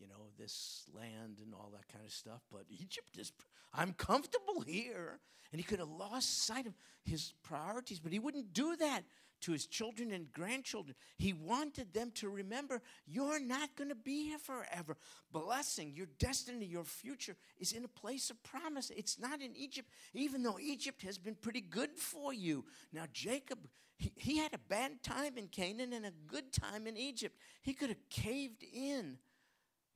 you 0.00 0.08
know, 0.08 0.30
this 0.38 0.84
land 0.94 1.38
and 1.42 1.54
all 1.54 1.70
that 1.72 1.88
kind 1.92 2.04
of 2.04 2.12
stuff, 2.12 2.40
but 2.50 2.64
Egypt 2.70 3.18
is, 3.18 3.32
I'm 3.74 3.92
comfortable 3.92 4.62
here. 4.66 5.20
And 5.52 5.60
he 5.60 5.64
could 5.64 5.80
have 5.80 5.88
lost 5.88 6.46
sight 6.46 6.66
of 6.66 6.74
his 7.04 7.34
priorities, 7.42 7.98
but 7.98 8.12
he 8.12 8.20
wouldn't 8.20 8.52
do 8.52 8.76
that 8.76 9.02
to 9.40 9.52
his 9.52 9.66
children 9.66 10.12
and 10.12 10.30
grandchildren. 10.32 10.94
He 11.18 11.32
wanted 11.32 11.92
them 11.92 12.12
to 12.16 12.28
remember 12.28 12.82
you're 13.06 13.40
not 13.40 13.74
going 13.74 13.88
to 13.88 13.96
be 13.96 14.28
here 14.28 14.38
forever. 14.38 14.96
Blessing, 15.32 15.92
your 15.94 16.06
destiny, 16.18 16.66
your 16.66 16.84
future 16.84 17.36
is 17.58 17.72
in 17.72 17.84
a 17.84 17.88
place 17.88 18.30
of 18.30 18.42
promise. 18.42 18.90
It's 18.94 19.18
not 19.18 19.40
in 19.40 19.56
Egypt, 19.56 19.88
even 20.14 20.42
though 20.42 20.58
Egypt 20.60 21.02
has 21.02 21.18
been 21.18 21.34
pretty 21.34 21.62
good 21.62 21.96
for 21.96 22.32
you. 22.32 22.64
Now, 22.92 23.04
Jacob, 23.12 23.58
he, 23.96 24.12
he 24.14 24.38
had 24.38 24.54
a 24.54 24.58
bad 24.58 25.02
time 25.02 25.36
in 25.36 25.48
Canaan 25.48 25.92
and 25.92 26.06
a 26.06 26.12
good 26.26 26.52
time 26.52 26.86
in 26.86 26.96
Egypt. 26.96 27.36
He 27.62 27.72
could 27.72 27.88
have 27.88 28.08
caved 28.08 28.62
in, 28.62 29.18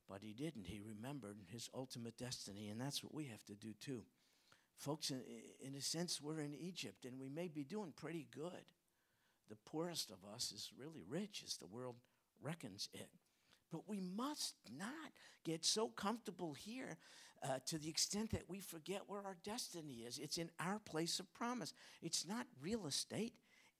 but 0.09 0.21
he 0.21 0.33
didn't. 0.33 0.67
He 0.67 0.79
remembered 0.79 1.37
his 1.51 1.69
ultimate 1.73 2.17
destiny, 2.17 2.69
and 2.69 2.79
that's 2.79 3.03
what 3.03 3.13
we 3.13 3.25
have 3.25 3.43
to 3.45 3.55
do 3.55 3.73
too. 3.79 4.03
Folks, 4.77 5.09
in, 5.09 5.21
in 5.61 5.75
a 5.75 5.81
sense, 5.81 6.21
we're 6.21 6.41
in 6.41 6.53
Egypt 6.53 7.05
and 7.05 7.19
we 7.19 7.29
may 7.29 7.47
be 7.47 7.63
doing 7.63 7.93
pretty 7.95 8.27
good 8.29 8.65
the 9.49 9.55
poorest 9.55 10.11
of 10.11 10.17
us 10.33 10.51
is 10.51 10.71
really 10.77 11.03
rich 11.07 11.43
as 11.45 11.57
the 11.57 11.67
world 11.67 11.95
reckons 12.41 12.89
it. 12.93 13.09
But 13.71 13.87
we 13.87 13.99
must 13.99 14.55
not 14.77 15.11
get 15.43 15.65
so 15.65 15.87
comfortable 15.87 16.53
here 16.53 16.97
uh, 17.43 17.59
to 17.67 17.77
the 17.77 17.89
extent 17.89 18.31
that 18.31 18.49
we 18.49 18.59
forget 18.59 19.01
where 19.07 19.21
our 19.21 19.37
destiny 19.43 20.03
is. 20.07 20.17
It's 20.17 20.37
in 20.37 20.49
our 20.59 20.79
place 20.79 21.19
of 21.19 21.33
promise. 21.33 21.73
It's 22.01 22.25
not 22.27 22.47
real 22.61 22.87
estate, 22.87 23.33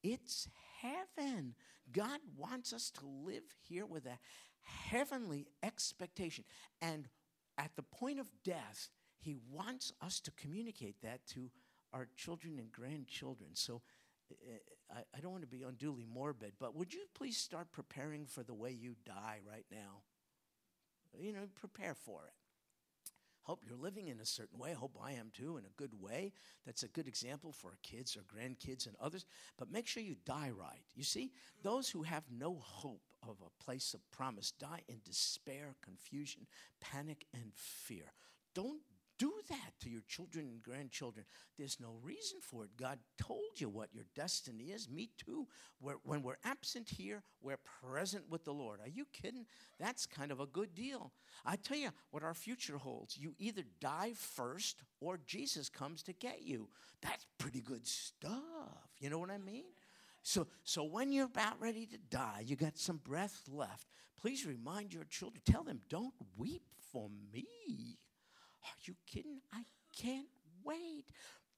it's 0.03 0.47
heaven. 0.81 1.55
God 1.91 2.19
wants 2.35 2.73
us 2.73 2.89
to 2.91 3.05
live 3.05 3.43
here 3.67 3.85
with 3.85 4.05
a 4.05 4.17
heavenly 4.65 5.47
expectation. 5.63 6.43
And 6.81 7.07
at 7.57 7.71
the 7.75 7.83
point 7.83 8.19
of 8.19 8.29
death, 8.43 8.89
He 9.19 9.37
wants 9.51 9.93
us 10.01 10.19
to 10.21 10.31
communicate 10.31 11.01
that 11.01 11.25
to 11.27 11.49
our 11.93 12.07
children 12.15 12.59
and 12.59 12.71
grandchildren. 12.71 13.51
So 13.53 13.81
uh, 14.31 14.57
I, 14.93 14.99
I 15.15 15.19
don't 15.21 15.31
want 15.31 15.43
to 15.43 15.47
be 15.47 15.63
unduly 15.63 16.05
morbid, 16.05 16.53
but 16.59 16.75
would 16.75 16.93
you 16.93 17.05
please 17.13 17.37
start 17.37 17.71
preparing 17.71 18.25
for 18.25 18.43
the 18.43 18.53
way 18.53 18.71
you 18.71 18.95
die 19.05 19.39
right 19.49 19.65
now? 19.71 20.01
You 21.17 21.31
know, 21.31 21.47
prepare 21.55 21.93
for 21.93 22.25
it. 22.27 22.33
Hope 23.43 23.63
you're 23.67 23.77
living 23.77 24.07
in 24.07 24.19
a 24.19 24.25
certain 24.25 24.57
way. 24.57 24.73
Hope 24.73 24.97
I 25.01 25.11
am 25.11 25.29
too, 25.31 25.57
in 25.57 25.65
a 25.65 25.77
good 25.77 25.93
way. 26.01 26.33
That's 26.65 26.81
a 26.81 26.87
good 26.87 27.07
example 27.07 27.51
for 27.51 27.69
our 27.69 27.77
kids 27.83 28.17
or 28.17 28.21
grandkids 28.21 28.87
and 28.87 28.95
others. 28.99 29.23
But 29.55 29.71
make 29.71 29.85
sure 29.85 30.01
you 30.01 30.15
die 30.25 30.49
right. 30.49 30.83
You 30.95 31.03
see, 31.03 31.31
those 31.61 31.87
who 31.87 32.01
have 32.01 32.23
no 32.31 32.57
hope 32.59 33.03
of 33.27 33.37
a 33.41 33.63
place 33.63 33.93
of 33.93 34.09
promise 34.11 34.51
die 34.51 34.81
in 34.87 35.01
despair, 35.03 35.75
confusion, 35.81 36.47
panic, 36.79 37.25
and 37.33 37.51
fear. 37.55 38.13
Don't 38.53 38.81
do 39.17 39.31
that 39.49 39.71
to 39.81 39.89
your 39.89 40.01
children 40.07 40.45
and 40.45 40.61
grandchildren. 40.61 41.25
There's 41.57 41.79
no 41.79 41.95
reason 42.03 42.39
for 42.41 42.65
it. 42.65 42.71
God 42.77 42.99
told 43.17 43.59
you 43.59 43.69
what 43.69 43.93
your 43.93 44.05
destiny 44.15 44.65
is. 44.65 44.89
Me 44.89 45.09
too. 45.17 45.47
We're, 45.79 45.95
when 46.03 46.21
we're 46.21 46.37
absent 46.43 46.89
here, 46.89 47.23
we're 47.41 47.59
present 47.81 48.29
with 48.29 48.43
the 48.43 48.53
Lord. 48.53 48.79
Are 48.81 48.89
you 48.89 49.05
kidding? 49.13 49.45
That's 49.79 50.05
kind 50.05 50.31
of 50.31 50.39
a 50.39 50.45
good 50.45 50.75
deal. 50.75 51.13
I 51.45 51.55
tell 51.55 51.77
you 51.77 51.89
what 52.11 52.23
our 52.23 52.33
future 52.33 52.77
holds. 52.77 53.17
You 53.17 53.33
either 53.39 53.63
die 53.79 54.13
first 54.15 54.83
or 54.99 55.19
Jesus 55.25 55.69
comes 55.69 56.03
to 56.03 56.13
get 56.13 56.41
you. 56.43 56.69
That's 57.01 57.25
pretty 57.37 57.61
good 57.61 57.87
stuff. 57.87 58.89
You 58.99 59.09
know 59.09 59.19
what 59.19 59.31
I 59.31 59.37
mean? 59.37 59.65
So, 60.27 60.47
so 60.63 60.83
when 60.83 61.11
you're 61.11 61.27
about 61.27 61.61
ready 61.61 61.85
to 61.85 61.99
die, 62.09 62.41
you 62.43 62.55
got 62.55 62.79
some 62.79 62.97
breath 62.97 63.43
left. 63.47 63.85
Please 64.19 64.43
remind 64.43 64.91
your 64.91 65.03
children, 65.03 65.43
tell 65.45 65.63
them, 65.63 65.81
don't 65.87 66.15
weep 66.35 66.63
for 66.91 67.11
me. 67.31 67.45
Are 68.63 68.77
you 68.85 68.95
kidding? 69.05 69.41
I 69.53 69.61
can't 69.95 70.25
wait. 70.63 71.05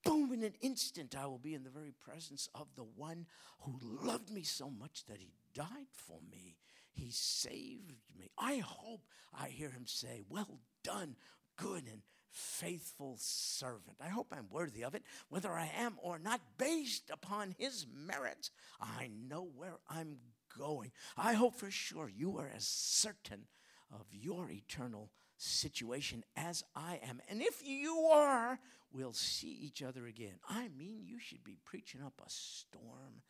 Boom, 0.03 0.33
in 0.33 0.43
an 0.43 0.55
instant, 0.59 1.15
I 1.17 1.27
will 1.27 1.37
be 1.37 1.53
in 1.53 1.63
the 1.63 1.69
very 1.69 1.93
presence 1.93 2.49
of 2.53 2.67
the 2.75 2.83
one 2.83 3.25
who 3.61 3.79
loved 3.81 4.29
me 4.29 4.43
so 4.43 4.69
much 4.69 5.05
that 5.05 5.21
he 5.21 5.31
died 5.53 5.87
for 5.89 6.19
me. 6.29 6.57
He 6.91 7.09
saved 7.11 8.11
me. 8.19 8.31
I 8.37 8.57
hope 8.57 9.05
I 9.33 9.47
hear 9.47 9.69
him 9.69 9.85
say, 9.85 10.23
Well 10.27 10.59
done, 10.83 11.15
good 11.55 11.83
and 11.89 12.01
faithful 12.37 13.15
servant. 13.17 13.97
I 14.01 14.09
hope 14.09 14.27
I'm 14.31 14.49
worthy 14.49 14.83
of 14.83 14.95
it, 14.95 15.03
whether 15.29 15.51
I 15.51 15.71
am 15.75 15.95
or 16.01 16.19
not, 16.19 16.41
based 16.57 17.09
upon 17.09 17.55
his 17.57 17.87
merits. 17.93 18.51
I 18.79 19.09
know 19.27 19.49
where 19.55 19.79
I'm 19.89 20.17
going. 20.57 20.91
I 21.17 21.33
hope 21.33 21.55
for 21.55 21.71
sure 21.71 22.09
you 22.09 22.37
are 22.37 22.51
as 22.55 22.67
certain 22.67 23.47
of 23.91 24.05
your 24.11 24.49
eternal 24.51 25.11
situation 25.37 26.23
as 26.35 26.63
I 26.75 26.99
am. 27.07 27.21
And 27.29 27.41
if 27.41 27.61
you 27.65 27.97
are, 28.11 28.59
we'll 28.91 29.13
see 29.13 29.57
each 29.61 29.83
other 29.83 30.05
again. 30.05 30.39
I 30.47 30.69
mean, 30.77 31.01
you 31.05 31.19
should 31.19 31.43
be 31.43 31.57
preaching 31.65 32.01
up 32.01 32.21
a 32.25 32.29
storm 32.29 33.21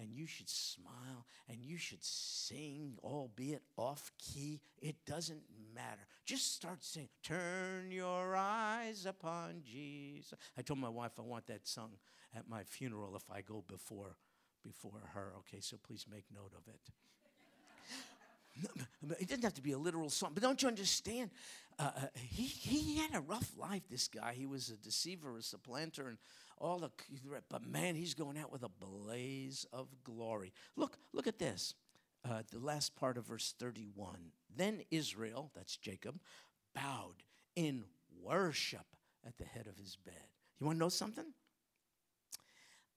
and 0.00 0.12
you 0.12 0.26
should 0.26 0.48
smile 0.48 1.26
and 1.48 1.58
you 1.60 1.76
should 1.76 2.02
sing, 2.02 2.94
albeit 3.02 3.62
off 3.76 4.10
key. 4.18 4.60
It 4.80 4.96
doesn't 5.06 5.42
matter. 5.74 6.06
Just 6.24 6.54
start 6.54 6.82
singing. 6.82 7.08
Turn 7.22 7.90
your 7.90 8.36
eyes 8.36 9.06
upon 9.06 9.62
Jesus. 9.64 10.38
I 10.56 10.62
told 10.62 10.78
my 10.78 10.88
wife 10.88 11.12
I 11.18 11.22
want 11.22 11.46
that 11.48 11.66
sung 11.66 11.90
at 12.34 12.48
my 12.48 12.62
funeral 12.64 13.16
if 13.16 13.30
I 13.30 13.42
go 13.42 13.64
before 13.66 14.16
before 14.62 15.00
her. 15.14 15.32
Okay, 15.38 15.60
so 15.60 15.76
please 15.82 16.06
make 16.10 16.24
note 16.34 16.52
of 16.56 16.66
it. 16.68 16.80
It 19.20 19.28
doesn't 19.28 19.44
have 19.44 19.54
to 19.54 19.62
be 19.62 19.72
a 19.72 19.78
literal 19.78 20.10
song, 20.10 20.32
but 20.34 20.42
don't 20.42 20.60
you 20.60 20.68
understand? 20.68 21.30
Uh, 21.78 21.90
uh, 21.96 22.00
he, 22.14 22.42
he 22.42 22.98
had 22.98 23.14
a 23.14 23.20
rough 23.20 23.50
life, 23.56 23.82
this 23.88 24.06
guy. 24.06 24.34
He 24.36 24.44
was 24.44 24.68
a 24.68 24.76
deceiver, 24.76 25.36
a 25.38 25.42
supplanter, 25.42 26.08
and 26.08 26.18
all 26.60 26.78
the. 26.78 26.90
But 27.48 27.66
man, 27.66 27.94
he's 27.94 28.14
going 28.14 28.38
out 28.38 28.52
with 28.52 28.62
a 28.62 28.68
blaze 28.68 29.66
of 29.72 29.88
glory. 30.04 30.52
Look, 30.76 30.98
look 31.12 31.26
at 31.26 31.38
this. 31.38 31.74
Uh, 32.28 32.42
the 32.52 32.58
last 32.58 32.94
part 32.96 33.16
of 33.16 33.26
verse 33.26 33.54
31. 33.58 34.32
Then 34.54 34.82
Israel, 34.90 35.50
that's 35.54 35.76
Jacob, 35.76 36.20
bowed 36.74 37.22
in 37.56 37.84
worship 38.22 38.84
at 39.26 39.38
the 39.38 39.44
head 39.44 39.66
of 39.66 39.78
his 39.78 39.96
bed. 39.96 40.14
You 40.58 40.66
want 40.66 40.76
to 40.76 40.80
know 40.80 40.90
something? 40.90 41.32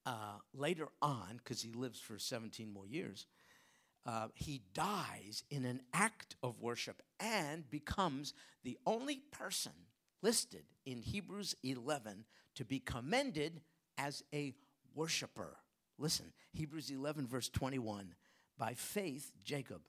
Uh, 0.06 0.40
later 0.54 0.90
on, 1.02 1.38
because 1.38 1.62
he 1.62 1.72
lives 1.72 2.00
for 2.00 2.20
17 2.20 2.70
more 2.70 2.86
years, 2.86 3.26
uh, 4.06 4.28
he 4.36 4.62
dies 4.74 5.44
in 5.50 5.64
an 5.64 5.82
act 5.94 6.36
of 6.44 6.60
worship 6.60 7.02
and 7.22 7.70
becomes 7.70 8.34
the 8.66 8.78
only 8.86 9.22
person 9.32 9.72
listed 10.24 10.64
in 10.86 11.02
Hebrews 11.02 11.56
11 11.64 12.26
to 12.56 12.66
be 12.66 12.80
commended 12.80 13.62
as 13.98 14.24
a 14.34 14.56
worshiper. 14.96 15.58
Listen, 16.00 16.34
Hebrews 16.54 16.90
11, 16.90 17.28
verse 17.28 17.50
21. 17.50 18.16
By 18.58 18.74
faith, 18.74 19.32
Jacob, 19.44 19.82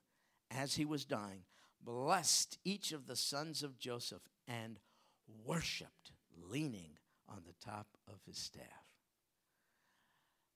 as 0.50 0.74
he 0.74 0.84
was 0.84 1.04
dying, 1.04 1.44
blessed 1.82 2.58
each 2.64 2.92
of 2.92 3.06
the 3.06 3.16
sons 3.16 3.62
of 3.62 3.78
Joseph 3.78 4.22
and 4.48 4.78
worshiped, 5.44 6.12
leaning 6.50 6.98
on 7.28 7.42
the 7.46 7.54
top 7.64 7.86
of 8.08 8.20
his 8.26 8.38
staff. 8.38 8.83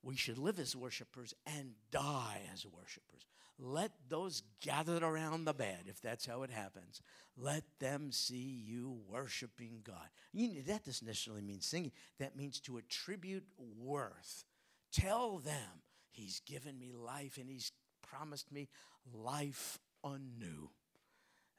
We 0.03 0.17
should 0.17 0.39
live 0.39 0.59
as 0.59 0.77
worshipers 0.77 1.35
and 1.47 1.73
die 1.91 2.43
as 2.53 2.65
worshipers. 2.65 3.27
Let 3.59 3.91
those 4.09 4.43
gathered 4.61 5.03
around 5.03 5.45
the 5.45 5.53
bed, 5.53 5.85
if 5.87 6.01
that's 6.01 6.27
how 6.27 6.45
it 6.45 6.51
happens, 6.51 7.03
let 7.37 7.65
them 7.81 8.13
see 8.13 8.63
you 8.65 9.01
worshiping 9.09 9.81
God. 9.83 10.09
You, 10.33 10.63
that 10.63 10.85
doesn't 10.85 11.07
necessarily 11.07 11.43
mean 11.43 11.61
singing, 11.61 11.91
that 12.21 12.37
means 12.37 12.61
to 12.61 12.79
attribute 12.79 13.45
worth. 13.59 14.45
Tell 14.93 15.39
them, 15.39 15.83
He's 16.11 16.41
given 16.41 16.79
me 16.79 16.93
life 16.93 17.37
and 17.37 17.51
He's 17.51 17.73
promised 18.03 18.53
me 18.53 18.69
life 19.13 19.79
anew. 20.05 20.71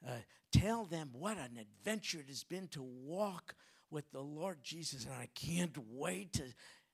Uh, 0.06 0.12
tell 0.52 0.84
them 0.84 1.10
what 1.12 1.36
an 1.36 1.58
adventure 1.60 2.20
it 2.20 2.28
has 2.28 2.44
been 2.44 2.68
to 2.68 2.82
walk 2.82 3.54
with 3.90 4.10
the 4.12 4.20
Lord 4.20 4.58
Jesus, 4.62 5.04
and 5.04 5.14
I 5.14 5.28
can't 5.34 5.76
wait 5.90 6.32
to 6.34 6.44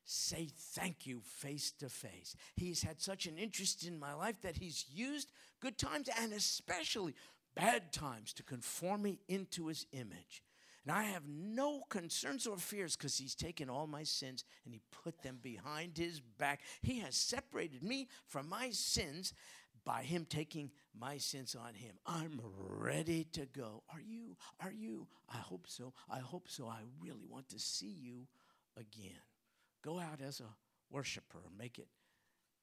say 0.06 0.48
thank 0.56 1.06
you 1.06 1.20
face 1.24 1.72
to 1.72 1.88
face. 1.88 2.36
He's 2.54 2.82
had 2.82 3.00
such 3.00 3.26
an 3.26 3.36
interest 3.36 3.86
in 3.86 3.98
my 3.98 4.14
life 4.14 4.40
that 4.42 4.56
he's 4.56 4.86
used 4.90 5.32
good 5.60 5.76
times 5.76 6.08
and 6.20 6.32
especially 6.32 7.14
bad 7.54 7.92
times 7.92 8.32
to 8.34 8.42
conform 8.42 9.02
me 9.02 9.18
into 9.28 9.66
his 9.66 9.86
image. 9.92 10.42
And 10.86 10.96
I 10.96 11.02
have 11.04 11.24
no 11.26 11.82
concerns 11.88 12.46
or 12.46 12.56
fears 12.58 12.94
because 12.94 13.18
he's 13.18 13.34
taken 13.34 13.68
all 13.68 13.88
my 13.88 14.04
sins 14.04 14.44
and 14.64 14.72
he 14.72 14.80
put 15.02 15.20
them 15.22 15.40
behind 15.42 15.98
his 15.98 16.20
back. 16.20 16.60
He 16.80 17.00
has 17.00 17.16
separated 17.16 17.82
me 17.82 18.08
from 18.28 18.48
my 18.48 18.70
sins 18.70 19.34
by 19.84 20.02
him 20.02 20.26
taking 20.28 20.70
my 20.96 21.18
sins 21.18 21.56
on 21.56 21.74
him. 21.74 21.94
I'm 22.06 22.40
ready 22.68 23.24
to 23.32 23.46
go. 23.46 23.82
Are 23.92 24.00
you? 24.00 24.36
Are 24.60 24.72
you? 24.72 25.08
I 25.28 25.38
hope 25.38 25.66
so. 25.66 25.92
I 26.08 26.18
hope 26.18 26.48
so. 26.48 26.68
I 26.68 26.82
really 27.02 27.26
want 27.28 27.48
to 27.48 27.58
see 27.58 27.94
you 28.00 28.26
again. 28.76 29.18
Go 29.86 30.00
out 30.00 30.20
as 30.20 30.40
a 30.40 30.48
worshiper. 30.90 31.38
and 31.46 31.56
Make 31.56 31.78
it 31.78 31.86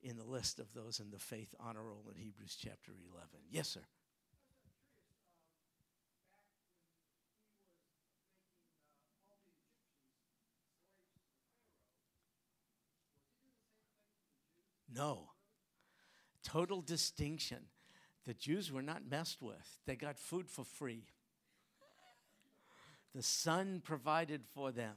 in 0.02 0.18
the 0.18 0.26
list 0.26 0.60
of 0.60 0.74
those 0.74 1.00
in 1.00 1.10
the 1.10 1.20
faith 1.20 1.56
honor 1.58 1.82
roll 1.82 2.04
in 2.14 2.22
Hebrews 2.22 2.58
chapter 2.62 2.92
11. 3.14 3.30
Yes, 3.50 3.70
sir. 3.70 3.80
No. 14.94 15.30
Total 16.44 16.82
distinction. 16.82 17.60
The 18.26 18.34
Jews 18.34 18.70
were 18.70 18.82
not 18.82 19.10
messed 19.10 19.42
with, 19.42 19.80
they 19.86 19.96
got 19.96 20.20
food 20.20 20.50
for 20.50 20.66
free. 20.66 21.06
The 23.16 23.24
son 23.24 23.82
provided 23.84 24.42
for 24.54 24.72
them. 24.72 24.96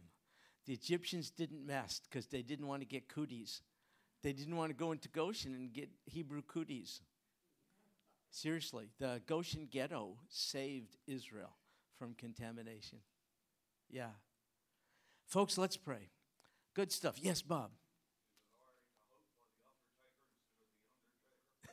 The 0.66 0.72
Egyptians 0.72 1.30
didn't 1.30 1.64
mess 1.64 2.00
because 2.08 2.26
they 2.26 2.42
didn't 2.42 2.66
want 2.66 2.82
to 2.82 2.86
get 2.86 3.08
cooties. 3.08 3.62
They 4.22 4.32
didn't 4.32 4.56
want 4.56 4.70
to 4.70 4.74
go 4.74 4.92
into 4.92 5.08
Goshen 5.08 5.54
and 5.54 5.72
get 5.72 5.88
Hebrew 6.06 6.42
cooties. 6.42 7.00
Seriously, 8.30 8.88
the 8.98 9.22
Goshen 9.26 9.68
ghetto 9.70 10.16
saved 10.28 10.96
Israel 11.06 11.56
from 11.98 12.14
contamination. 12.14 12.98
Yeah. 13.88 14.10
Folks, 15.26 15.56
let's 15.56 15.76
pray. 15.76 16.10
Good 16.74 16.90
stuff. 16.90 17.16
Yes, 17.20 17.42
Bob. 17.42 17.70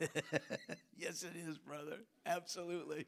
yes, 0.96 1.22
it 1.22 1.36
is, 1.36 1.58
brother. 1.58 1.98
Absolutely. 2.26 3.06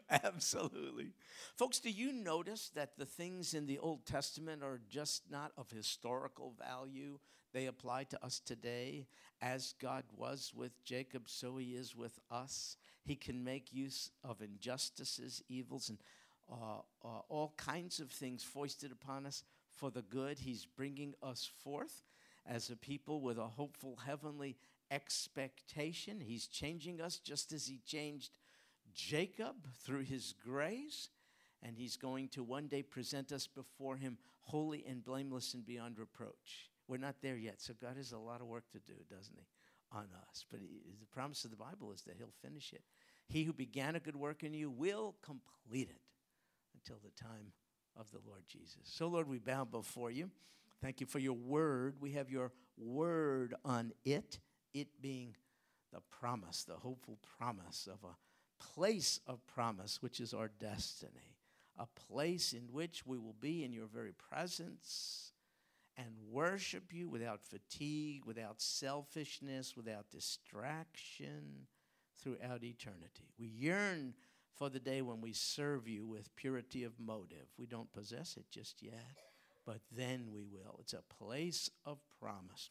Absolutely. 0.10 1.12
Folks, 1.56 1.80
do 1.80 1.90
you 1.90 2.12
notice 2.12 2.70
that 2.74 2.96
the 2.96 3.06
things 3.06 3.54
in 3.54 3.66
the 3.66 3.78
Old 3.78 4.06
Testament 4.06 4.62
are 4.62 4.80
just 4.88 5.30
not 5.30 5.52
of 5.56 5.70
historical 5.70 6.54
value? 6.58 7.18
They 7.52 7.66
apply 7.66 8.04
to 8.04 8.24
us 8.24 8.40
today. 8.40 9.06
As 9.40 9.74
God 9.80 10.04
was 10.16 10.52
with 10.54 10.84
Jacob, 10.84 11.24
so 11.28 11.56
he 11.56 11.74
is 11.74 11.96
with 11.96 12.18
us. 12.30 12.76
He 13.04 13.16
can 13.16 13.42
make 13.42 13.72
use 13.72 14.10
of 14.22 14.40
injustices, 14.40 15.42
evils, 15.48 15.88
and 15.88 15.98
uh, 16.50 16.78
uh, 17.04 17.20
all 17.28 17.52
kinds 17.56 17.98
of 17.98 18.10
things 18.10 18.44
foisted 18.44 18.92
upon 18.92 19.26
us 19.26 19.42
for 19.68 19.90
the 19.90 20.02
good. 20.02 20.38
He's 20.38 20.64
bringing 20.64 21.14
us 21.22 21.50
forth 21.64 22.04
as 22.46 22.70
a 22.70 22.76
people 22.76 23.20
with 23.20 23.36
a 23.38 23.46
hopeful 23.48 23.98
heavenly 24.06 24.56
expectation. 24.92 26.20
He's 26.20 26.46
changing 26.46 27.00
us 27.00 27.18
just 27.18 27.52
as 27.52 27.66
He 27.66 27.80
changed 27.84 28.30
Jacob 28.94 29.56
through 29.84 30.02
His 30.02 30.34
grace. 30.44 31.10
And 31.62 31.76
He's 31.76 31.96
going 31.96 32.28
to 32.30 32.42
one 32.42 32.66
day 32.66 32.82
present 32.82 33.32
us 33.32 33.46
before 33.46 33.96
Him 33.96 34.18
holy 34.40 34.84
and 34.88 35.04
blameless 35.04 35.54
and 35.54 35.64
beyond 35.64 35.98
reproach. 35.98 36.70
We're 36.88 36.96
not 36.96 37.16
there 37.22 37.36
yet, 37.36 37.60
so 37.60 37.74
God 37.80 37.96
has 37.96 38.12
a 38.12 38.18
lot 38.18 38.40
of 38.40 38.48
work 38.48 38.64
to 38.72 38.78
do, 38.80 38.94
doesn't 39.08 39.36
He, 39.36 39.46
on 39.92 40.08
us? 40.28 40.44
But 40.50 40.60
he, 40.60 40.80
the 40.98 41.06
promise 41.06 41.44
of 41.44 41.50
the 41.50 41.56
Bible 41.56 41.92
is 41.92 42.02
that 42.02 42.16
He'll 42.18 42.34
finish 42.42 42.72
it. 42.72 42.82
He 43.28 43.44
who 43.44 43.52
began 43.52 43.94
a 43.94 44.00
good 44.00 44.16
work 44.16 44.42
in 44.42 44.52
you 44.52 44.70
will 44.70 45.14
complete 45.22 45.88
it 45.88 46.00
until 46.74 47.00
the 47.02 47.22
time 47.22 47.52
of 47.96 48.10
the 48.10 48.18
Lord 48.26 48.42
Jesus. 48.48 48.82
So, 48.82 49.06
Lord, 49.06 49.28
we 49.28 49.38
bow 49.38 49.64
before 49.64 50.10
you. 50.10 50.30
Thank 50.80 51.00
you 51.00 51.06
for 51.06 51.20
your 51.20 51.34
word. 51.34 51.94
We 52.00 52.12
have 52.12 52.28
your 52.28 52.50
word 52.76 53.54
on 53.64 53.92
it 54.04 54.40
it 54.74 54.88
being 55.00 55.36
the 55.92 56.00
promise, 56.10 56.64
the 56.64 56.74
hopeful 56.74 57.18
promise 57.38 57.88
of 57.90 57.98
a 58.04 58.14
place 58.74 59.20
of 59.26 59.46
promise, 59.46 60.02
which 60.02 60.20
is 60.20 60.34
our 60.34 60.50
destiny, 60.60 61.36
a 61.78 61.86
place 62.08 62.52
in 62.52 62.68
which 62.72 63.06
we 63.06 63.18
will 63.18 63.36
be 63.40 63.64
in 63.64 63.72
your 63.72 63.86
very 63.86 64.12
presence 64.12 65.32
and 65.96 66.08
worship 66.30 66.92
you 66.92 67.08
without 67.08 67.42
fatigue, 67.42 68.24
without 68.24 68.60
selfishness, 68.60 69.76
without 69.76 70.10
distraction 70.10 71.66
throughout 72.18 72.62
eternity. 72.64 73.32
We 73.38 73.46
yearn 73.46 74.14
for 74.54 74.70
the 74.70 74.80
day 74.80 75.02
when 75.02 75.20
we 75.20 75.32
serve 75.32 75.88
you 75.88 76.06
with 76.06 76.34
purity 76.36 76.84
of 76.84 76.98
motive. 76.98 77.48
We 77.58 77.66
don't 77.66 77.92
possess 77.92 78.36
it 78.36 78.46
just 78.50 78.82
yet, 78.82 79.16
but 79.66 79.80
then 79.94 80.28
we 80.32 80.44
will. 80.44 80.78
It's 80.80 80.94
a 80.94 81.02
place 81.18 81.70
of 81.84 81.98
promise. 82.20 82.70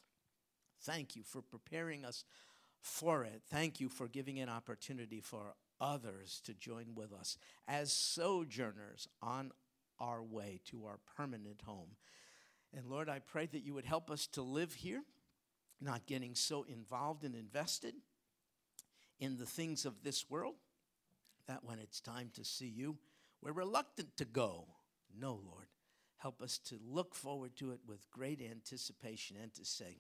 Thank 0.83 1.15
you 1.15 1.23
for 1.23 1.41
preparing 1.41 2.05
us 2.05 2.23
for 2.81 3.23
it. 3.23 3.41
Thank 3.49 3.79
you 3.79 3.89
for 3.89 4.07
giving 4.07 4.39
an 4.39 4.49
opportunity 4.49 5.21
for 5.21 5.53
others 5.81 6.41
to 6.45 6.53
join 6.53 6.93
with 6.95 7.11
us 7.11 7.37
as 7.67 7.91
sojourners 7.91 9.09
on 9.21 9.51
our 9.99 10.23
way 10.23 10.61
to 10.65 10.85
our 10.85 10.99
permanent 11.17 11.61
home. 11.65 11.89
And 12.73 12.85
Lord, 12.85 13.09
I 13.09 13.19
pray 13.19 13.47
that 13.47 13.63
you 13.63 13.73
would 13.73 13.85
help 13.85 14.09
us 14.09 14.27
to 14.27 14.41
live 14.41 14.73
here, 14.73 15.03
not 15.81 16.05
getting 16.05 16.35
so 16.35 16.63
involved 16.63 17.25
and 17.25 17.35
invested 17.35 17.95
in 19.19 19.37
the 19.37 19.45
things 19.45 19.85
of 19.85 20.03
this 20.03 20.29
world 20.29 20.55
that 21.47 21.63
when 21.63 21.79
it's 21.79 21.99
time 21.99 22.29
to 22.35 22.45
see 22.45 22.67
you, 22.67 22.97
we're 23.41 23.51
reluctant 23.51 24.15
to 24.17 24.25
go. 24.25 24.67
No, 25.19 25.31
Lord. 25.31 25.67
Help 26.17 26.41
us 26.41 26.59
to 26.59 26.79
look 26.87 27.15
forward 27.15 27.55
to 27.57 27.71
it 27.71 27.79
with 27.87 28.09
great 28.11 28.41
anticipation 28.41 29.37
and 29.41 29.51
to 29.55 29.65
say, 29.65 29.97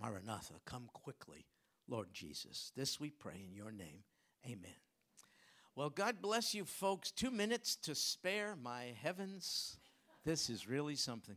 Maranatha, 0.00 0.54
come 0.64 0.88
quickly, 0.92 1.44
Lord 1.86 2.08
Jesus. 2.12 2.72
This 2.74 2.98
we 2.98 3.10
pray 3.10 3.44
in 3.46 3.54
your 3.54 3.70
name. 3.70 4.02
Amen. 4.46 4.74
Well, 5.76 5.90
God 5.90 6.22
bless 6.22 6.54
you, 6.54 6.64
folks. 6.64 7.10
Two 7.10 7.30
minutes 7.30 7.76
to 7.76 7.94
spare, 7.94 8.54
my 8.62 8.94
heavens. 9.02 9.78
This 10.24 10.48
is 10.48 10.68
really 10.68 10.96
something. 10.96 11.36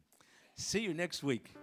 See 0.56 0.82
you 0.82 0.94
next 0.94 1.24
week. 1.24 1.54